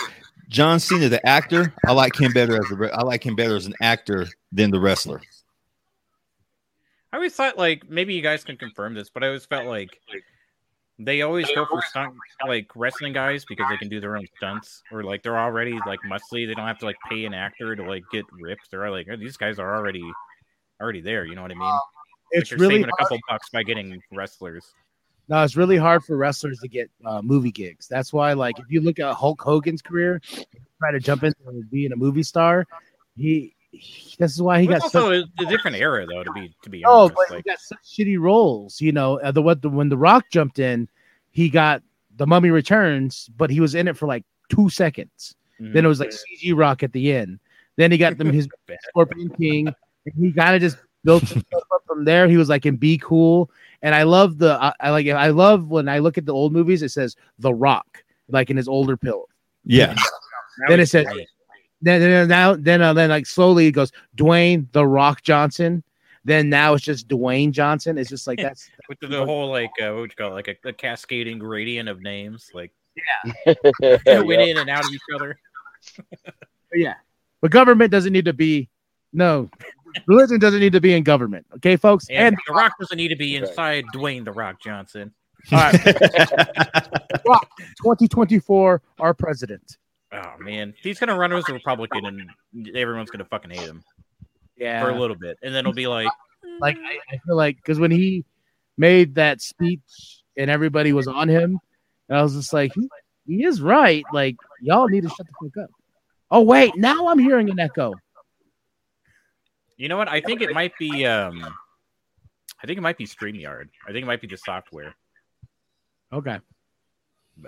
John 0.50 0.80
Cena, 0.80 1.10
the 1.10 1.26
actor, 1.28 1.74
I 1.88 1.94
like 1.94 2.20
him 2.20 2.32
better 2.32 2.58
as 2.58 2.72
a, 2.72 2.94
I 2.94 3.02
like 3.04 3.26
him 3.26 3.36
better 3.36 3.56
as 3.56 3.66
an 3.66 3.74
actor 3.82 4.28
than 4.52 4.70
the 4.70 4.80
wrestler. 4.80 5.22
I 7.14 7.18
always 7.18 7.34
thought 7.34 7.58
like 7.58 7.90
maybe 7.90 8.14
you 8.14 8.22
guys 8.22 8.44
can 8.44 8.58
confirm 8.58 8.94
this, 8.94 9.10
but 9.10 9.24
I 9.24 9.28
always 9.28 9.46
felt 9.46 9.66
like 9.66 9.90
they 10.98 11.22
always 11.24 11.48
go 11.54 11.66
for 11.66 11.82
stunt 11.82 12.14
like 12.48 12.70
wrestling 12.76 13.14
guys 13.14 13.44
because 13.46 13.66
they 13.70 13.78
can 13.78 13.90
do 13.90 14.00
their 14.00 14.18
own 14.18 14.28
stunts 14.38 14.84
or 14.92 15.04
like 15.04 15.24
they're 15.24 15.38
already 15.38 15.78
like 15.86 16.00
muscly. 16.10 16.48
They 16.48 16.54
don't 16.54 16.68
have 16.68 16.80
to 16.80 16.86
like 16.86 16.98
pay 17.10 17.26
an 17.26 17.34
actor 17.34 17.76
to 17.76 17.84
like 17.84 18.04
get 18.12 18.26
ripped. 18.32 18.72
They're 18.72 18.90
like 18.90 19.08
these 19.20 19.38
guys 19.38 19.60
are 19.60 19.76
already 19.76 20.04
already 20.80 21.02
there. 21.02 21.26
You 21.26 21.36
know 21.36 21.42
what 21.42 21.52
I 21.52 21.56
mean? 21.56 21.80
it's 22.32 22.52
Like, 22.52 22.60
you're 22.60 22.60
really 22.60 22.82
saving 22.82 22.90
a 22.90 23.04
couple 23.04 23.20
bucks 23.30 23.50
by 23.50 23.64
getting 23.64 24.02
wrestlers. 24.12 24.74
no, 25.28 25.44
it's 25.44 25.56
really 25.56 25.78
hard 25.78 26.04
for 26.04 26.18
wrestlers 26.18 26.60
to 26.60 26.68
get 26.68 26.90
uh, 27.06 27.22
movie 27.22 27.52
gigs. 27.52 27.88
That's 27.88 28.12
why, 28.12 28.34
like, 28.34 28.60
if 28.60 28.66
you 28.70 28.82
look 28.82 29.00
at 29.00 29.14
Hulk 29.14 29.42
Hogan's 29.42 29.82
career, 29.82 30.22
try 30.80 30.92
to 30.92 31.00
jump 31.00 31.24
into 31.24 31.64
being 31.70 31.92
a 31.92 31.96
movie 31.96 32.24
star, 32.24 32.66
he, 33.16 33.56
he 33.72 34.16
this 34.20 34.32
is 34.34 34.42
why 34.42 34.60
he 34.62 34.68
got 34.68 34.82
such 34.82 34.96
also 34.96 35.12
a, 35.12 35.24
a 35.40 35.46
different 35.46 35.78
era 35.78 36.06
though. 36.06 36.24
To 36.24 36.32
be 36.34 36.54
to 36.64 36.70
be 36.70 36.84
Oh, 36.86 37.04
honest, 37.04 37.16
but 37.16 37.30
like, 37.36 37.44
he 37.46 37.50
got 37.50 37.60
such 37.60 37.80
shitty 37.86 38.20
roles. 38.20 38.80
You 38.82 38.92
know, 38.92 39.20
uh, 39.22 39.32
the 39.32 39.42
what 39.42 39.62
the 39.62 39.70
when 39.70 39.90
the 39.90 39.98
Rock 39.98 40.26
jumped 40.32 40.60
in, 40.60 40.88
he 41.32 41.50
got 41.50 41.82
the 42.18 42.28
Mummy 42.28 42.50
Returns, 42.50 43.30
but 43.38 43.50
he 43.50 43.60
was 43.60 43.76
in 43.76 43.88
it 43.88 43.98
for 43.98 44.06
like 44.08 44.24
two 44.50 44.70
seconds. 44.70 45.36
mhm. 45.60 45.74
Then 45.74 45.86
it 45.86 45.88
was 45.88 46.00
like 46.00 46.10
CG 46.12 46.56
Rock 46.56 46.84
at 46.84 46.92
the 46.94 47.14
end. 47.14 47.40
Then 47.78 47.92
he 47.92 47.98
got 47.98 48.18
them 48.18 48.32
his 48.34 48.48
Scorpion 48.90 49.30
King. 49.30 49.68
And 50.06 50.16
he 50.18 50.32
kind 50.34 50.56
of 50.56 50.62
just 50.62 50.78
built 51.04 51.24
himself 51.24 51.64
up 51.74 51.84
from 51.88 52.04
there. 52.06 52.28
He 52.28 52.36
was 52.38 52.50
like 52.50 52.66
in 52.66 52.76
Be 52.76 52.98
Cool, 52.98 53.50
and 53.82 53.96
I 53.96 54.04
love 54.04 54.38
the 54.40 54.58
I, 54.62 54.74
I 54.80 54.90
like 54.90 55.08
I 55.08 55.30
love 55.30 55.68
when 55.70 55.88
I 55.88 56.00
look 56.00 56.18
at 56.18 56.26
the 56.26 56.34
old 56.34 56.52
movies. 56.54 56.82
It 56.82 56.90
says 56.90 57.16
The 57.40 57.54
Rock, 57.54 58.04
like 58.28 58.50
in 58.50 58.58
his 58.58 58.68
older 58.68 58.98
pill. 58.98 59.30
Yeah. 59.64 59.96
Then 60.68 60.80
it 60.80 60.88
said- 60.88 61.06
great. 61.08 61.28
Then 61.82 62.02
then 62.02 62.28
now 62.28 62.56
then 62.56 62.82
uh, 62.82 62.94
then 62.94 63.10
like 63.10 63.26
slowly 63.26 63.68
it 63.68 63.72
goes 63.72 63.92
Dwayne 64.16 64.72
The 64.72 64.86
Rock 64.86 65.22
Johnson. 65.24 65.84
Then 66.24 66.50
now 66.50 66.76
it's 66.76 66.84
just 66.84 67.08
Dwayne 67.08 67.52
Johnson. 67.52 67.98
It's 67.98 68.10
just 68.10 68.28
like 68.28 68.40
that's 68.42 68.70
with 68.88 69.00
the, 69.00 69.08
the 69.08 69.26
whole 69.26 69.50
like 69.50 69.72
uh, 69.82 69.88
what 69.88 69.96
would 69.96 70.12
you 70.12 70.16
call 70.16 70.32
it? 70.32 70.34
like 70.34 70.48
a, 70.48 70.70
a 70.70 70.74
cascading 70.74 71.40
gradient 71.40 71.90
of 71.90 72.02
names, 72.02 72.52
like 72.54 72.72
Yeah. 72.96 73.54
they 74.06 74.22
went 74.22 74.42
in 74.42 74.58
and 74.58 74.70
out 74.70 74.86
of 74.86 74.92
each 74.94 75.02
other. 75.16 75.40
yeah. 76.74 76.96
But 77.42 77.52
government 77.52 77.92
doesn't 77.92 78.14
need 78.14 78.26
to 78.26 78.34
be 78.34 78.70
no 79.14 79.50
religion 80.08 80.40
doesn't 80.40 80.60
need 80.60 80.74
to 80.74 80.82
be 80.82 80.94
in 80.94 81.04
government. 81.04 81.46
Okay, 81.56 81.76
folks. 81.76 82.08
And, 82.10 82.20
And 82.20 82.38
The 82.48 82.54
Rock 82.54 82.74
doesn't 82.80 82.98
need 82.98 83.10
to 83.10 83.16
be 83.16 83.36
inside 83.36 83.86
Dwayne 83.94 84.24
the 84.24 84.32
Rock 84.32 84.62
Johnson. 84.62 85.14
all 85.52 85.58
right, 85.58 85.74
2024, 87.82 88.82
our 89.00 89.14
president. 89.14 89.78
Oh 90.14 90.34
man, 90.40 90.74
he's 90.82 91.00
gonna 91.00 91.18
run 91.18 91.32
as 91.34 91.48
a 91.50 91.54
Republican, 91.54 92.06
and 92.06 92.76
everyone's 92.76 93.10
gonna 93.10 93.26
fucking 93.26 93.52
hate 93.52 93.62
him 93.62 93.84
Yeah. 94.58 94.84
for 94.84 94.90
a 94.90 95.00
little 95.00 95.16
bit, 95.16 95.38
and 95.42 95.54
then 95.54 95.60
it'll 95.62 95.74
be 95.74 95.88
like, 95.88 96.10
like 96.60 96.78
I, 96.78 97.00
I 97.16 97.18
feel 97.26 97.36
like 97.38 97.56
because 97.58 97.80
when 97.80 97.92
he 97.92 98.26
made 98.78 99.16
that 99.16 99.42
speech 99.42 100.24
and 100.38 100.50
everybody 100.50 100.92
was 100.92 101.08
on 101.08 101.30
him, 101.30 101.60
and 102.10 102.18
I 102.18 102.24
was 102.24 102.34
just 102.36 102.52
like, 102.52 102.74
he, 102.76 102.90
he 103.26 103.46
is 103.46 103.62
right. 103.62 104.04
Like 104.14 104.36
y'all 104.62 104.88
need 104.90 105.04
to 105.04 105.10
shut 105.10 105.26
the 105.28 105.50
fuck 105.50 105.64
up. 105.64 105.70
Oh 106.30 106.42
wait, 106.42 106.76
now 106.76 107.08
I'm 107.08 107.20
hearing 107.20 107.50
an 107.50 107.60
echo. 107.60 107.94
you 109.78 109.88
know 109.88 109.98
what? 109.98 110.10
I 110.10 110.20
think 110.22 110.42
it 110.42 110.54
might 110.54 110.74
be. 110.78 111.06
um 111.06 111.42
I 112.64 112.68
think 112.68 112.78
it 112.78 112.82
might 112.82 112.98
be 112.98 113.06
Streamyard. 113.08 113.70
I 113.88 113.92
think 113.92 114.04
it 114.04 114.08
might 114.08 114.22
be 114.22 114.28
the 114.28 114.38
software. 114.38 114.94
Okay, 116.14 116.38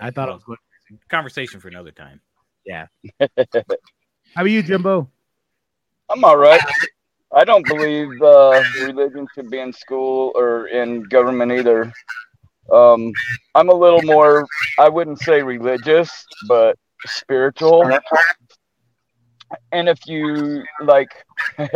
I 0.00 0.10
thought 0.10 0.28
it 0.30 0.32
was 0.32 0.44
good. 0.44 0.58
conversation 1.08 1.60
for 1.60 1.68
another 1.68 1.90
time. 1.92 2.20
How 4.34 4.42
are 4.42 4.46
you, 4.48 4.62
Jimbo? 4.62 5.08
I'm 6.10 6.24
all 6.24 6.36
right. 6.36 6.60
I 7.32 7.44
don't 7.44 7.66
believe 7.66 8.22
uh, 8.22 8.64
religion 8.80 9.26
should 9.34 9.50
be 9.50 9.58
in 9.58 9.72
school 9.72 10.32
or 10.34 10.68
in 10.68 11.02
government 11.04 11.52
either. 11.52 11.92
Um, 12.72 13.12
I'm 13.54 13.68
a 13.68 13.74
little 13.74 14.02
more, 14.02 14.46
I 14.78 14.88
wouldn't 14.88 15.18
say 15.20 15.42
religious, 15.42 16.26
but 16.48 16.76
spiritual. 17.06 17.98
And 19.72 19.88
if 19.88 20.06
you 20.06 20.62
like, 20.80 21.10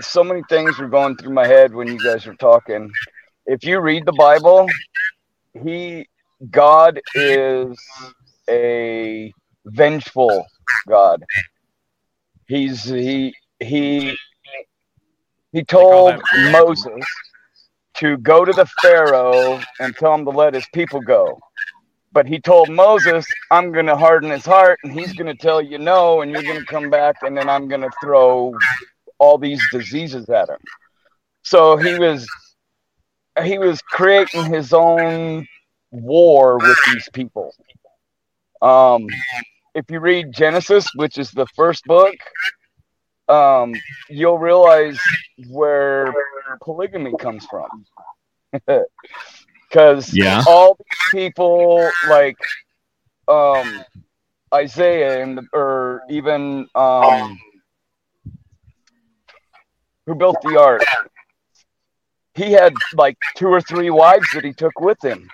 so 0.00 0.24
many 0.24 0.42
things 0.48 0.78
were 0.78 0.88
going 0.88 1.16
through 1.16 1.34
my 1.34 1.46
head 1.46 1.74
when 1.74 1.88
you 1.88 2.02
guys 2.02 2.26
were 2.26 2.34
talking. 2.34 2.90
If 3.46 3.64
you 3.64 3.80
read 3.80 4.06
the 4.06 4.12
Bible, 4.12 4.68
he, 5.62 6.06
God 6.50 7.00
is 7.14 7.78
a 8.48 9.32
vengeful 9.70 10.46
God. 10.88 11.24
He's 12.46 12.84
he 12.84 13.34
he 13.60 14.16
he 15.52 15.64
told 15.64 16.14
Moses 16.52 17.04
to 17.94 18.16
go 18.18 18.44
to 18.44 18.52
the 18.52 18.66
Pharaoh 18.66 19.60
and 19.78 19.96
tell 19.96 20.14
him 20.14 20.24
to 20.24 20.30
let 20.30 20.54
his 20.54 20.66
people 20.72 21.00
go. 21.00 21.38
But 22.12 22.26
he 22.26 22.40
told 22.40 22.68
Moses, 22.70 23.26
I'm 23.50 23.70
going 23.72 23.86
to 23.86 23.96
harden 23.96 24.30
his 24.30 24.44
heart 24.44 24.80
and 24.82 24.92
he's 24.92 25.12
going 25.12 25.26
to 25.34 25.40
tell 25.40 25.62
you 25.62 25.78
no, 25.78 26.22
and 26.22 26.32
you're 26.32 26.42
going 26.42 26.58
to 26.58 26.66
come 26.66 26.90
back, 26.90 27.16
and 27.22 27.36
then 27.36 27.48
I'm 27.48 27.68
going 27.68 27.82
to 27.82 27.90
throw 28.00 28.52
all 29.18 29.38
these 29.38 29.62
diseases 29.70 30.28
at 30.28 30.48
him. 30.48 30.58
So 31.42 31.76
he 31.76 31.94
was 31.94 32.28
he 33.42 33.58
was 33.58 33.80
creating 33.82 34.52
his 34.52 34.72
own 34.72 35.46
war 35.90 36.58
with 36.58 36.78
these 36.92 37.08
people. 37.12 37.54
Um, 38.60 39.06
if 39.74 39.90
you 39.90 40.00
read 40.00 40.32
Genesis, 40.32 40.88
which 40.94 41.18
is 41.18 41.30
the 41.30 41.46
first 41.54 41.84
book, 41.84 42.14
um, 43.28 43.74
you'll 44.08 44.38
realize 44.38 44.98
where 45.48 46.12
polygamy 46.62 47.14
comes 47.16 47.46
from. 47.46 47.86
Because 49.68 50.12
Yeah. 50.16 50.42
all 50.48 50.76
these 50.76 51.12
people, 51.12 51.92
like 52.02 52.36
um, 53.28 53.84
Isaiah, 54.52 55.22
and 55.22 55.40
or 55.52 56.02
even 56.10 56.66
um, 56.74 57.38
who 60.06 60.16
built 60.16 60.42
the 60.42 60.56
ark, 60.56 60.82
he 62.34 62.50
had 62.50 62.74
like 62.92 63.16
two 63.36 63.46
or 63.46 63.60
three 63.60 63.90
wives 63.90 64.26
that 64.32 64.44
he 64.44 64.52
took 64.52 64.80
with 64.80 65.00
him, 65.04 65.30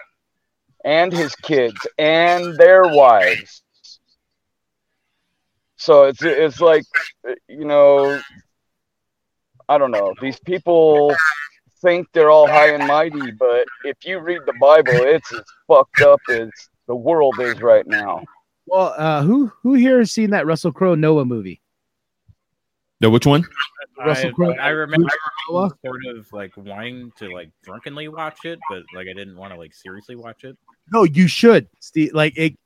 and 0.85 1.15
his 1.15 1.35
kids, 1.37 1.87
and 1.97 2.59
their 2.59 2.87
wives. 2.87 3.63
So 5.87 6.03
it's 6.03 6.21
it's 6.21 6.61
like 6.61 6.83
you 7.49 7.65
know, 7.65 8.21
I 9.69 9.79
don't 9.79 9.93
know. 9.93 10.15
These 10.21 10.41
people 10.41 11.15
think 11.81 12.09
they're 12.13 12.29
all 12.29 12.49
high 12.49 12.75
and 12.75 12.89
mighty, 12.89 13.31
but 13.31 13.67
if 13.85 13.97
you 14.05 14.19
read 14.19 14.41
the 14.47 14.55
Bible, 14.61 14.95
it's 14.95 15.33
as 15.33 15.45
fucked 15.69 16.01
up 16.01 16.19
as 16.29 16.51
the 16.89 16.97
world 16.97 17.39
is 17.39 17.63
right 17.63 17.87
now. 17.87 18.25
Well, 18.67 18.95
uh, 18.99 19.23
who 19.23 19.53
who 19.63 19.75
here 19.75 20.01
has 20.01 20.11
seen 20.11 20.31
that 20.31 20.45
Russell 20.45 20.73
Crowe 20.73 20.97
Noah 20.97 21.25
movie? 21.25 21.63
No, 23.01 23.09
which 23.09 23.25
one? 23.25 23.45
Russell 23.97 24.31
I, 24.31 24.33
Crowe. 24.33 24.55
I 24.55 24.71
remember 24.71 25.09
Noah? 25.49 25.71
sort 25.85 26.01
of 26.17 26.33
like 26.33 26.57
wanting 26.57 27.13
to 27.19 27.29
like 27.29 27.51
drunkenly 27.63 28.09
watch 28.09 28.45
it, 28.45 28.59
but 28.69 28.83
like 28.93 29.07
I 29.09 29.13
didn't 29.13 29.37
want 29.37 29.53
to 29.53 29.59
like 29.61 29.73
seriously 29.73 30.17
watch 30.17 30.43
it. 30.43 30.57
No, 30.93 31.05
you 31.05 31.29
should. 31.29 31.69
Steve. 31.79 32.13
Like 32.13 32.37
it, 32.37 32.57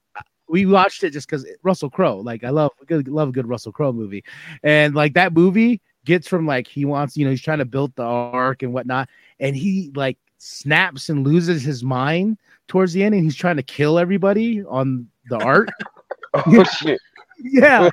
we 0.51 0.67
watched 0.67 1.05
it 1.05 1.11
just 1.11 1.29
because 1.29 1.47
Russell 1.63 1.91
Crowe. 1.91 2.19
Like 2.19 2.45
I 2.45 2.51
love 2.51 2.73
good, 2.87 3.09
love 3.09 3.29
a 3.29 3.33
good 3.33 3.49
Russell 3.49 3.73
Crowe 3.73 3.93
movie, 3.93 4.25
and 4.63 4.95
like 4.95 5.15
that 5.15 5.33
movie 5.33 5.81
gets 6.05 6.27
from 6.27 6.47
like 6.47 6.67
he 6.67 6.85
wants, 6.85 7.17
you 7.17 7.25
know, 7.25 7.31
he's 7.31 7.43
trying 7.43 7.59
to 7.59 7.65
build 7.65 7.95
the 7.95 8.03
ark 8.03 8.63
and 8.63 8.73
whatnot, 8.73 9.09
and 9.39 9.57
he 9.57 9.91
like 9.95 10.19
snaps 10.39 11.09
and 11.09 11.27
loses 11.27 11.63
his 11.63 11.85
mind 11.85 12.39
towards 12.69 12.93
the 12.93 13.03
end, 13.03 13.15
and 13.15 13.25
he's 13.25 13.37
trying 13.37 13.57
to 13.57 13.63
kill 13.63 13.99
everybody 13.99 14.63
on 14.65 15.09
the 15.29 15.39
ark. 15.39 15.69
Oh 16.33 16.63
shit! 16.63 17.01
yeah, 17.41 17.91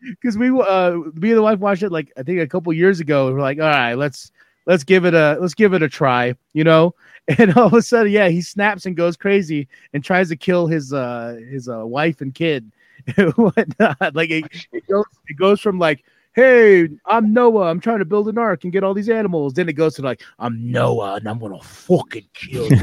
because 0.00 0.36
we 0.36 0.48
uh 0.50 0.96
me 1.14 1.28
and 1.30 1.38
the 1.38 1.42
wife 1.42 1.60
watched 1.60 1.84
it 1.84 1.92
like 1.92 2.12
I 2.16 2.24
think 2.24 2.40
a 2.40 2.46
couple 2.48 2.72
years 2.72 2.98
ago. 2.98 3.28
and 3.28 3.36
We're 3.36 3.42
like, 3.42 3.60
all 3.60 3.68
right, 3.68 3.94
let's 3.94 4.32
let's 4.66 4.82
give 4.82 5.04
it 5.04 5.14
a 5.14 5.38
let's 5.40 5.54
give 5.54 5.72
it 5.72 5.80
a 5.80 5.88
try, 5.88 6.34
you 6.52 6.64
know. 6.64 6.96
And 7.38 7.54
all 7.56 7.66
of 7.66 7.74
a 7.74 7.82
sudden, 7.82 8.10
yeah, 8.10 8.28
he 8.28 8.40
snaps 8.42 8.86
and 8.86 8.96
goes 8.96 9.16
crazy 9.16 9.68
and 9.92 10.02
tries 10.02 10.28
to 10.30 10.36
kill 10.36 10.66
his 10.66 10.92
uh 10.92 11.38
his 11.48 11.68
uh, 11.68 11.86
wife 11.86 12.20
and 12.20 12.34
kid 12.34 12.70
and 13.16 13.32
whatnot. 13.34 14.14
Like 14.14 14.30
it, 14.30 14.44
it 14.72 14.86
goes 14.88 15.04
it 15.28 15.34
goes 15.36 15.60
from 15.60 15.78
like, 15.78 16.04
hey, 16.32 16.88
I'm 17.06 17.32
Noah, 17.32 17.68
I'm 17.70 17.78
trying 17.80 18.00
to 18.00 18.04
build 18.04 18.28
an 18.28 18.36
ark 18.38 18.64
and 18.64 18.72
get 18.72 18.82
all 18.82 18.94
these 18.94 19.08
animals. 19.08 19.54
Then 19.54 19.68
it 19.68 19.74
goes 19.74 19.94
to 19.96 20.02
like, 20.02 20.22
I'm 20.38 20.70
Noah 20.72 21.14
and 21.16 21.28
I'm 21.28 21.38
gonna 21.38 21.60
fucking 21.62 22.26
kill 22.34 22.66
you. 22.68 22.76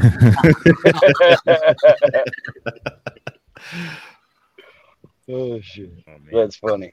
oh 5.28 5.60
shit, 5.60 5.90
Oh, 6.06 6.12
man. 6.12 6.20
that's 6.32 6.56
funny. 6.56 6.92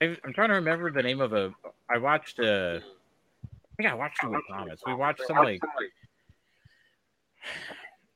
I, 0.00 0.16
I'm 0.24 0.32
trying 0.32 0.48
to 0.48 0.54
remember 0.56 0.90
the 0.90 1.02
name 1.02 1.20
of 1.20 1.32
a. 1.32 1.52
I 1.88 1.98
watched. 1.98 2.40
Uh, 2.40 2.80
I 2.82 3.76
think 3.76 3.88
I 3.90 3.94
watched 3.94 4.22
it 4.22 4.30
with 4.30 4.42
Thomas. 4.50 4.80
We 4.86 4.94
watched 4.94 5.22
some 5.26 5.36
like. 5.36 5.60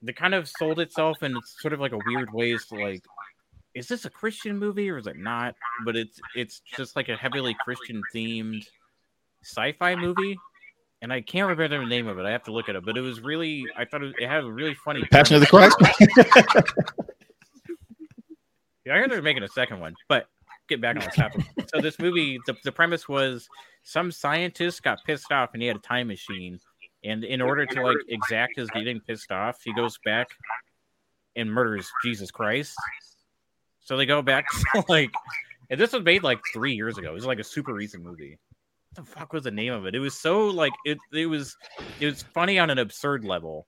That 0.03 0.17
kind 0.17 0.35
of 0.35 0.49
sold 0.49 0.79
itself 0.79 1.23
in 1.23 1.35
sort 1.61 1.73
of 1.75 1.81
like 1.81 1.93
a 1.93 1.99
weird 2.07 2.33
ways 2.33 2.67
to 2.67 2.77
like. 2.77 3.05
Is 3.75 3.89
this 3.89 4.05
a 4.05 4.11
Christian 4.11 4.59
movie 4.59 4.89
or 4.91 4.99
is 4.99 5.07
it 5.07 5.17
not? 5.17 5.55
But 5.85 5.97
it's 5.97 6.21
it's 6.35 6.61
just 6.77 6.97
like 6.97 7.09
a 7.09 7.17
heavily 7.17 7.57
Christian 7.65 8.03
themed 8.15 8.65
sci-fi 9.45 9.97
movie, 9.97 10.39
and 11.03 11.13
I 11.13 11.21
can't 11.21 11.49
remember 11.49 11.79
the 11.79 11.85
name 11.85 12.07
of 12.07 12.19
it. 12.19 12.27
I 12.27 12.31
have 12.31 12.45
to 12.45 12.53
look 12.53 12.69
at 12.69 12.77
it. 12.77 12.85
But 12.85 12.97
it 12.97 13.01
was 13.01 13.21
really. 13.21 13.65
I 13.77 13.85
thought 13.85 14.03
it, 14.03 14.15
it 14.19 14.29
had 14.29 14.45
a 14.45 14.51
really 14.51 14.75
funny. 14.75 15.03
Passion 15.11 15.37
of 15.37 15.41
the. 15.41 15.47
Christ. 15.47 15.77
Yeah, 18.89 18.95
I 18.95 18.99
heard 19.01 19.11
they're 19.11 19.21
making 19.21 19.43
a 19.43 19.49
second 19.49 19.81
one, 19.81 19.95
but 20.09 20.29
get 20.67 20.81
back 20.81 20.97
on 20.97 21.03
what's 21.03 21.15
happening. 21.15 21.47
so 21.75 21.83
this 21.83 21.99
movie, 21.99 22.39
the, 22.47 22.57
the 22.65 22.73
premise 22.73 23.07
was 23.07 23.47
some 23.83 24.11
scientist 24.11 24.83
got 24.83 25.05
pissed 25.05 25.31
off 25.31 25.51
and 25.53 25.61
he 25.61 25.69
had 25.69 25.77
a 25.77 25.81
time 25.81 26.09
machine, 26.09 26.59
and 27.05 27.25
in 27.25 27.41
order 27.41 27.67
to 27.67 27.83
like 27.83 27.97
exact 28.09 28.57
his 28.57 28.69
getting 28.71 29.01
pissed 29.01 29.31
off, 29.31 29.59
he 29.65 29.73
goes 29.73 29.99
back 30.05 30.29
and 31.37 31.51
murders 31.51 31.91
Jesus 32.05 32.31
Christ. 32.31 32.77
So 33.81 33.97
they 33.97 34.07
go 34.07 34.23
back 34.23 34.47
to 34.75 34.85
like, 34.89 35.13
and 35.71 35.81
this 35.81 35.93
was 35.93 36.03
made 36.03 36.23
like 36.23 36.41
three 36.53 36.75
years 36.75 36.99
ago. 36.99 37.11
It 37.11 37.15
was 37.15 37.27
like 37.27 37.39
a 37.39 37.45
super 37.45 37.73
recent 37.73 38.03
movie. 38.03 38.39
What 38.95 39.07
the 39.07 39.11
fuck 39.11 39.33
was 39.33 39.45
the 39.45 39.51
name 39.51 39.73
of 39.73 39.87
it? 39.87 39.95
It 39.95 40.01
was 40.01 40.15
so 40.15 40.47
like 40.49 40.73
it. 40.85 40.99
It 41.13 41.27
was 41.27 41.57
it 42.01 42.07
was 42.07 42.23
funny 42.23 42.59
on 42.59 42.71
an 42.71 42.79
absurd 42.79 43.25
level. 43.25 43.67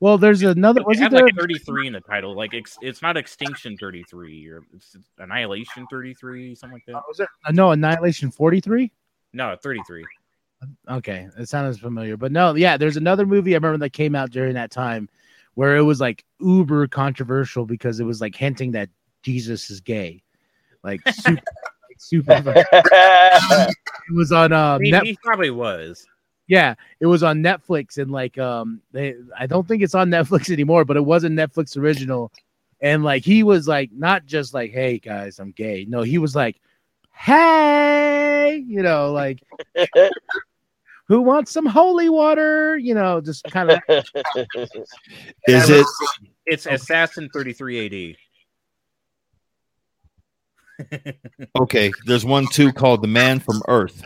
Well, 0.00 0.18
there's 0.18 0.42
another. 0.42 0.80
It 0.80 0.86
Was 0.86 0.98
it 0.98 1.04
had 1.04 1.12
there? 1.12 1.24
like 1.24 1.36
33 1.36 1.86
in 1.86 1.92
the 1.94 2.00
title. 2.00 2.36
Like 2.36 2.52
it's, 2.52 2.76
it's 2.82 3.00
not 3.00 3.16
Extinction 3.16 3.78
33 3.78 4.48
or 4.48 4.62
it's 4.74 4.94
Annihilation 5.18 5.86
33, 5.90 6.54
something 6.54 6.74
like 6.74 6.84
that. 6.86 7.02
Was 7.08 7.20
it 7.20 7.28
uh, 7.46 7.52
no 7.52 7.70
Annihilation 7.70 8.30
43? 8.30 8.92
No, 9.32 9.56
33. 9.62 10.04
Okay, 10.88 11.28
it 11.38 11.48
sounds 11.48 11.78
familiar, 11.78 12.16
but 12.16 12.32
no, 12.32 12.54
yeah, 12.54 12.76
there's 12.76 12.96
another 12.96 13.26
movie 13.26 13.54
I 13.54 13.58
remember 13.58 13.78
that 13.78 13.92
came 13.92 14.14
out 14.14 14.30
during 14.30 14.54
that 14.54 14.70
time 14.70 15.08
where 15.54 15.76
it 15.76 15.82
was 15.82 16.00
like 16.00 16.24
uber 16.40 16.86
controversial 16.86 17.66
because 17.66 18.00
it 18.00 18.04
was 18.04 18.20
like 18.20 18.34
hinting 18.34 18.72
that 18.72 18.88
Jesus 19.22 19.70
is 19.70 19.80
gay, 19.80 20.22
like 20.82 21.00
super, 21.12 21.42
like, 21.84 21.98
super. 21.98 22.64
It 24.08 24.14
was 24.14 24.30
on 24.30 24.52
um, 24.52 24.82
Net- 24.82 25.02
he 25.02 25.18
probably 25.22 25.50
was. 25.50 26.06
yeah, 26.46 26.74
it 27.00 27.06
was 27.06 27.24
on 27.24 27.42
Netflix 27.42 27.98
and 27.98 28.10
like 28.10 28.38
um, 28.38 28.80
they 28.92 29.16
I 29.36 29.46
don't 29.46 29.66
think 29.66 29.82
it's 29.82 29.96
on 29.96 30.10
Netflix 30.10 30.48
anymore, 30.50 30.84
but 30.84 30.96
it 30.96 31.04
was 31.04 31.24
a 31.24 31.28
Netflix 31.28 31.76
original, 31.76 32.30
and 32.80 33.02
like 33.02 33.24
he 33.24 33.42
was 33.42 33.66
like 33.66 33.90
not 33.92 34.24
just 34.24 34.54
like 34.54 34.70
hey 34.70 34.98
guys 34.98 35.40
I'm 35.40 35.50
gay, 35.50 35.86
no, 35.88 36.02
he 36.02 36.18
was 36.18 36.36
like 36.36 36.60
hey, 37.16 38.62
you 38.66 38.82
know, 38.82 39.12
like 39.12 39.42
who 41.08 41.20
wants 41.20 41.52
some 41.52 41.66
holy 41.66 42.08
water, 42.08 42.76
you 42.76 42.94
know, 42.94 43.20
just 43.20 43.44
kind 43.44 43.70
of 43.70 43.80
Is 45.48 45.70
it? 45.70 45.86
It's 46.46 46.66
Assassin 46.66 47.28
33 47.32 48.16
AD. 48.16 48.16
Okay, 51.58 51.90
there's 52.04 52.24
one 52.24 52.46
too 52.46 52.70
called 52.70 53.02
The 53.02 53.08
Man 53.08 53.40
from 53.40 53.62
Earth. 53.66 54.02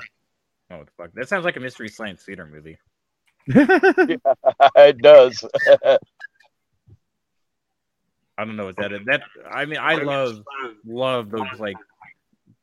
Oh, 0.70 0.84
the 0.84 0.90
fuck. 0.96 1.10
That 1.14 1.28
sounds 1.28 1.44
like 1.44 1.56
a 1.56 1.60
mystery 1.60 1.88
science 1.88 2.22
theater 2.22 2.46
movie. 2.46 2.78
it 3.48 4.98
does. 4.98 5.44
I 8.38 8.44
don't 8.44 8.54
know 8.54 8.66
what 8.66 8.76
that 8.76 8.92
is. 8.92 9.00
That 9.06 9.22
I 9.50 9.64
mean, 9.64 9.80
I 9.80 9.96
love 9.96 10.42
love 10.86 11.30
those 11.30 11.58
like 11.58 11.76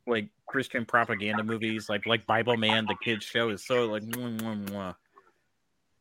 like 0.07 0.29
Christian 0.47 0.85
propaganda 0.85 1.43
movies, 1.43 1.89
like 1.89 2.05
like 2.05 2.25
Bible 2.25 2.57
Man, 2.57 2.85
the 2.85 2.95
kids 3.03 3.25
show 3.25 3.49
is 3.49 3.65
so 3.65 3.85
like. 3.85 4.03
mwah, 4.03 4.39
mwah, 4.39 4.65
mwah. 4.65 4.95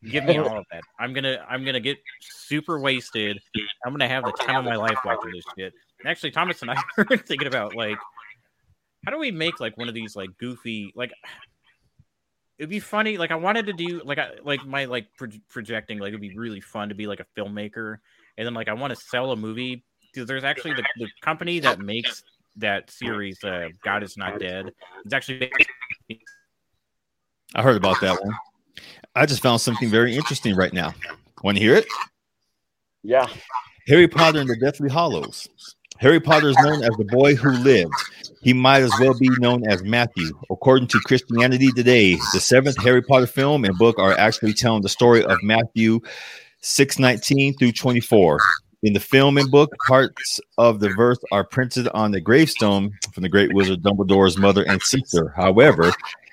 Give 0.05 0.25
me 0.25 0.39
all 0.39 0.59
of 0.59 0.65
that. 0.71 0.83
I'm 0.99 1.13
gonna 1.13 1.45
I'm 1.49 1.65
gonna 1.65 1.81
get 1.81 1.99
super 2.21 2.79
wasted. 2.79 3.39
I'm 3.85 3.93
gonna 3.93 4.09
have 4.09 4.25
the 4.25 4.33
time 4.33 4.57
of 4.57 4.65
my 4.65 4.77
life 4.77 4.99
watching 5.05 5.33
this 5.33 5.45
shit. 5.59 5.73
Actually, 6.05 6.31
Thomas 6.31 6.63
and 6.63 6.71
I 6.71 6.77
were 6.99 7.17
thinking 7.17 7.49
about 7.49 7.75
like, 7.75 7.99
how 9.05 9.13
do 9.13 9.19
we 9.19 9.31
make 9.31 9.59
like 9.59 9.77
one 9.77 9.89
of 9.89 9.95
these 9.95 10.15
like 10.15 10.31
goofy 10.39 10.93
like. 10.95 11.13
It'd 12.59 12.71
be 12.71 12.81
funny. 12.81 13.19
Like 13.19 13.33
I 13.33 13.37
wanted 13.37 13.67
to 13.67 13.75
do 13.75 14.01
like 14.05 14.19
I 14.19 14.31
like 14.43 14.65
my 14.65 14.87
like 14.87 15.09
pro- 15.19 15.29
projecting 15.49 15.99
like 15.99 16.09
it'd 16.09 16.21
be 16.21 16.37
really 16.37 16.61
fun 16.61 16.89
to 16.89 16.95
be 16.95 17.07
like 17.07 17.21
a 17.21 17.27
filmmaker 17.39 17.99
and 18.39 18.47
then 18.47 18.55
like 18.55 18.69
I 18.69 18.75
want 18.75 18.95
to 18.95 18.97
sell 18.97 19.31
a 19.33 19.37
movie 19.37 19.85
because 20.13 20.27
there's 20.27 20.45
actually 20.45 20.75
the, 20.75 20.85
the 20.97 21.09
company 21.21 21.59
that 21.61 21.81
makes 21.81 22.23
that 22.57 22.91
series, 22.91 23.43
uh, 23.45 23.69
God 23.85 24.03
is 24.03 24.17
Not 24.17 24.39
Dead. 24.39 24.73
It's 25.05 25.15
actually 25.15 25.51
I 27.55 27.63
heard 27.63 27.77
about 27.77 28.01
that 28.01 28.21
one. 28.23 28.35
I 29.15 29.25
just 29.25 29.43
found 29.43 29.61
something 29.61 29.89
very 29.89 30.15
interesting 30.15 30.55
right 30.55 30.73
now. 30.73 30.95
Want 31.43 31.57
to 31.57 31.63
hear 31.63 31.75
it? 31.75 31.87
yeah. 33.03 33.27
Harry 33.87 34.09
Potter 34.09 34.41
and 34.41 34.49
the 34.49 34.57
Deathly 34.57 34.91
Hallows. 34.91 35.49
Harry 35.99 36.21
Potter 36.21 36.49
is 36.49 36.57
known 36.59 36.83
as 36.83 36.91
the 36.99 37.05
boy 37.05 37.35
who 37.35 37.51
lived. 37.53 37.95
He 38.43 38.53
might 38.53 38.83
as 38.83 38.93
well 39.01 39.15
be 39.19 39.31
known 39.39 39.67
as 39.71 39.83
Matthew. 39.83 40.39
According 40.51 40.89
to 40.89 41.01
Christianity 41.07 41.71
Today, 41.73 42.17
the 42.35 42.41
seventh 42.41 42.77
Harry 42.83 43.01
Potter 43.01 43.27
film 43.27 43.65
and 43.65 43.79
book 43.79 43.99
are 43.99 44.13
actually 44.19 44.53
telling 44.53 44.83
the 44.83 44.89
story 44.89 45.25
of 45.25 45.39
Matthew 45.43 46.01
619 46.61 47.57
through 47.59 47.73
24. 47.73 48.39
In 48.83 48.93
the 48.93 49.01
film 49.01 49.39
and 49.39 49.51
book, 49.51 49.73
parts 49.87 50.39
of 50.59 50.81
the 50.81 50.91
verse 50.91 51.19
are 51.33 51.45
printed 51.45 51.89
on 51.89 52.11
the 52.11 52.21
gravestone 52.21 52.93
from 53.13 53.23
the 53.23 53.29
great 53.29 53.53
wizard 53.55 53.83
Dumbledore's 53.83 54.37
mother 54.37 54.65
and 54.69 54.83
sister. 54.83 55.33
However, 55.35 55.93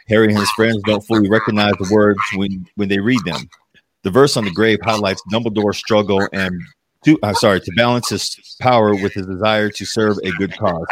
Harry 0.10 0.28
and 0.28 0.38
his 0.38 0.52
friends 0.52 0.82
don't 0.86 1.06
fully 1.06 1.30
recognize 1.30 1.74
the 1.80 1.90
words 1.92 2.20
when, 2.36 2.68
when 2.76 2.90
they 2.90 3.00
read 3.00 3.22
them. 3.26 3.50
The 4.04 4.12
verse 4.12 4.36
on 4.36 4.44
the 4.44 4.52
grave 4.52 4.80
highlights 4.84 5.24
Dumbledore's 5.32 5.78
struggle 5.78 6.28
and 6.34 6.62
to 7.06 7.18
I'm 7.24 7.36
sorry 7.36 7.62
to 7.62 7.72
balance 7.76 8.10
his 8.10 8.38
power 8.60 8.94
with 8.94 9.14
his 9.14 9.26
desire 9.26 9.70
to 9.70 9.86
serve 9.86 10.18
a 10.24 10.32
good 10.32 10.58
cause. 10.58 10.88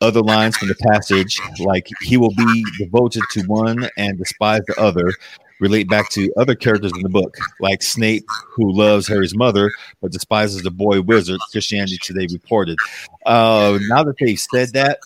Other 0.00 0.22
lines 0.22 0.56
from 0.56 0.68
the 0.68 0.76
passage, 0.92 1.40
like 1.60 1.88
he 2.02 2.16
will 2.16 2.34
be 2.34 2.64
devoted 2.78 3.22
to 3.32 3.42
one 3.42 3.88
and 3.96 4.18
despise 4.18 4.62
the 4.66 4.80
other, 4.80 5.12
relate 5.60 5.88
back 5.88 6.08
to 6.10 6.32
other 6.36 6.54
characters 6.54 6.92
in 6.94 7.02
the 7.02 7.08
book, 7.08 7.36
like 7.60 7.82
Snape, 7.82 8.26
who 8.54 8.72
loves 8.72 9.06
Harry's 9.08 9.36
mother 9.36 9.70
but 10.00 10.12
despises 10.12 10.62
the 10.62 10.70
boy 10.70 11.00
wizard. 11.00 11.40
Christianity 11.52 11.98
Today 12.02 12.26
reported. 12.32 12.78
Uh, 13.26 13.78
now 13.88 14.02
that 14.04 14.16
they've 14.18 14.38
said 14.38 14.72
that, 14.74 15.00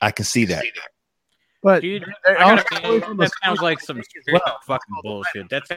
I 0.00 0.10
can 0.10 0.24
see 0.24 0.44
that. 0.46 0.64
but 1.62 1.80
dude. 1.82 2.04
I 2.26 2.34
also 2.36 2.64
gotta, 2.70 3.00
coming 3.00 3.16
that 3.18 3.30
sounds 3.42 3.60
like 3.60 3.80
some 3.80 4.02
Well- 4.32 4.60
fucking 4.66 4.96
bullshit. 5.02 5.48
That's 5.48 5.70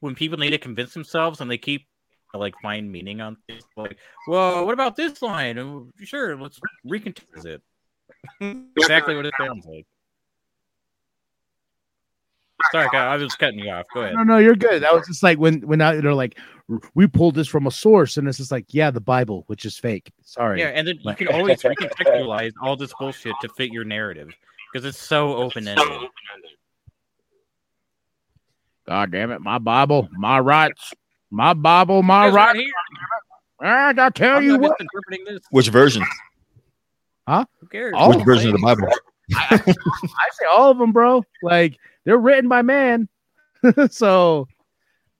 when 0.00 0.14
people 0.14 0.38
need 0.38 0.50
to 0.50 0.58
convince 0.58 0.94
themselves 0.94 1.40
and 1.40 1.50
they 1.50 1.58
keep 1.58 1.86
like 2.34 2.54
find 2.62 2.90
meaning 2.90 3.20
on 3.20 3.36
things. 3.46 3.62
Like, 3.76 3.98
well, 4.26 4.64
what 4.64 4.72
about 4.72 4.96
this 4.96 5.20
line? 5.20 5.58
And 5.58 5.92
sure, 6.02 6.36
let's 6.36 6.58
recontextualize 6.86 7.44
it. 7.46 7.62
exactly 8.76 9.16
what 9.16 9.26
it 9.26 9.34
sounds 9.38 9.66
like. 9.66 9.86
Sorry, 12.70 12.88
I 12.92 13.16
was 13.16 13.34
cutting 13.34 13.58
you 13.58 13.70
off. 13.70 13.86
Go 13.92 14.02
ahead. 14.02 14.14
No, 14.14 14.22
no, 14.22 14.38
you're 14.38 14.54
good. 14.54 14.82
That 14.82 14.94
was 14.94 15.06
just 15.06 15.22
like 15.22 15.38
when 15.38 15.60
when 15.62 15.80
I, 15.80 15.96
they're 15.96 16.14
like, 16.14 16.38
we 16.94 17.06
pulled 17.06 17.34
this 17.34 17.48
from 17.48 17.66
a 17.66 17.70
source, 17.70 18.16
and 18.16 18.28
it's 18.28 18.38
just 18.38 18.52
like, 18.52 18.66
yeah, 18.68 18.90
the 18.90 19.00
Bible, 19.00 19.44
which 19.46 19.64
is 19.64 19.76
fake. 19.78 20.12
Sorry. 20.22 20.60
Yeah, 20.60 20.68
and 20.68 20.86
then 20.86 20.98
you 21.02 21.14
can 21.14 21.28
always 21.28 21.62
recontextualize 21.62 22.52
all 22.62 22.76
this 22.76 22.92
bullshit 22.98 23.34
to 23.42 23.48
fit 23.50 23.72
your 23.72 23.84
narrative 23.84 24.28
because 24.72 24.86
it's 24.86 24.98
so 25.00 25.34
open 25.36 25.66
ended. 25.68 25.86
God 28.86 29.12
damn 29.12 29.30
it, 29.30 29.40
my 29.40 29.58
Bible, 29.58 30.08
my 30.12 30.40
rights, 30.40 30.92
my 31.30 31.54
Bible, 31.54 32.02
my 32.02 32.24
rights. 32.26 32.34
right 32.36 32.56
here, 32.56 32.72
And 33.60 34.00
I 34.00 34.10
tell 34.10 34.38
I'm 34.38 34.44
you 34.44 34.58
what, 34.58 34.72
misinterpreting 34.78 35.24
this. 35.24 35.40
Which 35.50 35.68
version? 35.68 36.04
Huh? 37.28 37.44
Who 37.60 37.66
cares? 37.68 37.94
Oh, 37.96 38.08
Which 38.16 38.24
version 38.24 38.48
of 38.50 38.56
the 38.56 38.62
Bible? 38.62 38.88
I 39.36 39.56
say 40.32 40.46
all 40.50 40.70
of 40.72 40.78
them, 40.78 40.90
bro. 40.92 41.24
Like 41.42 41.78
they're 42.04 42.18
written 42.18 42.48
by 42.48 42.62
man. 42.62 43.08
so 43.90 44.48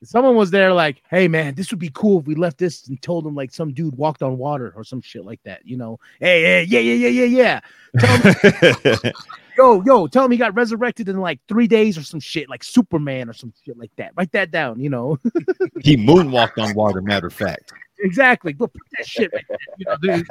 Someone 0.05 0.35
was 0.35 0.51
there 0.51 0.73
like, 0.73 1.01
hey 1.11 1.29
man, 1.29 1.55
this 1.55 1.71
would 1.71 1.79
be 1.79 1.91
cool 1.95 2.21
if 2.21 2.27
we 2.27 2.35
left 2.35 2.59
this 2.59 2.89
and 2.89 3.01
told 3.01 3.25
them 3.25 3.35
like 3.35 3.53
some 3.53 3.73
dude 3.73 3.97
walked 3.97 4.23
on 4.23 4.37
water 4.37 4.73
or 4.75 4.83
some 4.83 5.01
shit 5.01 5.25
like 5.25 5.41
that. 5.45 5.65
You 5.65 5.77
know, 5.77 6.01
hey, 6.19 6.43
hey 6.43 6.63
yeah, 6.65 6.81
yeah, 6.81 7.09
yeah, 7.09 7.25
yeah, 7.25 7.25
yeah. 7.25 7.61
Tell 8.01 8.97
him, 8.97 9.13
yo, 9.59 9.83
yo, 9.83 10.07
tell 10.09 10.25
him 10.25 10.33
he 10.33 10.39
got 10.39 10.55
resurrected 10.57 11.09
in 11.09 11.21
like 11.21 11.39
three 11.47 11.69
days 11.69 11.97
or 11.97 12.03
some 12.03 12.19
shit, 12.19 12.49
like 12.51 12.65
Superman 12.65 13.29
or 13.29 13.33
some 13.33 13.53
shit 13.65 13.79
like 13.79 13.93
that. 13.97 14.13
Write 14.17 14.33
that 14.33 14.51
down, 14.51 14.81
you 14.81 14.91
know. 14.91 15.19
he 15.81 15.97
moonwalked 15.97 16.59
on 16.59 16.75
water. 16.75 17.01
Matter 17.01 17.29
of 17.29 17.35
fact. 17.35 17.73
exactly. 18.01 18.53
Go 18.53 18.67
put 18.67 18.83
that 18.99 19.07
shit 19.07 19.33
right 19.33 19.45
there. 19.49 19.59
You 19.79 19.87
know, 19.87 19.97
dude. 19.99 20.27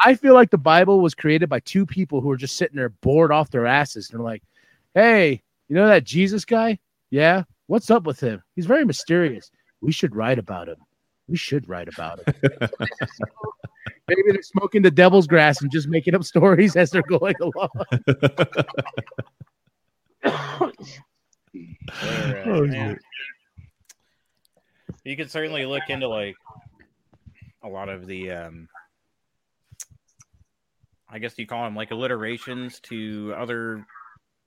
I 0.00 0.14
feel 0.14 0.34
like 0.34 0.50
the 0.50 0.58
Bible 0.58 1.00
was 1.00 1.14
created 1.14 1.48
by 1.48 1.60
two 1.60 1.86
people 1.86 2.20
who 2.20 2.30
are 2.30 2.36
just 2.36 2.56
sitting 2.56 2.76
there 2.76 2.88
bored 2.88 3.30
off 3.30 3.50
their 3.50 3.66
asses. 3.66 4.10
And 4.10 4.18
they're 4.18 4.24
like, 4.24 4.42
hey, 4.94 5.42
you 5.68 5.76
know 5.76 5.86
that 5.88 6.04
Jesus 6.04 6.44
guy? 6.44 6.78
Yeah. 7.10 7.44
What's 7.66 7.90
up 7.90 8.04
with 8.04 8.20
him? 8.20 8.42
He's 8.56 8.66
very 8.66 8.84
mysterious. 8.84 9.50
We 9.80 9.92
should 9.92 10.16
write 10.16 10.38
about 10.38 10.68
him. 10.68 10.76
We 11.28 11.36
should 11.36 11.68
write 11.68 11.88
about 11.88 12.20
him. 12.26 12.34
Maybe 14.08 14.22
they're 14.30 14.42
smoking 14.42 14.80
the 14.80 14.90
devil's 14.90 15.26
grass 15.26 15.60
and 15.60 15.70
just 15.70 15.88
making 15.88 16.14
up 16.14 16.24
stories 16.24 16.76
as 16.76 16.90
they're 16.90 17.02
going 17.02 17.34
along. 17.42 17.68
Alright, 20.24 20.74
Oh, 22.46 22.64
You 25.04 25.16
could 25.16 25.30
certainly 25.30 25.66
look 25.66 25.82
into 25.88 26.08
like 26.08 26.36
a 27.62 27.68
lot 27.68 27.88
of 27.88 28.06
the 28.06 28.30
um 28.30 28.68
I 31.10 31.18
guess 31.18 31.38
you 31.38 31.46
call 31.46 31.64
them 31.64 31.74
like 31.76 31.90
alliterations 31.90 32.80
to 32.80 33.34
other 33.36 33.86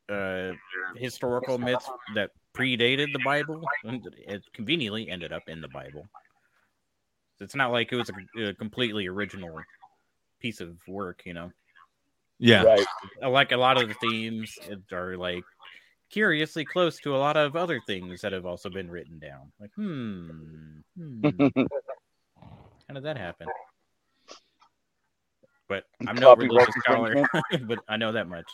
uh 0.10 0.52
historical 0.96 1.58
myths 1.58 1.90
that 2.16 2.32
predated 2.54 3.14
the 3.14 3.22
Bible 3.24 3.62
and 3.84 4.08
it 4.28 4.44
conveniently 4.54 5.10
ended 5.10 5.32
up 5.32 5.44
in 5.48 5.62
the 5.62 5.68
Bible. 5.70 6.08
It's 7.40 7.56
not 7.56 7.72
like 7.72 7.92
it 7.92 7.96
was 7.96 8.10
a, 8.38 8.50
a 8.50 8.54
completely 8.54 9.08
original 9.08 9.60
piece 10.40 10.62
of 10.62 10.78
work, 10.88 11.24
you 11.26 11.34
know. 11.34 11.52
Yeah. 12.40 12.64
Right. 12.64 12.86
Like 13.22 13.52
a 13.52 13.58
lot 13.58 13.82
of 13.82 13.88
the 13.88 13.96
themes 13.96 14.58
are 14.92 15.16
like 15.16 15.44
curiously 16.10 16.66
close 16.66 17.00
to 17.00 17.16
a 17.16 17.18
lot 17.18 17.38
of 17.38 17.56
other 17.56 17.80
things 17.88 18.22
that 18.22 18.34
have 18.34 18.46
also 18.46 18.70
been 18.70 18.90
written 18.90 19.20
down. 19.20 19.52
Like, 19.60 19.72
hmm, 19.76 20.30
hmm. 20.98 21.22
how 22.88 22.94
did 22.94 23.04
that 23.04 23.18
happen? 23.18 23.48
But 25.70 25.86
I'm 26.06 26.16
no 26.16 26.36
religious 26.36 26.76
scholar, 26.80 27.26
but 27.62 27.80
I 27.88 27.96
know 27.96 28.12
that 28.12 28.28
much. 28.28 28.52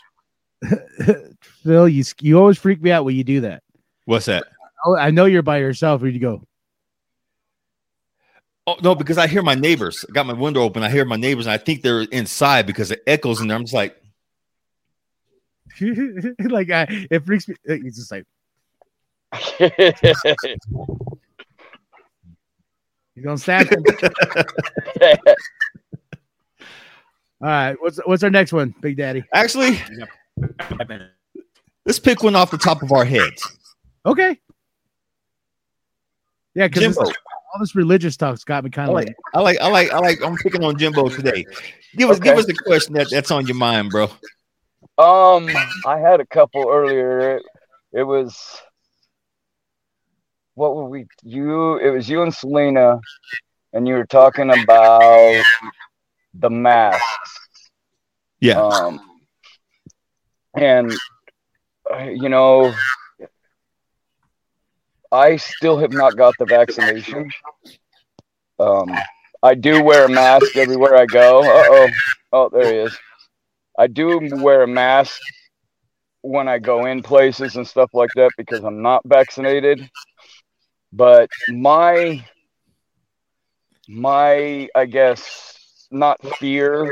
Phil, 1.63 1.87
you 1.87 2.03
you 2.21 2.37
always 2.39 2.57
freak 2.57 2.81
me 2.81 2.91
out 2.91 3.05
when 3.05 3.15
you 3.15 3.23
do 3.23 3.41
that. 3.41 3.63
What's 4.05 4.25
that? 4.25 4.45
Oh, 4.85 4.95
I 4.95 5.11
know 5.11 5.25
you're 5.25 5.41
by 5.41 5.57
yourself. 5.57 6.01
Where 6.01 6.09
you 6.09 6.19
go? 6.19 6.43
Oh 8.65 8.75
no, 8.83 8.95
because 8.95 9.17
I 9.17 9.27
hear 9.27 9.41
my 9.41 9.55
neighbors. 9.55 10.05
I 10.09 10.11
got 10.11 10.25
my 10.25 10.33
window 10.33 10.61
open. 10.61 10.83
I 10.83 10.89
hear 10.89 11.05
my 11.05 11.15
neighbors, 11.15 11.45
and 11.45 11.53
I 11.53 11.57
think 11.57 11.81
they're 11.81 12.01
inside 12.01 12.65
because 12.65 12.91
it 12.91 13.01
echoes 13.07 13.39
in 13.39 13.47
there. 13.47 13.55
I'm 13.57 13.63
just 13.63 13.73
like, 13.73 13.95
like 16.39 16.69
I, 16.69 17.07
it 17.09 17.25
freaks 17.25 17.47
me. 17.47 17.55
He's 17.65 17.95
just 17.95 18.11
like 18.11 18.25
he's 23.15 23.23
gonna 23.23 23.37
stab 23.37 23.67
him. 23.67 23.83
All 27.39 27.47
right, 27.47 27.75
what's 27.79 27.99
what's 28.05 28.23
our 28.23 28.29
next 28.29 28.51
one, 28.51 28.73
Big 28.81 28.97
Daddy? 28.97 29.23
actually, 29.33 29.79
I've 30.79 30.87
been- 30.87 31.09
let's 31.85 31.99
pick 31.99 32.23
one 32.23 32.35
off 32.35 32.51
the 32.51 32.57
top 32.57 32.83
of 32.83 32.91
our 32.91 33.05
heads. 33.05 33.45
Okay. 34.05 34.39
Yeah, 36.55 36.67
because 36.67 36.97
all 36.97 37.13
this 37.59 37.75
religious 37.75 38.17
talk's 38.17 38.43
got 38.43 38.63
me 38.63 38.69
kind 38.69 38.89
I 38.89 38.91
of 38.91 38.95
like, 38.95 39.07
like, 39.07 39.15
I 39.33 39.39
like, 39.39 39.59
I 39.61 39.67
like, 39.69 39.91
I 39.91 39.99
like. 39.99 40.21
I'm 40.23 40.35
picking 40.37 40.63
on 40.63 40.77
Jimbo 40.77 41.09
today. 41.09 41.45
Give 41.95 42.09
us, 42.09 42.19
give 42.19 42.37
us 42.37 42.45
the 42.45 42.53
question 42.53 42.93
that, 42.95 43.09
that's 43.09 43.31
on 43.31 43.45
your 43.47 43.55
mind, 43.55 43.91
bro. 43.91 44.05
Um, 44.97 45.49
I 45.85 45.99
had 45.99 46.19
a 46.19 46.25
couple 46.25 46.67
earlier. 46.69 47.37
It, 47.37 47.43
it 47.93 48.03
was 48.03 48.59
what 50.55 50.75
were 50.75 50.85
we? 50.89 51.05
You, 51.23 51.77
it 51.77 51.91
was 51.91 52.09
you 52.09 52.23
and 52.23 52.33
Selena, 52.33 52.99
and 53.73 53.87
you 53.87 53.93
were 53.93 54.05
talking 54.07 54.49
about 54.49 55.43
the 56.33 56.49
masks. 56.49 57.03
Yeah, 58.39 58.59
Um, 58.59 58.99
and 60.57 60.91
uh, 61.91 62.03
you 62.03 62.29
know, 62.29 62.73
I 65.11 65.37
still 65.37 65.77
have 65.77 65.93
not 65.93 66.17
got 66.17 66.37
the 66.37 66.45
vaccination. 66.45 67.31
Um, 68.59 68.95
I 69.41 69.53
do 69.53 69.81
wear 69.81 70.05
a 70.05 70.09
mask 70.09 70.57
everywhere 70.57 70.95
I 70.95 71.05
go. 71.05 71.41
Oh, 71.43 71.87
oh 72.33 72.49
there 72.49 72.71
he 72.71 72.79
is. 72.79 72.97
I 73.77 73.87
do 73.87 74.19
wear 74.41 74.63
a 74.63 74.67
mask 74.67 75.21
when 76.21 76.47
I 76.47 76.57
go 76.57 76.85
in 76.85 77.03
places 77.03 77.55
and 77.55 77.67
stuff 77.67 77.91
like 77.93 78.09
that 78.15 78.31
because 78.37 78.63
I'm 78.63 78.81
not 78.81 79.03
vaccinated. 79.05 79.89
But 80.91 81.29
my 81.47 82.25
my 83.87 84.67
I 84.75 84.85
guess 84.85 85.87
not 85.91 86.19
fear 86.37 86.91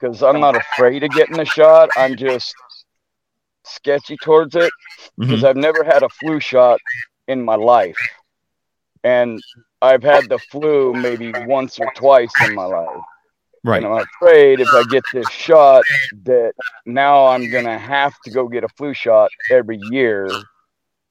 because 0.00 0.22
I'm 0.22 0.40
not 0.40 0.56
afraid 0.56 1.02
of 1.02 1.10
getting 1.10 1.36
the 1.36 1.44
shot. 1.44 1.90
I'm 1.96 2.16
just 2.16 2.54
sketchy 3.70 4.16
towards 4.16 4.56
it 4.56 4.72
because 5.20 5.42
Mhm. 5.42 5.44
I've 5.44 5.56
never 5.56 5.84
had 5.84 6.02
a 6.02 6.08
flu 6.08 6.40
shot 6.40 6.80
in 7.28 7.42
my 7.44 7.56
life. 7.56 8.00
And 9.04 9.42
I've 9.80 10.02
had 10.02 10.28
the 10.28 10.38
flu 10.38 10.94
maybe 10.94 11.32
once 11.32 11.78
or 11.78 11.88
twice 11.94 12.40
in 12.42 12.54
my 12.54 12.64
life. 12.66 13.04
right. 13.64 13.78
And 13.78 13.86
I'm 13.86 14.06
afraid 14.20 14.60
if 14.60 14.72
I 14.74 14.82
get 14.84 15.04
this 15.12 15.28
shot 15.28 15.84
that 16.24 16.52
now 16.86 17.26
I'm 17.28 17.48
going 17.50 17.64
to 17.64 17.78
have 17.78 18.14
to 18.22 18.30
go 18.30 18.48
get 18.48 18.64
a 18.64 18.68
flu 18.68 18.92
shot 18.94 19.30
every 19.50 19.78
year 19.78 20.44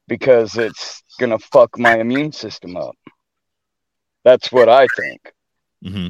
because 0.07 0.57
it's 0.57 1.03
going 1.19 1.31
to 1.31 1.39
fuck 1.39 1.77
my 1.77 1.99
immune 1.99 2.31
system 2.31 2.75
up. 2.77 2.95
That's 4.23 4.51
what 4.51 4.69
I 4.69 4.87
think. 4.87 5.33
hmm 5.83 6.07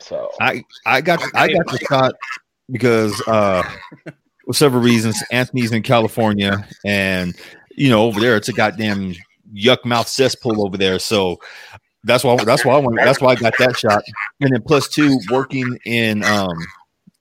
So, 0.00 0.28
I, 0.40 0.64
I 0.84 1.00
got, 1.00 1.20
I 1.34 1.48
got 1.48 1.66
the 1.70 1.78
shot 1.78 2.12
because 2.70 3.20
uh, 3.26 3.62
for 4.46 4.52
several 4.54 4.82
reasons. 4.82 5.22
Anthony's 5.30 5.72
in 5.72 5.82
California, 5.82 6.66
and 6.84 7.34
you 7.70 7.90
know 7.90 8.04
over 8.04 8.20
there 8.20 8.36
it's 8.36 8.48
a 8.48 8.52
goddamn 8.52 9.14
yuck 9.54 9.84
mouth 9.84 10.08
cesspool 10.08 10.64
over 10.64 10.76
there. 10.76 10.98
So 10.98 11.38
that's 12.04 12.24
why, 12.24 12.42
that's 12.44 12.64
why 12.64 12.74
I 12.74 12.78
went, 12.78 12.98
that's 13.02 13.20
why 13.20 13.32
I 13.32 13.34
got 13.34 13.54
that 13.58 13.76
shot. 13.76 14.02
And 14.40 14.52
then 14.52 14.62
plus 14.62 14.88
two, 14.88 15.18
working 15.30 15.78
in 15.84 16.24
um 16.24 16.56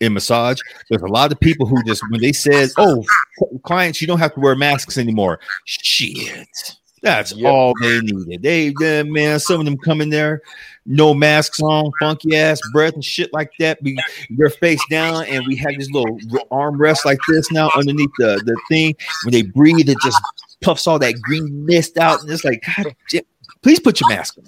in 0.02 0.14
massage, 0.14 0.60
there's 0.90 1.02
a 1.02 1.08
lot 1.08 1.32
of 1.32 1.40
people 1.40 1.66
who 1.66 1.82
just 1.84 2.04
when 2.10 2.22
they 2.22 2.34
said, 2.34 2.70
"Oh, 2.78 3.04
clients, 3.64 4.02
you 4.02 4.08
don't 4.08 4.20
have 4.20 4.34
to 4.36 4.40
wear 4.40 4.56
masks 4.56 4.98
anymore." 4.98 5.40
Shit, 5.66 6.76
that's 7.02 7.34
Yep. 7.34 7.52
all 7.52 7.74
they 7.82 8.02
needed. 8.02 8.42
They, 8.44 9.04
man, 9.04 9.40
some 9.40 9.60
of 9.60 9.66
them 9.66 9.78
come 9.78 10.02
in 10.02 10.10
there, 10.10 10.42
no 10.86 11.14
masks 11.14 11.60
on, 11.62 11.92
funky 12.00 12.36
ass 12.36 12.60
breath 12.72 12.94
and 12.94 13.04
shit 13.04 13.34
like 13.34 13.52
that. 13.60 13.82
Be 13.84 13.98
their 14.30 14.50
face 14.50 14.84
down, 14.90 15.26
and 15.26 15.46
we 15.48 15.56
have 15.58 15.78
this 15.78 15.90
little 15.90 16.20
r- 16.34 16.46
arm 16.52 16.78
rest 16.80 17.06
like 17.06 17.20
this 17.28 17.52
now 17.52 17.70
underneath 17.76 18.12
the 18.20 18.42
the 18.46 18.60
thing. 18.70 18.96
When 19.24 19.32
they 19.32 19.42
breathe, 19.42 19.90
it 19.90 19.98
just 20.04 20.22
puffs 20.62 20.88
all 20.88 21.00
that 21.00 21.16
green 21.22 21.66
mist 21.66 21.98
out, 21.98 22.22
and 22.22 22.30
it's 22.30 22.46
like, 22.46 22.64
God, 22.78 22.96
please 23.62 23.80
put 23.80 24.00
your 24.00 24.10
mask 24.10 24.38
on. 24.38 24.46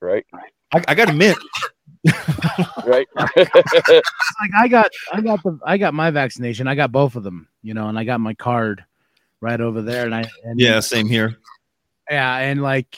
right, 0.00 0.24
I, 0.72 0.84
I 0.88 0.94
got 0.94 1.08
a 1.08 1.12
mint. 1.12 1.38
right. 2.84 3.06
like 3.16 4.04
I 4.56 4.68
got 4.68 4.90
I 5.12 5.20
got 5.20 5.42
the 5.42 5.58
I 5.64 5.76
got 5.78 5.94
my 5.94 6.10
vaccination. 6.10 6.68
I 6.68 6.74
got 6.74 6.92
both 6.92 7.16
of 7.16 7.24
them, 7.24 7.48
you 7.62 7.74
know, 7.74 7.88
and 7.88 7.98
I 7.98 8.04
got 8.04 8.20
my 8.20 8.34
card 8.34 8.84
right 9.40 9.60
over 9.60 9.82
there. 9.82 10.04
And 10.04 10.14
I 10.14 10.24
and 10.44 10.60
Yeah, 10.60 10.78
same 10.80 11.08
here. 11.08 11.36
yeah, 12.10 12.36
and 12.36 12.62
like 12.62 12.96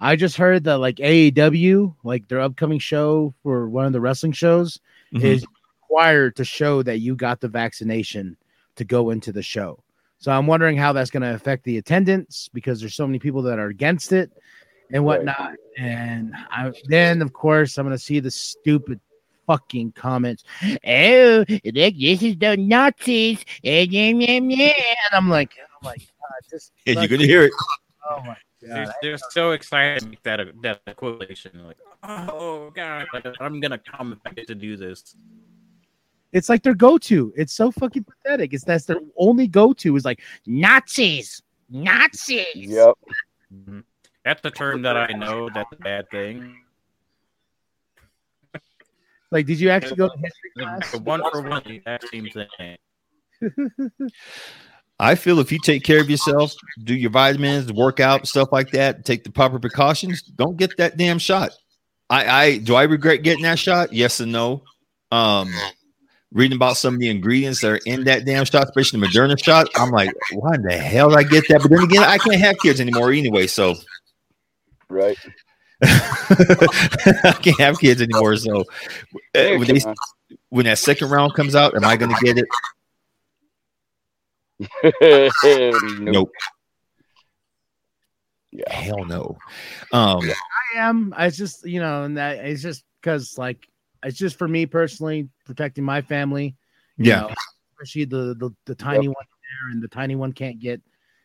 I 0.00 0.16
just 0.16 0.36
heard 0.36 0.64
that 0.64 0.78
like 0.78 0.96
AEW, 0.96 1.94
like 2.04 2.28
their 2.28 2.40
upcoming 2.40 2.78
show 2.78 3.34
for 3.42 3.68
one 3.68 3.86
of 3.86 3.92
the 3.92 4.00
wrestling 4.00 4.32
shows, 4.32 4.78
Mhm. 5.12 5.22
is 5.22 5.46
required 5.82 6.36
to 6.36 6.44
show 6.44 6.82
that 6.82 6.98
you 7.00 7.14
got 7.16 7.40
the 7.40 7.48
vaccination 7.48 8.36
to 8.76 8.84
go 8.84 9.10
into 9.10 9.32
the 9.32 9.42
show. 9.42 9.82
So 10.18 10.32
I'm 10.32 10.46
wondering 10.46 10.76
how 10.76 10.92
that's 10.92 11.10
going 11.10 11.22
to 11.22 11.34
affect 11.34 11.64
the 11.64 11.78
attendance 11.78 12.48
because 12.52 12.80
there's 12.80 12.94
so 12.94 13.06
many 13.06 13.18
people 13.18 13.42
that 13.42 13.58
are 13.58 13.68
against 13.68 14.12
it 14.12 14.30
and 14.92 15.04
Right. 15.04 15.18
whatnot. 15.18 15.52
And 15.78 16.32
I, 16.50 16.72
then, 16.88 17.22
of 17.22 17.32
course, 17.32 17.78
I'm 17.78 17.86
going 17.86 17.96
to 17.96 18.02
see 18.02 18.20
the 18.20 18.30
stupid 18.30 19.00
fucking 19.46 19.92
comments. 19.92 20.42
Oh, 20.86 21.44
this 21.44 22.22
is 22.22 22.36
the 22.38 22.56
Nazis. 22.58 23.44
Yeah, 23.62 23.80
yeah, 23.82 24.10
yeah. 24.10 24.72
And 24.72 25.12
I'm 25.12 25.28
like, 25.28 25.52
oh 25.60 25.78
my 25.82 25.94
god, 25.94 26.40
just 26.50 26.72
Yeah, 26.86 26.94
you're 27.00 27.08
gonna 27.08 27.24
hear 27.26 27.44
it. 27.44 27.52
oh 28.10 28.20
my 28.22 28.36
They're, 28.66 28.94
they're 29.02 29.18
so 29.30 29.52
excited 29.52 30.00
to 30.00 30.08
make 30.08 30.22
that 30.24 30.40
that 30.62 30.80
equation. 30.86 31.66
Like, 31.66 31.78
oh 32.02 32.70
god, 32.70 33.06
like, 33.12 33.26
I'm 33.40 33.60
gonna 33.60 33.78
come 33.78 34.12
if 34.12 34.18
I 34.26 34.30
get 34.30 34.46
to 34.48 34.54
do 34.54 34.76
this. 34.76 35.16
It's 36.32 36.48
like 36.48 36.62
their 36.62 36.74
go-to. 36.74 37.32
It's 37.36 37.52
so 37.52 37.70
fucking 37.70 38.04
pathetic. 38.04 38.52
It's 38.52 38.64
that's 38.64 38.84
their 38.84 39.00
only 39.16 39.46
go-to 39.46 39.96
is 39.96 40.04
like 40.04 40.20
Nazis. 40.46 41.40
Nazis. 41.70 42.46
Yep. 42.54 42.94
Mhm. 43.54 43.84
That's 44.24 44.42
the 44.42 44.50
term 44.50 44.82
that 44.82 44.96
I 44.96 45.12
know. 45.12 45.48
That's 45.54 45.72
a 45.72 45.76
bad 45.76 46.10
thing. 46.10 46.62
Like, 49.30 49.46
did 49.46 49.58
you 49.60 49.70
actually 49.70 49.96
go 49.96 50.08
to 50.08 50.18
history 50.18 50.50
class? 50.58 50.94
one 51.00 51.22
for 51.30 51.42
one, 51.42 51.62
the 51.64 51.74
exact 51.74 52.08
same 52.08 52.28
thing. 52.28 52.76
I 54.98 55.14
feel 55.14 55.40
if 55.40 55.52
you 55.52 55.58
take 55.58 55.84
care 55.84 56.00
of 56.00 56.08
yourself, 56.08 56.54
do 56.84 56.94
your 56.94 57.10
vitamins, 57.10 57.72
work 57.72 58.00
out, 58.00 58.26
stuff 58.26 58.48
like 58.50 58.70
that, 58.70 59.04
take 59.04 59.24
the 59.24 59.30
proper 59.30 59.58
precautions, 59.58 60.22
don't 60.22 60.56
get 60.56 60.76
that 60.78 60.96
damn 60.96 61.18
shot. 61.18 61.52
I, 62.08 62.26
I 62.26 62.58
do 62.58 62.74
I 62.76 62.84
regret 62.84 63.22
getting 63.22 63.42
that 63.42 63.58
shot? 63.58 63.92
Yes 63.92 64.20
and 64.20 64.32
no. 64.32 64.62
Um 65.10 65.52
reading 66.32 66.56
about 66.56 66.76
some 66.76 66.94
of 66.94 67.00
the 67.00 67.08
ingredients 67.08 67.60
that 67.60 67.72
are 67.72 67.80
in 67.86 68.04
that 68.04 68.24
damn 68.24 68.44
shot, 68.44 68.64
especially 68.64 69.00
the 69.00 69.06
Moderna 69.06 69.42
shot, 69.42 69.68
I'm 69.76 69.90
like, 69.90 70.10
why 70.32 70.54
in 70.54 70.62
the 70.62 70.76
hell 70.76 71.10
did 71.10 71.18
I 71.18 71.22
get 71.22 71.44
that? 71.48 71.62
But 71.62 71.70
then 71.70 71.82
again, 71.82 72.02
I 72.02 72.18
can't 72.18 72.40
have 72.40 72.56
kids 72.58 72.80
anymore 72.80 73.12
anyway, 73.12 73.46
so 73.46 73.74
Right. 74.88 75.18
I 75.82 77.38
can't 77.42 77.60
have 77.60 77.78
kids 77.78 78.00
anymore. 78.00 78.36
So 78.36 78.60
uh, 78.60 79.56
when, 79.56 79.66
they, 79.66 79.80
when 80.48 80.64
that 80.66 80.78
second 80.78 81.10
round 81.10 81.34
comes 81.34 81.54
out, 81.54 81.74
am 81.74 81.84
I 81.84 81.96
going 81.96 82.14
to 82.14 82.24
get 82.24 82.38
it? 82.38 82.46
nope. 85.00 85.32
Nope. 86.00 86.30
Yeah. 88.52 88.72
Hell 88.72 89.04
no. 89.04 89.36
Um, 89.92 90.30
I 90.76 90.78
am. 90.78 91.12
I 91.16 91.28
just, 91.30 91.66
you 91.66 91.80
know, 91.80 92.04
and 92.04 92.16
that 92.16 92.38
it's 92.38 92.62
just 92.62 92.84
because, 93.00 93.36
like, 93.36 93.68
it's 94.02 94.16
just 94.16 94.38
for 94.38 94.48
me 94.48 94.66
personally 94.66 95.28
protecting 95.44 95.84
my 95.84 96.00
family. 96.00 96.56
you 96.96 97.06
Yeah. 97.06 97.20
know, 97.20 97.34
especially 97.72 98.04
the 98.06 98.34
the, 98.38 98.50
the 98.64 98.74
tiny 98.74 99.08
one 99.08 99.14
there, 99.18 99.72
and 99.72 99.82
the 99.82 99.88
tiny 99.88 100.14
one 100.14 100.32
can't 100.32 100.58
get, 100.58 100.80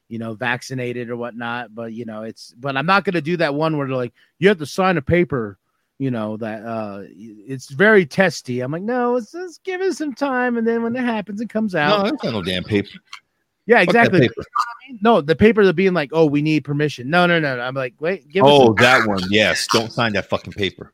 you 0.09 0.19
know, 0.19 0.33
vaccinated 0.33 1.09
or 1.09 1.15
whatnot. 1.15 1.73
But 1.73 1.93
you 1.93 2.05
know, 2.05 2.23
it's. 2.23 2.53
But 2.57 2.75
I'm 2.75 2.85
not 2.85 3.05
gonna 3.05 3.21
do 3.21 3.37
that 3.37 3.55
one 3.55 3.77
where 3.77 3.87
they're 3.87 3.95
like, 3.95 4.13
you 4.39 4.49
have 4.49 4.59
to 4.59 4.65
sign 4.65 4.97
a 4.97 5.01
paper. 5.01 5.57
You 6.01 6.09
know 6.09 6.35
that 6.37 6.65
uh 6.65 7.03
it's 7.15 7.69
very 7.69 8.07
testy. 8.07 8.61
I'm 8.61 8.71
like, 8.71 8.81
no, 8.81 9.13
let's 9.13 9.33
just 9.33 9.63
give 9.63 9.81
it 9.81 9.93
some 9.93 10.15
time, 10.15 10.57
and 10.57 10.65
then 10.65 10.81
when 10.81 10.95
it 10.95 11.03
happens, 11.03 11.39
it 11.41 11.49
comes 11.49 11.75
out. 11.75 12.03
no, 12.05 12.09
that's 12.09 12.23
not 12.23 12.33
no 12.33 12.41
damn 12.41 12.63
paper. 12.63 12.89
yeah, 13.67 13.81
exactly. 13.81 14.21
paper. 14.21 14.41
No, 15.03 15.21
the 15.21 15.35
paper 15.35 15.61
of 15.61 15.75
being 15.75 15.93
like, 15.93 16.09
oh, 16.11 16.25
we 16.25 16.41
need 16.41 16.63
permission. 16.63 17.07
No, 17.07 17.27
no, 17.27 17.39
no. 17.39 17.55
no. 17.55 17.61
I'm 17.61 17.75
like, 17.75 17.93
wait, 17.99 18.27
give 18.27 18.43
us 18.43 18.49
Oh, 18.51 18.65
some 18.69 18.75
that 18.77 19.07
one. 19.07 19.21
Yes. 19.29 19.67
Don't 19.71 19.93
sign 19.93 20.13
that 20.13 20.27
fucking 20.27 20.53
paper. 20.53 20.91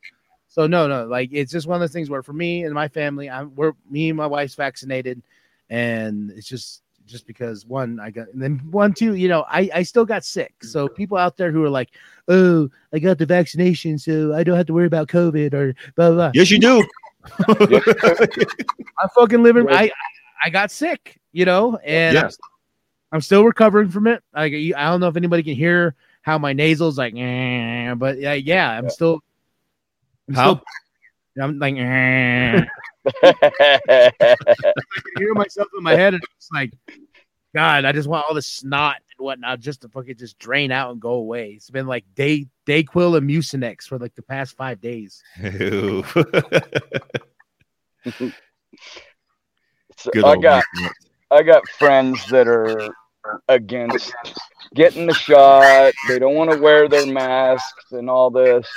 So 0.49 0.68
no, 0.68 0.88
no, 0.89 1.05
like 1.05 1.30
it's 1.32 1.53
just 1.53 1.68
one 1.68 1.76
of 1.76 1.80
those 1.80 1.93
things 1.93 2.10
where 2.10 2.22
for 2.22 2.34
me 2.34 2.66
and 2.66 2.74
my 2.74 2.89
family, 2.89 3.30
I'm 3.30 3.55
we're 3.55 3.72
me 3.89 4.10
and 4.10 4.18
my 4.18 4.28
wife's 4.28 4.55
vaccinated, 4.55 5.22
and 5.70 6.32
it's 6.32 6.49
just 6.49 6.82
just 7.08 7.26
because 7.26 7.66
one 7.66 7.99
I 7.99 8.12
got 8.12 8.28
and 8.34 8.41
then 8.41 8.60
one 8.70 8.93
two, 8.93 9.16
you 9.16 9.28
know, 9.28 9.45
I 9.49 9.70
I 9.74 9.84
still 9.84 10.05
got 10.05 10.24
sick. 10.24 10.53
So 10.62 10.88
people 10.88 11.18
out 11.18 11.38
there 11.38 11.51
who 11.51 11.64
are 11.64 11.70
like, 11.70 11.89
oh, 12.28 12.70
I 12.93 12.99
got 12.99 13.18
the 13.18 13.26
vaccination, 13.26 13.97
so 13.97 14.34
I 14.36 14.43
don't 14.43 14.58
have 14.58 14.68
to 14.68 14.74
worry 14.74 14.86
about 14.86 15.08
COVID 15.08 15.53
or 15.53 15.74
blah 15.95 16.10
blah. 16.10 16.16
blah. 16.16 16.32
Yes, 16.34 16.51
you 16.51 16.60
do. 16.60 16.86
I'm 17.49 19.10
fucking 19.16 19.41
living. 19.41 19.68
I 19.70 19.91
I 20.43 20.49
got 20.49 20.72
sick, 20.72 21.20
you 21.32 21.45
know, 21.45 21.78
and 21.78 22.32
I'm, 23.12 23.22
still 23.22 23.43
recovering 23.43 23.89
from 23.89 24.08
it. 24.08 24.24
Like 24.36 24.53
I 24.53 24.72
don't 24.89 24.99
know 24.99 25.08
if 25.08 25.18
anybody 25.18 25.43
can 25.43 25.55
hear 25.55 25.95
how 26.22 26.38
my 26.38 26.53
nasals 26.53 26.97
like, 26.97 27.16
"Eh," 27.16 27.93
but 27.95 28.18
uh, 28.24 28.32
yeah, 28.32 28.70
I'm 28.70 28.89
still. 28.89 29.22
I'm 30.28 30.36
How? 30.36 30.55
still- 30.55 30.64
I'm 31.41 31.60
like, 31.60 31.76
"Eh." 31.78 32.66
I 33.24 34.12
can 34.41 34.74
hear 35.18 35.34
myself 35.34 35.68
in 35.78 35.84
my 35.84 35.95
head, 35.95 36.14
and 36.14 36.24
it's 36.36 36.49
like, 36.51 36.74
God, 37.55 37.86
I 37.86 37.91
just 37.91 38.08
want 38.08 38.26
all 38.28 38.36
the 38.36 38.41
snot 38.41 38.97
and 38.97 39.26
whatnot 39.26 39.60
just 39.60 39.82
to 39.82 39.89
fucking 39.89 40.18
just 40.18 40.38
drain 40.38 40.72
out 40.72 40.91
and 40.91 40.99
go 40.99 41.14
away. 41.14 41.51
It's 41.51 41.70
been 41.70 41.88
like 41.88 42.05
day 42.16 42.47
Dayquil 42.66 43.18
and 43.18 43.30
Mucinex 43.30 43.84
for 43.84 43.97
like 43.97 44.16
the 44.16 44.22
past 44.22 44.55
five 44.55 44.82
days. 44.82 45.24
So 45.41 46.03
Good 50.12 50.24
I 50.24 50.36
got 50.38 50.64
Mucinex. 50.76 50.91
I 51.32 51.43
got 51.43 51.68
friends 51.70 52.24
that 52.30 52.47
are 52.47 52.93
against 53.47 54.14
getting 54.76 55.08
the 55.08 55.14
shot. 55.14 55.93
They 56.08 56.20
don't 56.20 56.36
want 56.36 56.51
to 56.51 56.58
wear 56.58 56.88
their 56.88 57.05
masks 57.05 57.91
and 57.91 58.10
all 58.10 58.30
this. 58.30 58.68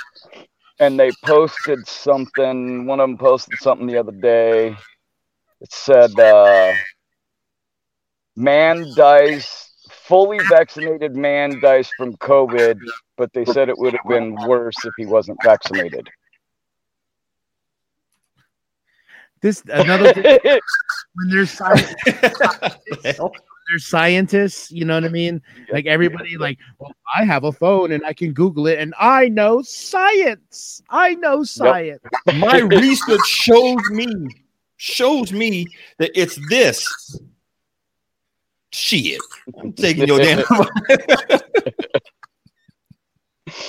And 0.81 0.99
they 0.99 1.11
posted 1.23 1.87
something. 1.87 2.85
One 2.87 2.99
of 2.99 3.07
them 3.07 3.17
posted 3.17 3.57
something 3.59 3.87
the 3.87 3.97
other 3.97 4.11
day. 4.11 4.75
It 5.61 5.71
said, 5.71 6.19
uh, 6.19 6.73
"Man 8.35 8.85
dies." 8.95 9.69
Fully 9.89 10.39
vaccinated 10.49 11.15
man 11.15 11.61
dies 11.61 11.89
from 11.97 12.17
COVID, 12.17 12.77
but 13.15 13.31
they 13.31 13.45
said 13.45 13.69
it 13.69 13.77
would 13.77 13.93
have 13.93 14.07
been 14.09 14.35
worse 14.47 14.75
if 14.83 14.93
he 14.97 15.05
wasn't 15.05 15.37
vaccinated. 15.43 16.09
This 19.41 19.63
another 19.71 20.13
thing 20.15 20.39
when 21.15 21.29
there's 21.29 21.51
science, 21.51 21.93
there's 23.71 23.87
scientists, 23.87 24.69
you 24.69 24.85
know 24.85 24.95
what 24.95 25.05
I 25.05 25.09
mean? 25.09 25.41
Like 25.71 25.85
everybody, 25.85 26.37
like, 26.37 26.59
well, 26.77 26.93
I 27.17 27.23
have 27.23 27.45
a 27.45 27.51
phone 27.51 27.93
and 27.93 28.05
I 28.05 28.13
can 28.13 28.33
Google 28.33 28.67
it, 28.67 28.77
and 28.79 28.93
I 28.99 29.29
know 29.29 29.61
science. 29.61 30.83
I 30.89 31.15
know 31.15 31.43
science. 31.43 32.01
My 32.35 32.59
research 32.59 33.25
shows 33.25 33.89
me 33.89 34.35
shows 34.77 35.31
me 35.31 35.67
that 35.99 36.11
it's 36.13 36.37
this. 36.49 37.19
Shit. 38.73 39.21
I'm 39.59 39.73
taking 39.73 40.07
your 40.07 40.19
damn. 40.19 40.43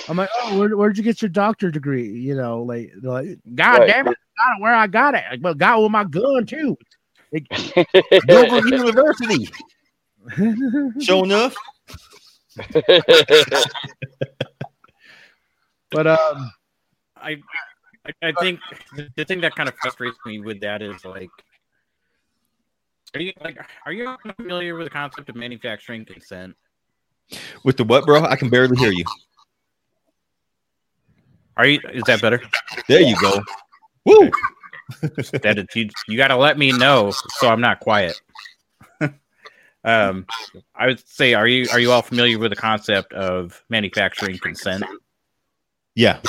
I'm 0.09 0.17
like, 0.17 0.29
oh, 0.41 0.59
where, 0.59 0.75
where'd 0.75 0.97
you 0.97 1.03
get 1.03 1.21
your 1.21 1.29
doctor 1.29 1.71
degree? 1.71 2.09
You 2.09 2.35
know, 2.35 2.63
like, 2.63 2.91
like 3.01 3.37
God 3.55 3.79
Right. 3.79 3.87
damn 3.87 4.07
it, 4.07 4.17
I 4.17 4.49
got 4.49 4.57
it 4.57 4.61
where 4.61 4.75
I 4.75 4.87
got 4.87 5.15
it. 5.15 5.23
Like, 5.31 5.39
well, 5.41 5.53
got 5.53 5.79
it 5.79 5.83
with 5.83 5.91
my 5.91 6.03
gun 6.03 6.45
too. 6.45 6.77
Dover 8.27 8.59
University. 8.67 9.47
Sure 11.01 11.23
enough. 11.23 11.55
But 15.93 16.07
um, 16.07 16.51
I, 17.15 17.37
I, 18.05 18.11
I 18.23 18.31
think 18.39 18.59
the, 18.95 19.07
the 19.15 19.25
thing 19.25 19.41
that 19.41 19.55
kind 19.55 19.69
of 19.69 19.75
frustrates 19.75 20.17
me 20.25 20.39
with 20.39 20.59
that 20.61 20.81
is 20.81 21.05
like, 21.05 21.29
are 23.13 23.21
you 23.21 23.31
like, 23.41 23.57
are 23.85 23.93
you 23.93 24.17
familiar 24.35 24.75
with 24.75 24.87
the 24.87 24.89
concept 24.89 25.29
of 25.29 25.35
manufacturing 25.35 26.03
consent? 26.03 26.55
With 27.63 27.77
the 27.77 27.83
what, 27.83 28.05
bro? 28.05 28.23
I 28.23 28.35
can 28.35 28.49
barely 28.49 28.75
hear 28.75 28.91
you. 28.91 29.05
Are 31.55 31.67
you? 31.67 31.79
Is 31.93 32.03
that 32.07 32.19
better? 32.21 32.41
There 32.89 33.01
you 33.01 33.15
go. 33.21 33.43
Woo! 34.05 34.31
that 35.43 35.59
is, 35.59 35.65
you, 35.75 35.89
you 36.07 36.17
got 36.17 36.29
to 36.29 36.35
let 36.35 36.57
me 36.57 36.71
know 36.71 37.11
so 37.37 37.47
I'm 37.47 37.61
not 37.61 37.79
quiet. 37.79 38.19
Um, 39.83 40.25
I 40.75 40.87
would 40.87 41.07
say, 41.07 41.33
are 41.33 41.47
you 41.47 41.67
are 41.71 41.79
you 41.79 41.91
all 41.91 42.01
familiar 42.01 42.39
with 42.39 42.51
the 42.51 42.55
concept 42.55 43.13
of 43.13 43.63
manufacturing 43.69 44.37
consent? 44.37 44.83
Yeah. 45.95 46.19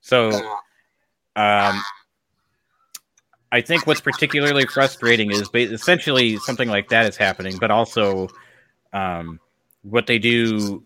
So, 0.00 0.30
um, 1.36 1.82
I 3.52 3.60
think 3.60 3.86
what's 3.86 4.00
particularly 4.00 4.66
frustrating 4.66 5.30
is 5.30 5.48
essentially 5.54 6.38
something 6.38 6.68
like 6.68 6.88
that 6.88 7.06
is 7.06 7.16
happening, 7.16 7.56
but 7.58 7.70
also 7.70 8.28
um, 8.92 9.38
what 9.82 10.06
they 10.06 10.18
do 10.18 10.82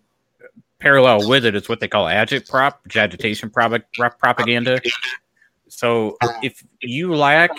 parallel 0.79 1.27
with 1.27 1.45
it 1.45 1.55
is 1.55 1.67
what 1.67 1.79
they 1.79 1.87
call 1.87 2.05
agitprop, 2.05 2.75
which 2.83 2.95
agitation 2.95 3.49
prop- 3.49 3.81
prop- 3.93 4.19
propaganda. 4.19 4.79
So, 5.67 6.17
if 6.41 6.63
you 6.81 7.15
lack 7.15 7.51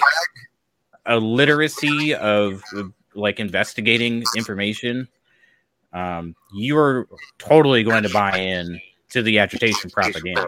a 1.06 1.18
literacy 1.18 2.14
of 2.14 2.62
like 3.14 3.40
investigating 3.40 4.22
information, 4.36 5.08
um, 5.92 6.34
you 6.54 6.76
are 6.78 7.06
totally 7.38 7.82
going 7.82 8.02
to 8.04 8.08
buy 8.10 8.38
in 8.38 8.80
to 9.10 9.22
the 9.22 9.38
agitation 9.38 9.90
propaganda 9.90 10.46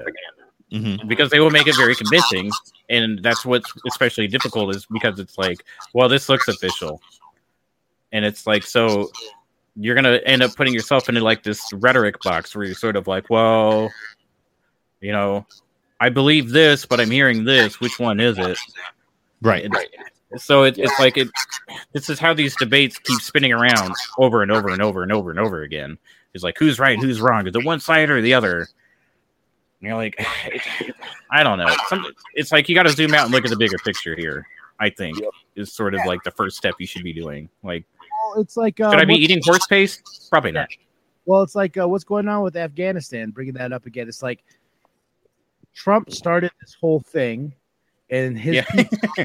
Mhm. 0.73 1.07
because 1.09 1.31
they 1.31 1.41
will 1.41 1.51
make 1.51 1.67
it 1.67 1.77
very 1.77 1.95
convincing 1.95 2.51
and 2.89 3.23
that's 3.23 3.45
what's 3.45 3.71
especially 3.87 4.27
difficult 4.27 4.75
is 4.75 4.87
because 4.87 5.19
it's 5.19 5.37
like 5.37 5.59
well 5.93 6.09
this 6.09 6.29
looks 6.31 6.49
official 6.49 6.99
and 8.13 8.25
it's 8.25 8.47
like 8.47 8.63
so 8.63 9.11
you're 9.77 9.95
gonna 9.95 10.21
end 10.25 10.43
up 10.43 10.55
putting 10.57 10.73
yourself 10.73 11.09
into 11.11 11.21
like 11.21 11.43
this 11.43 11.71
rhetoric 11.75 12.19
box 12.23 12.55
where 12.55 12.65
you're 12.65 12.75
sort 12.75 12.97
of 12.97 13.07
like 13.07 13.29
well 13.29 13.91
you 15.03 15.13
know 15.13 15.45
i 16.01 16.09
believe 16.09 16.51
this 16.51 16.87
but 16.87 17.01
i'm 17.01 17.11
hearing 17.11 17.45
this 17.45 17.79
which 17.81 17.99
one 17.99 18.19
is 18.21 18.39
it 18.39 18.57
Right. 19.43 19.65
And 19.65 19.77
so 20.37 20.63
it, 20.65 20.79
it's 20.79 20.99
like 20.99 21.17
it 21.17 21.29
this 21.93 22.09
is 22.11 22.19
how 22.19 22.33
these 22.35 22.55
debates 22.57 22.99
keep 22.99 23.21
spinning 23.21 23.53
around 23.53 23.95
over 24.19 24.43
and 24.43 24.51
over 24.51 24.69
and 24.69 24.83
over 24.83 25.03
and 25.03 25.13
over 25.13 25.31
and 25.31 25.39
over 25.39 25.63
again 25.63 25.99
it's 26.35 26.45
like 26.45 26.57
who's 26.59 26.79
right 26.79 26.99
who's 26.99 27.21
wrong 27.21 27.47
is 27.47 27.55
it 27.55 27.65
one 27.65 27.81
side 27.81 28.11
or 28.11 28.21
the 28.21 28.35
other 28.35 28.61
and 28.61 28.67
you're 29.81 29.97
like 29.97 30.15
i 31.31 31.43
don't 31.43 31.59
know 31.59 31.75
Some, 31.89 32.07
it's 32.35 32.53
like 32.53 32.69
you 32.69 32.75
got 32.75 32.85
to 32.85 32.91
zoom 32.91 33.15
out 33.15 33.25
and 33.25 33.33
look 33.33 33.45
at 33.45 33.51
the 33.51 33.57
bigger 33.57 33.79
picture 33.79 34.17
here 34.17 34.47
i 34.81 34.89
think 34.89 35.19
Yep. 35.21 35.31
is 35.57 35.73
sort 35.73 35.95
of 35.95 36.01
like 36.07 36.23
the 36.25 36.31
first 36.31 36.57
step 36.57 36.75
you 36.79 36.87
should 36.87 37.05
be 37.05 37.13
doing 37.13 37.49
like 37.63 37.85
it's 38.37 38.57
like 38.57 38.81
uh, 38.81 38.91
Should 38.91 39.01
I 39.01 39.05
be 39.05 39.15
eating 39.15 39.41
horse 39.45 39.67
paste? 39.67 40.29
Probably 40.31 40.53
not. 40.53 40.69
Well, 41.27 41.43
it's 41.43 41.55
like 41.55 41.77
uh, 41.77 41.89
what's 41.89 42.05
going 42.05 42.29
on 42.29 42.43
with 42.43 42.57
Afghanistan. 42.57 43.31
Bringing 43.31 43.55
that 43.55 43.73
up 43.73 43.87
again, 43.87 44.09
it's 44.09 44.23
like 44.23 44.43
Trump 45.75 46.11
started 46.11 46.51
this 46.61 46.77
whole 46.81 47.01
thing, 47.01 47.53
and 48.11 48.39
his 48.39 48.65
Yeah. 48.77 49.25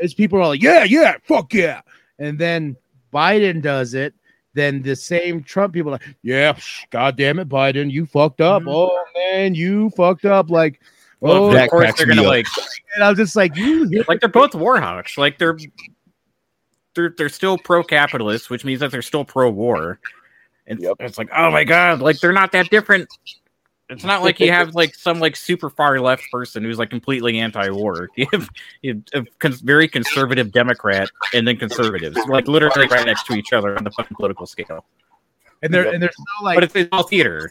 people, 0.00 0.14
people 0.16 0.38
are 0.40 0.46
like, 0.48 0.62
"Yeah, 0.62 0.84
yeah, 0.84 1.14
fuck 1.24 1.52
yeah," 1.54 1.80
and 2.18 2.38
then 2.38 2.76
Biden 3.12 3.60
does 3.62 3.94
it. 3.94 4.14
Then 4.54 4.82
the 4.82 4.96
same 4.96 5.42
Trump 5.44 5.72
people 5.74 5.90
are 5.90 5.94
like, 5.94 6.16
"Yeah, 6.22 6.52
psh, 6.54 6.88
god 6.90 7.16
damn 7.16 7.38
it, 7.38 7.48
Biden, 7.48 7.90
you 7.90 8.06
fucked 8.06 8.40
up. 8.40 8.62
Mhm. 8.62 8.72
Oh 8.74 9.04
man, 9.14 9.54
you 9.54 9.90
fucked 9.90 10.24
up." 10.24 10.50
Like, 10.50 10.80
Well, 11.20 11.44
oh, 11.44 11.56
of 11.64 11.70
course 11.70 11.92
they're 11.96 12.06
gonna 12.06 12.22
up. 12.22 12.28
like 12.28 12.46
and 12.94 13.04
I'm 13.04 13.14
just 13.14 13.36
like, 13.36 13.56
you 13.56 13.84
like 14.08 14.20
they're 14.20 14.28
both 14.28 14.54
war 14.54 14.80
hawks. 14.80 15.16
Like 15.18 15.38
they're 15.38 15.56
they're 16.94 17.14
they're 17.16 17.28
still 17.28 17.58
pro 17.58 17.82
capitalist, 17.84 18.50
which 18.50 18.64
means 18.64 18.80
that 18.80 18.90
they're 18.90 19.02
still 19.02 19.24
pro 19.24 19.50
war. 19.50 20.00
And 20.66 20.80
Yep. 20.80 20.96
it's 21.00 21.18
like, 21.18 21.28
oh 21.34 21.50
my 21.50 21.64
god, 21.64 22.00
like 22.00 22.18
they're 22.20 22.32
not 22.32 22.52
that 22.52 22.70
different. 22.70 23.08
It's 23.90 24.04
not 24.04 24.22
like 24.22 24.38
you 24.38 24.52
have 24.52 24.74
like 24.74 24.94
some 24.94 25.18
like 25.18 25.34
super 25.34 25.68
far 25.68 26.00
left 26.00 26.22
person 26.30 26.62
who's 26.62 26.78
like 26.78 26.90
completely 26.90 27.38
anti-war. 27.40 28.08
You 28.16 28.26
have, 28.32 28.48
you 28.82 29.02
have 29.12 29.26
a 29.26 29.30
cons- 29.40 29.60
very 29.60 29.88
conservative 29.88 30.52
Democrat 30.52 31.10
and 31.34 31.46
then 31.46 31.56
conservatives, 31.56 32.16
like 32.28 32.46
literally 32.46 32.86
right 32.86 33.04
next 33.04 33.26
to 33.26 33.34
each 33.34 33.52
other 33.52 33.76
on 33.76 33.82
the 33.84 33.90
fucking 33.90 34.14
political 34.16 34.46
scale. 34.46 34.84
and 35.62 35.74
they're 35.74 35.92
and 35.92 36.02
they're 36.02 36.12
still 36.12 36.44
like 36.44 36.56
But 36.56 36.64
it's, 36.64 36.76
it's 36.76 36.88
all 36.92 37.02
theater. 37.02 37.50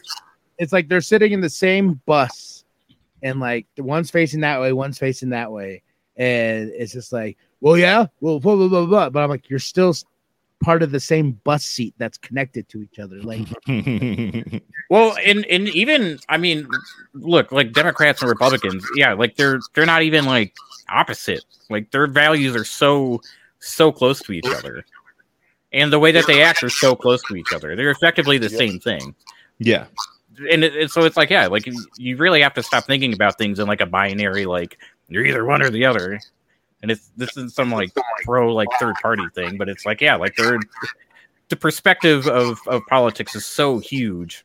it's 0.58 0.72
like 0.72 0.88
they're 0.88 1.00
sitting 1.02 1.32
in 1.32 1.40
the 1.40 1.50
same 1.50 2.00
bus 2.06 2.64
and 3.22 3.38
like 3.38 3.66
the 3.76 3.82
one's 3.82 4.10
facing 4.10 4.40
that 4.40 4.60
way, 4.60 4.72
one's 4.72 4.98
facing 4.98 5.28
that 5.30 5.52
way. 5.52 5.82
And 6.16 6.70
it's 6.70 6.92
just 6.92 7.12
like, 7.12 7.36
well, 7.60 7.76
yeah, 7.76 8.06
well, 8.20 8.40
blah, 8.40 8.56
blah, 8.56 8.68
blah, 8.68 8.86
blah. 8.86 9.10
But 9.10 9.22
I'm 9.22 9.30
like, 9.30 9.48
you're 9.50 9.58
still 9.58 9.94
part 10.60 10.82
of 10.82 10.90
the 10.90 11.00
same 11.00 11.32
bus 11.44 11.64
seat 11.64 11.94
that's 11.98 12.18
connected 12.18 12.68
to 12.68 12.82
each 12.82 12.98
other. 12.98 13.16
Like, 13.22 13.46
Well, 14.90 15.16
and 15.24 15.44
and 15.46 15.68
even 15.68 16.18
I 16.28 16.36
mean, 16.36 16.68
look, 17.14 17.52
like 17.52 17.72
Democrats 17.72 18.22
and 18.22 18.28
Republicans, 18.28 18.84
yeah, 18.96 19.12
like 19.12 19.36
they're 19.36 19.60
they're 19.74 19.86
not 19.86 20.02
even 20.02 20.24
like 20.26 20.54
opposite. 20.88 21.44
Like 21.68 21.90
their 21.92 22.06
values 22.06 22.56
are 22.56 22.64
so 22.64 23.20
so 23.60 23.92
close 23.92 24.20
to 24.20 24.32
each 24.32 24.46
other, 24.46 24.84
and 25.72 25.92
the 25.92 25.98
way 25.98 26.10
that 26.12 26.26
they 26.26 26.42
act 26.42 26.62
are 26.62 26.70
so 26.70 26.96
close 26.96 27.22
to 27.28 27.36
each 27.36 27.52
other. 27.54 27.76
They're 27.76 27.90
effectively 27.90 28.38
the 28.38 28.48
Yep. 28.50 28.58
same 28.58 28.80
thing. 28.80 29.14
yeah. 29.58 29.86
And 30.50 30.64
it, 30.64 30.74
it- 30.74 30.90
so 30.90 31.04
it's 31.04 31.18
like, 31.18 31.28
yeah, 31.28 31.48
like 31.48 31.66
you- 31.66 31.84
you 31.98 32.16
really 32.16 32.40
have 32.40 32.54
to 32.54 32.62
stop 32.62 32.84
thinking 32.86 33.12
about 33.12 33.36
things 33.36 33.58
in 33.58 33.68
like 33.68 33.82
a 33.82 33.86
binary, 33.86 34.46
like 34.46 34.78
you're 35.08 35.24
either 35.26 35.44
one 35.44 35.60
or 35.60 35.68
the 35.70 35.84
other. 35.84 36.18
And 36.82 36.90
it's 36.90 37.10
this 37.16 37.36
is 37.36 37.54
some 37.54 37.70
like 37.70 37.90
pro 38.24 38.54
like 38.54 38.68
third 38.78 38.94
party 39.02 39.24
thing, 39.34 39.58
but 39.58 39.68
it's 39.68 39.84
like, 39.84 40.00
yeah, 40.00 40.16
like 40.16 40.34
they're 40.36 40.58
the 41.48 41.56
perspective 41.56 42.26
of 42.26 42.58
of 42.66 42.82
politics 42.86 43.34
is 43.34 43.44
so 43.44 43.78
huge. 43.78 44.44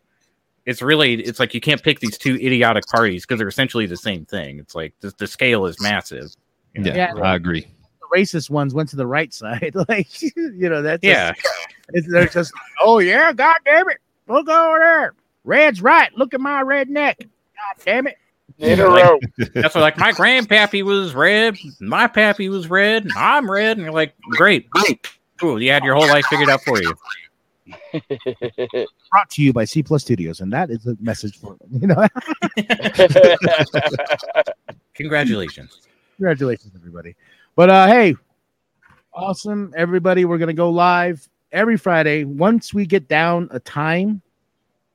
It's 0.65 0.81
really 0.81 1.21
it's 1.23 1.39
like 1.39 1.53
you 1.53 1.61
can't 1.61 1.81
pick 1.81 1.99
these 1.99 2.17
two 2.17 2.35
idiotic 2.35 2.85
parties 2.87 3.25
because 3.25 3.37
they're 3.39 3.47
essentially 3.47 3.85
the 3.85 3.97
same 3.97 4.25
thing. 4.25 4.59
It's 4.59 4.75
like 4.75 4.93
the, 4.99 5.13
the 5.17 5.27
scale 5.27 5.65
is 5.65 5.79
massive. 5.79 6.35
Yeah, 6.75 6.95
Yeah. 6.95 7.13
I 7.21 7.35
agree. 7.35 7.67
the 8.01 8.19
racist 8.19 8.49
ones 8.49 8.73
went 8.73 8.89
to 8.89 8.95
the 8.95 9.07
right 9.07 9.33
side. 9.33 9.73
like, 9.89 10.21
you 10.21 10.69
know, 10.69 10.81
that's 10.81 11.03
Yeah, 11.03 11.33
it's, 11.89 12.11
they're 12.11 12.27
just, 12.27 12.53
oh, 12.81 12.99
yeah, 12.99 13.31
God 13.33 13.55
damn 13.65 13.89
it. 13.89 13.97
Look 14.27 14.49
over 14.49 14.79
there. 14.79 15.13
Red's 15.43 15.81
right. 15.81 16.11
Look 16.17 16.33
at 16.33 16.41
my 16.41 16.61
red 16.61 16.89
neck. 16.89 17.19
God 17.19 17.83
damn 17.85 18.07
it. 18.07 18.17
In 18.59 18.79
a 18.79 18.87
Like- 18.87 19.03
row. 19.03 19.19
that's 19.53 19.75
what 19.75 19.81
like 19.81 19.97
my 19.97 20.11
grandpappy 20.13 20.83
was 20.83 21.13
red, 21.13 21.57
my 21.81 22.07
pappy 22.07 22.47
was 22.49 22.69
red, 22.69 23.03
and 23.03 23.11
I'm 23.17 23.49
red, 23.51 23.77
and 23.77 23.85
you're 23.85 23.93
like, 23.93 24.13
great, 24.29 24.67
cool, 25.39 25.61
you 25.61 25.71
had 25.71 25.83
your 25.83 25.95
whole 25.95 26.07
life 26.07 26.25
figured 26.27 26.49
out 26.49 26.61
for 26.63 26.81
you. 26.81 26.93
Brought 29.11 29.29
to 29.31 29.41
you 29.41 29.51
by 29.51 29.65
C 29.65 29.81
Plus 29.83 30.03
Studios. 30.03 30.39
And 30.39 30.53
that 30.53 30.69
is 30.69 30.85
a 30.85 30.95
message 31.01 31.39
for 31.39 31.57
them. 31.59 31.69
You 31.81 31.87
know, 31.87 32.07
Congratulations. 34.93 35.81
Congratulations, 36.17 36.73
everybody. 36.75 37.15
But 37.55 37.69
uh 37.69 37.87
hey, 37.87 38.15
awesome, 39.13 39.73
everybody. 39.75 40.25
We're 40.25 40.37
gonna 40.37 40.53
go 40.53 40.69
live 40.69 41.27
every 41.51 41.77
Friday. 41.77 42.23
Once 42.23 42.73
we 42.73 42.85
get 42.85 43.07
down 43.07 43.47
a 43.51 43.59
time, 43.59 44.21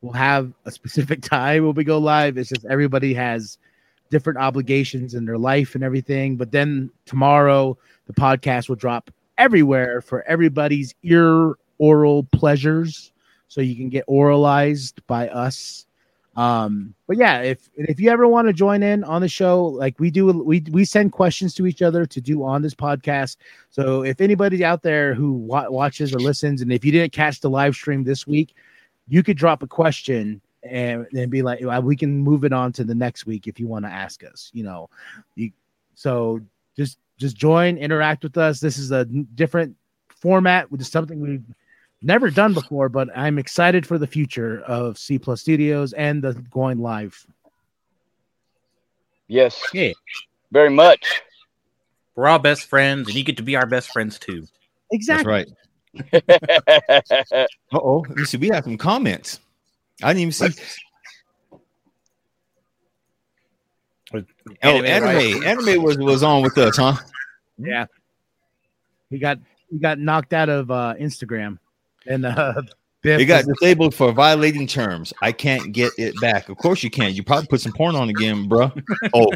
we'll 0.03 0.13
have 0.13 0.53
a 0.65 0.71
specific 0.71 1.23
time 1.31 1.67
when 1.67 1.75
we 1.75 1.85
go 1.85 1.99
live. 1.99 2.39
It's 2.39 2.49
just 2.49 2.65
everybody 2.67 3.15
has 3.15 3.59
different 4.11 4.39
obligations 4.39 5.15
in 5.15 5.25
their 5.25 5.39
life 5.39 5.75
and 5.75 5.85
everything. 5.85 6.37
But 6.37 6.53
then 6.53 6.91
tomorrow 7.07 7.77
the 8.07 8.13
podcast 8.13 8.69
will 8.69 8.77
drop 8.77 9.11
everywhere 9.39 10.01
for 10.01 10.23
everybody's 10.23 10.95
ear 11.03 11.55
oral 11.79 12.25
pleasures. 12.25 13.13
So 13.49 13.61
you 13.61 13.77
can 13.77 13.89
get 13.89 14.05
oralized 14.07 15.05
by 15.07 15.29
us 15.29 15.87
um 16.37 16.95
but 17.09 17.17
yeah 17.17 17.41
if 17.41 17.69
if 17.75 17.99
you 17.99 18.09
ever 18.09 18.29
want 18.29 18.47
to 18.47 18.53
join 18.53 18.85
in 18.85 19.03
on 19.03 19.21
the 19.21 19.29
show 19.29 19.65
like 19.65 19.99
we 19.99 20.11
do 20.13 20.27
we 20.27 20.63
we 20.71 20.85
send 20.85 21.11
questions 21.11 21.55
to 21.55 21.67
each 21.67 21.83
other 21.83 22.07
to 22.07 22.21
do 22.21 22.45
on 22.45 22.63
this 22.63 22.75
podcast 22.75 23.37
so 23.71 24.05
if 24.05 24.21
anybody 24.21 24.65
out 24.65 24.83
there 24.83 25.13
who 25.13 25.33
wa- 25.33 25.69
watches 25.69 26.15
or 26.15 26.21
listens 26.21 26.63
and 26.63 26.73
if 26.73 26.85
you 26.85 26.93
didn't 26.93 27.13
catch 27.13 27.41
the 27.41 27.51
live 27.51 27.75
stream 27.75 28.05
this 28.05 28.29
week 28.29 28.55
you 29.11 29.23
could 29.23 29.37
drop 29.37 29.63
a 29.63 29.67
question 29.67 30.41
and 30.63 31.07
then 31.13 31.29
be 31.29 31.43
like 31.43 31.61
we 31.83 31.97
can 31.97 32.17
move 32.19 32.45
it 32.45 32.53
on 32.53 32.73
to 32.73 32.85
the 32.85 32.95
next 32.95 33.27
week 33.27 33.47
if 33.47 33.61
you 33.61 33.67
want 33.67 33.85
to 33.85 33.91
ask 33.91 34.25
us 34.25 34.51
you 34.55 34.63
know 34.63 34.89
you 35.35 35.51
so 35.95 36.41
just 36.77 36.99
just 37.19 37.37
join 37.37 37.77
interact 37.77 38.23
with 38.23 38.37
us 38.39 38.61
this 38.61 38.79
is 38.79 38.91
a 38.91 39.05
different 39.05 39.77
format 40.09 40.71
which 40.71 40.81
is 40.81 40.89
something 40.89 41.21
we've 41.21 41.45
never 42.03 42.31
done 42.31 42.55
before, 42.55 42.89
but 42.89 43.09
I'm 43.15 43.39
excited 43.39 43.87
for 43.87 43.99
the 43.99 44.07
future 44.07 44.63
of 44.63 44.97
C 44.97 45.19
Plus 45.19 45.43
Studios 45.43 45.93
and 45.93 46.23
the 46.25 46.33
going 46.51 46.79
live. 46.79 47.27
yes, 49.29 49.63
Yeah, 49.75 49.93
very 50.51 50.71
much. 50.71 51.21
we're 52.15 52.27
all 52.27 52.39
best 52.39 52.65
friends, 52.65 53.09
and 53.09 53.17
you 53.17 53.25
get 53.25 53.37
to 53.37 53.43
be 53.43 53.57
our 53.57 53.67
best 53.67 53.91
friends 53.93 54.19
too. 54.19 54.41
That's 54.41 54.49
Exactly. 54.93 55.31
right. 55.31 55.49
Uh 57.73 57.79
oh. 57.79 58.05
Let 58.09 58.17
me 58.17 58.25
see. 58.25 58.37
We 58.37 58.49
have 58.49 58.65
some 58.65 58.77
comments. 58.77 59.39
I 60.03 60.13
didn't 60.13 60.23
even 60.23 60.33
see. 60.33 60.63
Oh, 64.13 64.83
anime. 64.83 65.05
right? 65.05 65.45
Anime 65.45 65.83
was, 65.83 65.99
was 65.99 66.23
on 66.25 66.43
with 66.43 66.59
us, 66.59 66.77
huh? 66.77 66.97
Yeah. 67.59 67.87
He 69.09 69.19
got 69.19 69.39
he 69.71 69.79
got 69.79 69.99
knocked 69.99 70.33
out 70.33 70.49
of 70.49 70.71
uh 70.71 70.95
Instagram. 71.01 71.59
And 72.07 72.27
uh 72.27 72.63
Biff 73.03 73.21
It 73.21 73.27
got 73.27 73.45
disabled 73.47 73.95
for 73.95 74.13
violating 74.13 74.67
terms. 74.67 75.13
I 75.23 75.33
can't 75.33 75.73
get 75.73 75.93
it 75.97 76.21
back. 76.21 76.49
Of 76.49 76.59
course 76.59 76.83
you 76.83 76.91
can. 76.91 77.15
You 77.15 77.23
probably 77.23 77.47
put 77.47 77.61
some 77.61 77.73
porn 77.73 77.97
on 77.97 78.11
again, 78.11 78.47
bro. 78.49 78.71
Oh, 79.15 79.31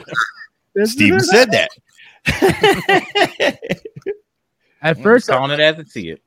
Steven 0.85 1.21
said 1.21 1.51
that. 1.53 1.71
at 4.83 5.03
first 5.03 5.29
calling 5.29 5.53
it 5.53 5.61
as 5.61 5.79
I 5.79 5.85
see 5.85 6.11
it. 6.11 6.21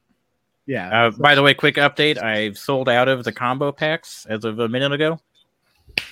Yeah. 0.67 1.07
Uh, 1.07 1.11
by 1.11 1.33
the 1.33 1.41
way, 1.41 1.53
quick 1.53 1.75
update: 1.75 2.21
I've 2.21 2.57
sold 2.57 2.89
out 2.89 3.07
of 3.07 3.23
the 3.23 3.31
combo 3.31 3.71
packs 3.71 4.25
as 4.29 4.45
of 4.45 4.59
a 4.59 4.69
minute 4.69 4.91
ago. 4.91 5.19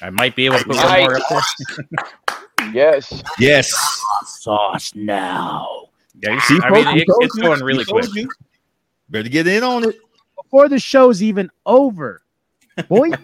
I 0.01 0.09
might 0.09 0.35
be 0.35 0.45
able 0.45 0.57
to 0.59 0.65
put 0.65 0.77
one 0.77 0.99
more 1.01 1.17
up 1.17 1.23
there. 1.29 2.71
yes. 2.73 3.21
yes. 3.39 3.71
sauce 4.25 4.93
now. 4.95 5.89
Yeah, 6.23 6.33
you 6.33 6.39
See, 6.41 6.59
I 6.63 6.69
mean, 6.71 6.97
it, 6.97 7.05
it's 7.07 7.35
going 7.35 7.61
really 7.61 7.85
We 7.91 8.01
quick. 8.01 8.15
you. 8.15 8.29
Better 9.09 9.29
get 9.29 9.47
in 9.47 9.63
on 9.63 9.83
it. 9.83 9.99
Before 10.41 10.69
the 10.69 10.79
show's 10.79 11.21
even 11.21 11.49
over. 11.65 12.23
Boy. 12.87 13.11
All 13.11 13.17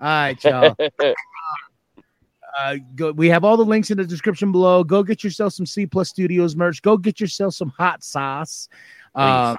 right, 0.00 0.44
y'all. 0.44 0.76
Uh, 2.60 2.76
go, 2.96 3.12
we 3.12 3.28
have 3.28 3.44
all 3.44 3.56
the 3.56 3.64
links 3.64 3.92
in 3.92 3.98
the 3.98 4.04
description 4.04 4.50
below. 4.50 4.82
Go 4.82 5.04
get 5.04 5.22
yourself 5.22 5.52
some 5.52 5.64
C 5.64 5.86
Plus 5.86 6.08
Studios 6.08 6.56
merch. 6.56 6.82
Go 6.82 6.96
get 6.96 7.20
yourself 7.20 7.54
some 7.54 7.68
hot 7.68 8.02
sauce. 8.02 8.68
Um, 9.14 9.56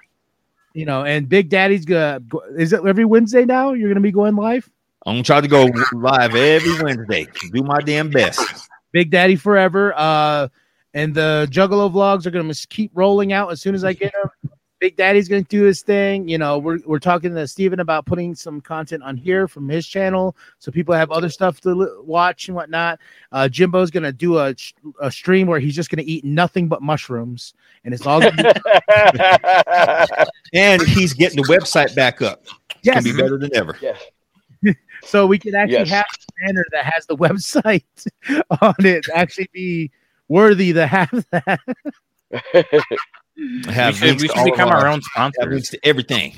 you 0.74 0.86
know, 0.86 1.04
and 1.04 1.28
Big 1.28 1.50
Daddy's 1.50 1.86
gonna 1.86 2.22
is 2.58 2.74
it 2.74 2.86
every 2.86 3.06
Wednesday 3.06 3.46
now? 3.46 3.74
You're 3.74 3.90
gonna 3.90 4.00
be 4.02 4.12
going 4.12 4.36
live. 4.36 4.70
I'm 5.06 5.16
gonna 5.16 5.24
try 5.24 5.42
to 5.42 5.48
go 5.48 5.70
live 5.94 6.36
every 6.36 6.84
Wednesday. 6.84 7.28
Do 7.52 7.64
my 7.64 7.80
damn 7.80 8.10
best. 8.10 8.70
Big 8.92 9.12
Daddy 9.12 9.36
forever. 9.36 9.94
Uh, 9.96 10.50
and 10.94 11.14
the 11.14 11.48
Juggalo 11.52 11.92
vlogs 11.92 12.26
are 12.26 12.32
gonna 12.32 12.54
keep 12.70 12.92
rolling 12.94 13.34
out 13.34 13.52
as 13.52 13.62
soon 13.62 13.76
as 13.76 13.84
I 13.84 13.94
get 13.94 14.14
them. 14.14 14.32
Big 14.80 14.96
Daddy's 14.96 15.28
gonna 15.28 15.42
do 15.44 15.64
his 15.64 15.82
thing. 15.82 16.28
You 16.30 16.38
know, 16.38 16.58
we're 16.58 16.80
we're 16.86 17.00
talking 17.00 17.36
to 17.36 17.48
Steven 17.48 17.82
about 17.82 18.06
putting 18.06 18.34
some 18.34 18.62
content 18.62 19.04
on 19.04 19.18
here 19.18 19.48
from 19.48 19.68
his 19.68 19.86
channel, 19.86 20.38
so 20.58 20.72
people 20.72 20.96
have 20.96 21.12
other 21.12 21.28
stuff 21.30 21.60
to 21.62 21.74
li- 21.76 21.88
watch 22.02 22.48
and 22.48 22.56
whatnot. 22.56 23.00
Uh, 23.34 23.50
Jimbo's 23.50 23.92
gonna 23.92 24.14
do 24.14 24.38
a, 24.38 24.56
a 25.02 25.12
stream 25.12 25.48
where 25.48 25.60
he's 25.60 25.76
just 25.76 25.90
gonna 25.90 26.04
eat 26.06 26.24
nothing 26.24 26.70
but 26.70 26.82
mushrooms, 26.82 27.54
and 27.84 27.94
it's 27.94 28.06
all 28.06 28.22
gonna 28.22 28.36
be, 28.42 30.26
And 30.54 30.82
he's 30.84 31.14
getting 31.14 31.42
the 31.42 31.48
website 31.50 31.94
back 31.94 32.22
up. 32.22 32.44
It's 32.46 32.80
yes. 32.84 33.04
gonna 33.04 33.14
be 33.16 33.22
better 33.22 33.38
than 33.38 33.54
ever. 33.56 33.78
yes. 33.82 34.02
So 35.04 35.26
we 35.26 35.40
can 35.40 35.56
actually 35.56 35.78
Yes. 35.78 35.90
have 35.92 36.06
a 36.06 36.46
banner 36.48 36.66
that 36.74 36.84
has 36.86 37.06
the 37.06 37.16
website 37.26 37.84
on 38.62 38.76
it 38.80 39.06
actually 39.14 39.50
be 39.54 39.92
worthy 40.28 40.74
to 40.74 40.86
have 40.86 41.26
that. 41.32 41.60
I 43.68 43.72
have 43.72 44.02
we 44.02 44.08
should, 44.10 44.22
we 44.22 44.28
should 44.28 44.46
become 44.46 44.70
our 44.70 44.88
own 44.88 45.02
sponsors. 45.02 45.70
to 45.70 45.80
everything. 45.84 46.36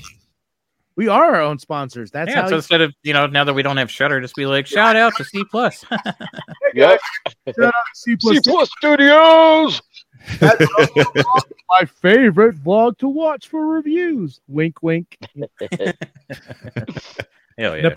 We 0.96 1.08
are 1.08 1.36
our 1.36 1.42
own 1.42 1.58
sponsors. 1.58 2.12
That's 2.12 2.30
yeah, 2.30 2.42
how 2.42 2.48
so 2.48 2.52
you 2.52 2.56
instead 2.58 2.82
of 2.82 2.94
you 3.04 3.14
know 3.14 3.26
now 3.26 3.44
that 3.44 3.54
we 3.54 3.64
don't 3.64 3.78
have 3.78 3.90
Shudder, 3.90 4.20
just 4.22 4.36
be 4.36 4.46
like 4.46 4.68
shout 4.68 4.96
out 4.96 5.16
to 5.18 5.24
C 5.24 5.44
plus. 5.50 5.86
Yep. 6.74 7.02
C 7.94 8.16
C 8.20 8.40
plus 8.46 8.70
Studios. 8.78 9.82
my 11.70 11.86
favorite 11.86 12.56
vlog 12.64 12.98
to 13.00 13.10
watch 13.10 13.50
for 13.50 13.68
reviews. 13.68 14.40
Wink, 14.48 14.82
wink. 14.82 15.18
Hell 17.58 17.78
yeah! 17.78 17.94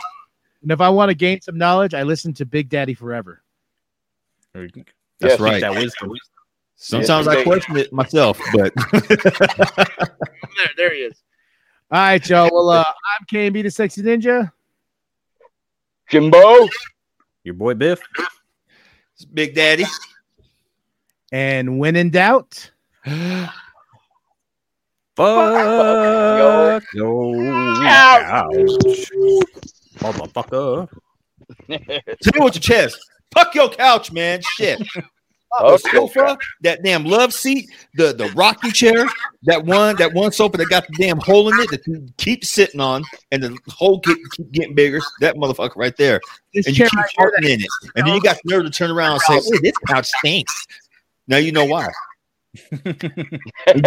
And 0.63 0.73
if 0.73 0.81
I 0.81 0.89
want 0.89 1.11
to 1.11 1.15
gain 1.15 1.41
some 1.41 1.57
knowledge, 1.57 1.95
I 1.95 2.03
listen 2.03 2.33
to 2.35 2.47
Big 2.47 2.69
Daddy 2.69 2.95
Forever. 2.95 3.43
That's 4.55 4.75
Yes, 5.21 5.41
right. 5.41 5.61
That 5.61 5.73
wisdom. 5.73 6.13
Sometimes 6.77 7.29
I 7.29 7.43
question 7.43 7.77
it 7.77 7.93
myself, 7.93 8.39
but 8.53 8.75
There, 10.57 10.71
there 10.77 10.95
he 10.95 11.01
is. 11.01 11.23
All 11.91 12.01
right, 12.01 12.29
y'all. 12.29 12.51
Well, 12.53 12.71
uh, 12.71 12.85
I'm 12.85 13.27
KMB 13.27 13.63
the 13.63 13.71
Sexy 13.71 14.03
Ninja. 14.03 14.53
Jimbo. 16.11 16.69
Your 17.45 17.55
boy 17.55 17.75
Biff. 17.75 18.01
Big 19.33 19.55
Daddy. 19.55 19.85
And 21.33 21.79
when 21.79 21.97
in 21.97 22.11
doubt, 22.11 22.71
Fuck 25.17 26.83
yo 26.93 27.35
couch, 27.83 29.11
motherfucker. 29.99 30.89
Tell 31.69 31.79
me 31.79 32.41
what 32.41 32.55
your 32.55 32.61
chest. 32.61 32.99
Fuck 33.33 33.55
your 33.55 33.69
couch, 33.69 34.11
man. 34.11 34.41
Shit. 34.43 34.83
Uh, 35.59 35.63
oh, 35.63 35.69
the 35.69 35.75
Okay. 35.75 35.97
sofa, 35.97 36.39
that 36.63 36.83
damn 36.83 37.05
love 37.05 37.33
seat, 37.33 37.71
the 37.95 38.13
the 38.13 38.29
rocking 38.31 38.73
chair, 38.73 39.07
that 39.45 39.65
one, 39.65 39.97
that 39.97 40.13
one 40.13 40.33
sofa 40.33 40.57
that 40.57 40.67
got 40.67 40.87
the 40.89 40.95
damn 40.95 41.19
hole 41.19 41.49
in 41.49 41.59
it 41.59 41.71
that 41.71 41.87
you 41.87 42.07
keep 42.17 42.45
sitting 42.45 42.81
on, 42.81 43.05
and 43.31 43.43
the 43.43 43.59
hole 43.69 44.01
keep, 44.01 44.19
keep 44.33 44.51
getting 44.53 44.75
bigger. 44.75 45.01
That 45.21 45.37
motherfucker 45.37 45.77
right 45.77 45.97
there, 45.97 46.21
this 46.53 46.67
and 46.67 46.77
you 46.77 46.85
keep 46.85 46.99
right 46.99 47.11
farting 47.19 47.49
in 47.49 47.61
it, 47.61 47.69
and 47.95 48.07
then 48.07 48.15
you 48.15 48.21
got 48.21 48.37
the 48.43 48.51
nerve 48.51 48.65
to 48.65 48.71
turn 48.71 48.91
around 48.91 49.13
and 49.13 49.21
say, 49.23 49.41
"Oh, 49.45 49.59
this 49.63 49.79
couch 49.89 50.09
stinks." 50.19 50.67
Now 51.29 51.37
you 51.37 51.53
know 51.53 51.65
why. 51.65 51.89
You 52.55 52.71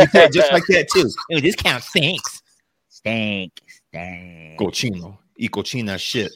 say 0.07 0.26
it 0.26 0.34
just 0.34 0.51
like 0.51 0.65
that 0.68 0.88
too. 0.91 1.09
Oh, 1.34 1.39
this 1.39 1.55
couch 1.55 1.84
stinks. 1.84 2.41
Stink, 2.89 3.61
stink. 3.68 4.59
Cochino, 4.59 5.18
y 5.39 5.47
cochina 5.47 5.97
shit. 5.99 6.32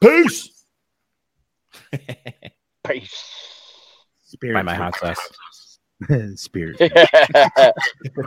Peace. 0.00 0.64
Peace. 2.86 3.43
Spirit. 4.44 4.56
Buy 4.56 4.62
my 4.62 4.74
hot 4.74 4.94
sauce. 4.98 5.78
Spirit. 6.36 6.76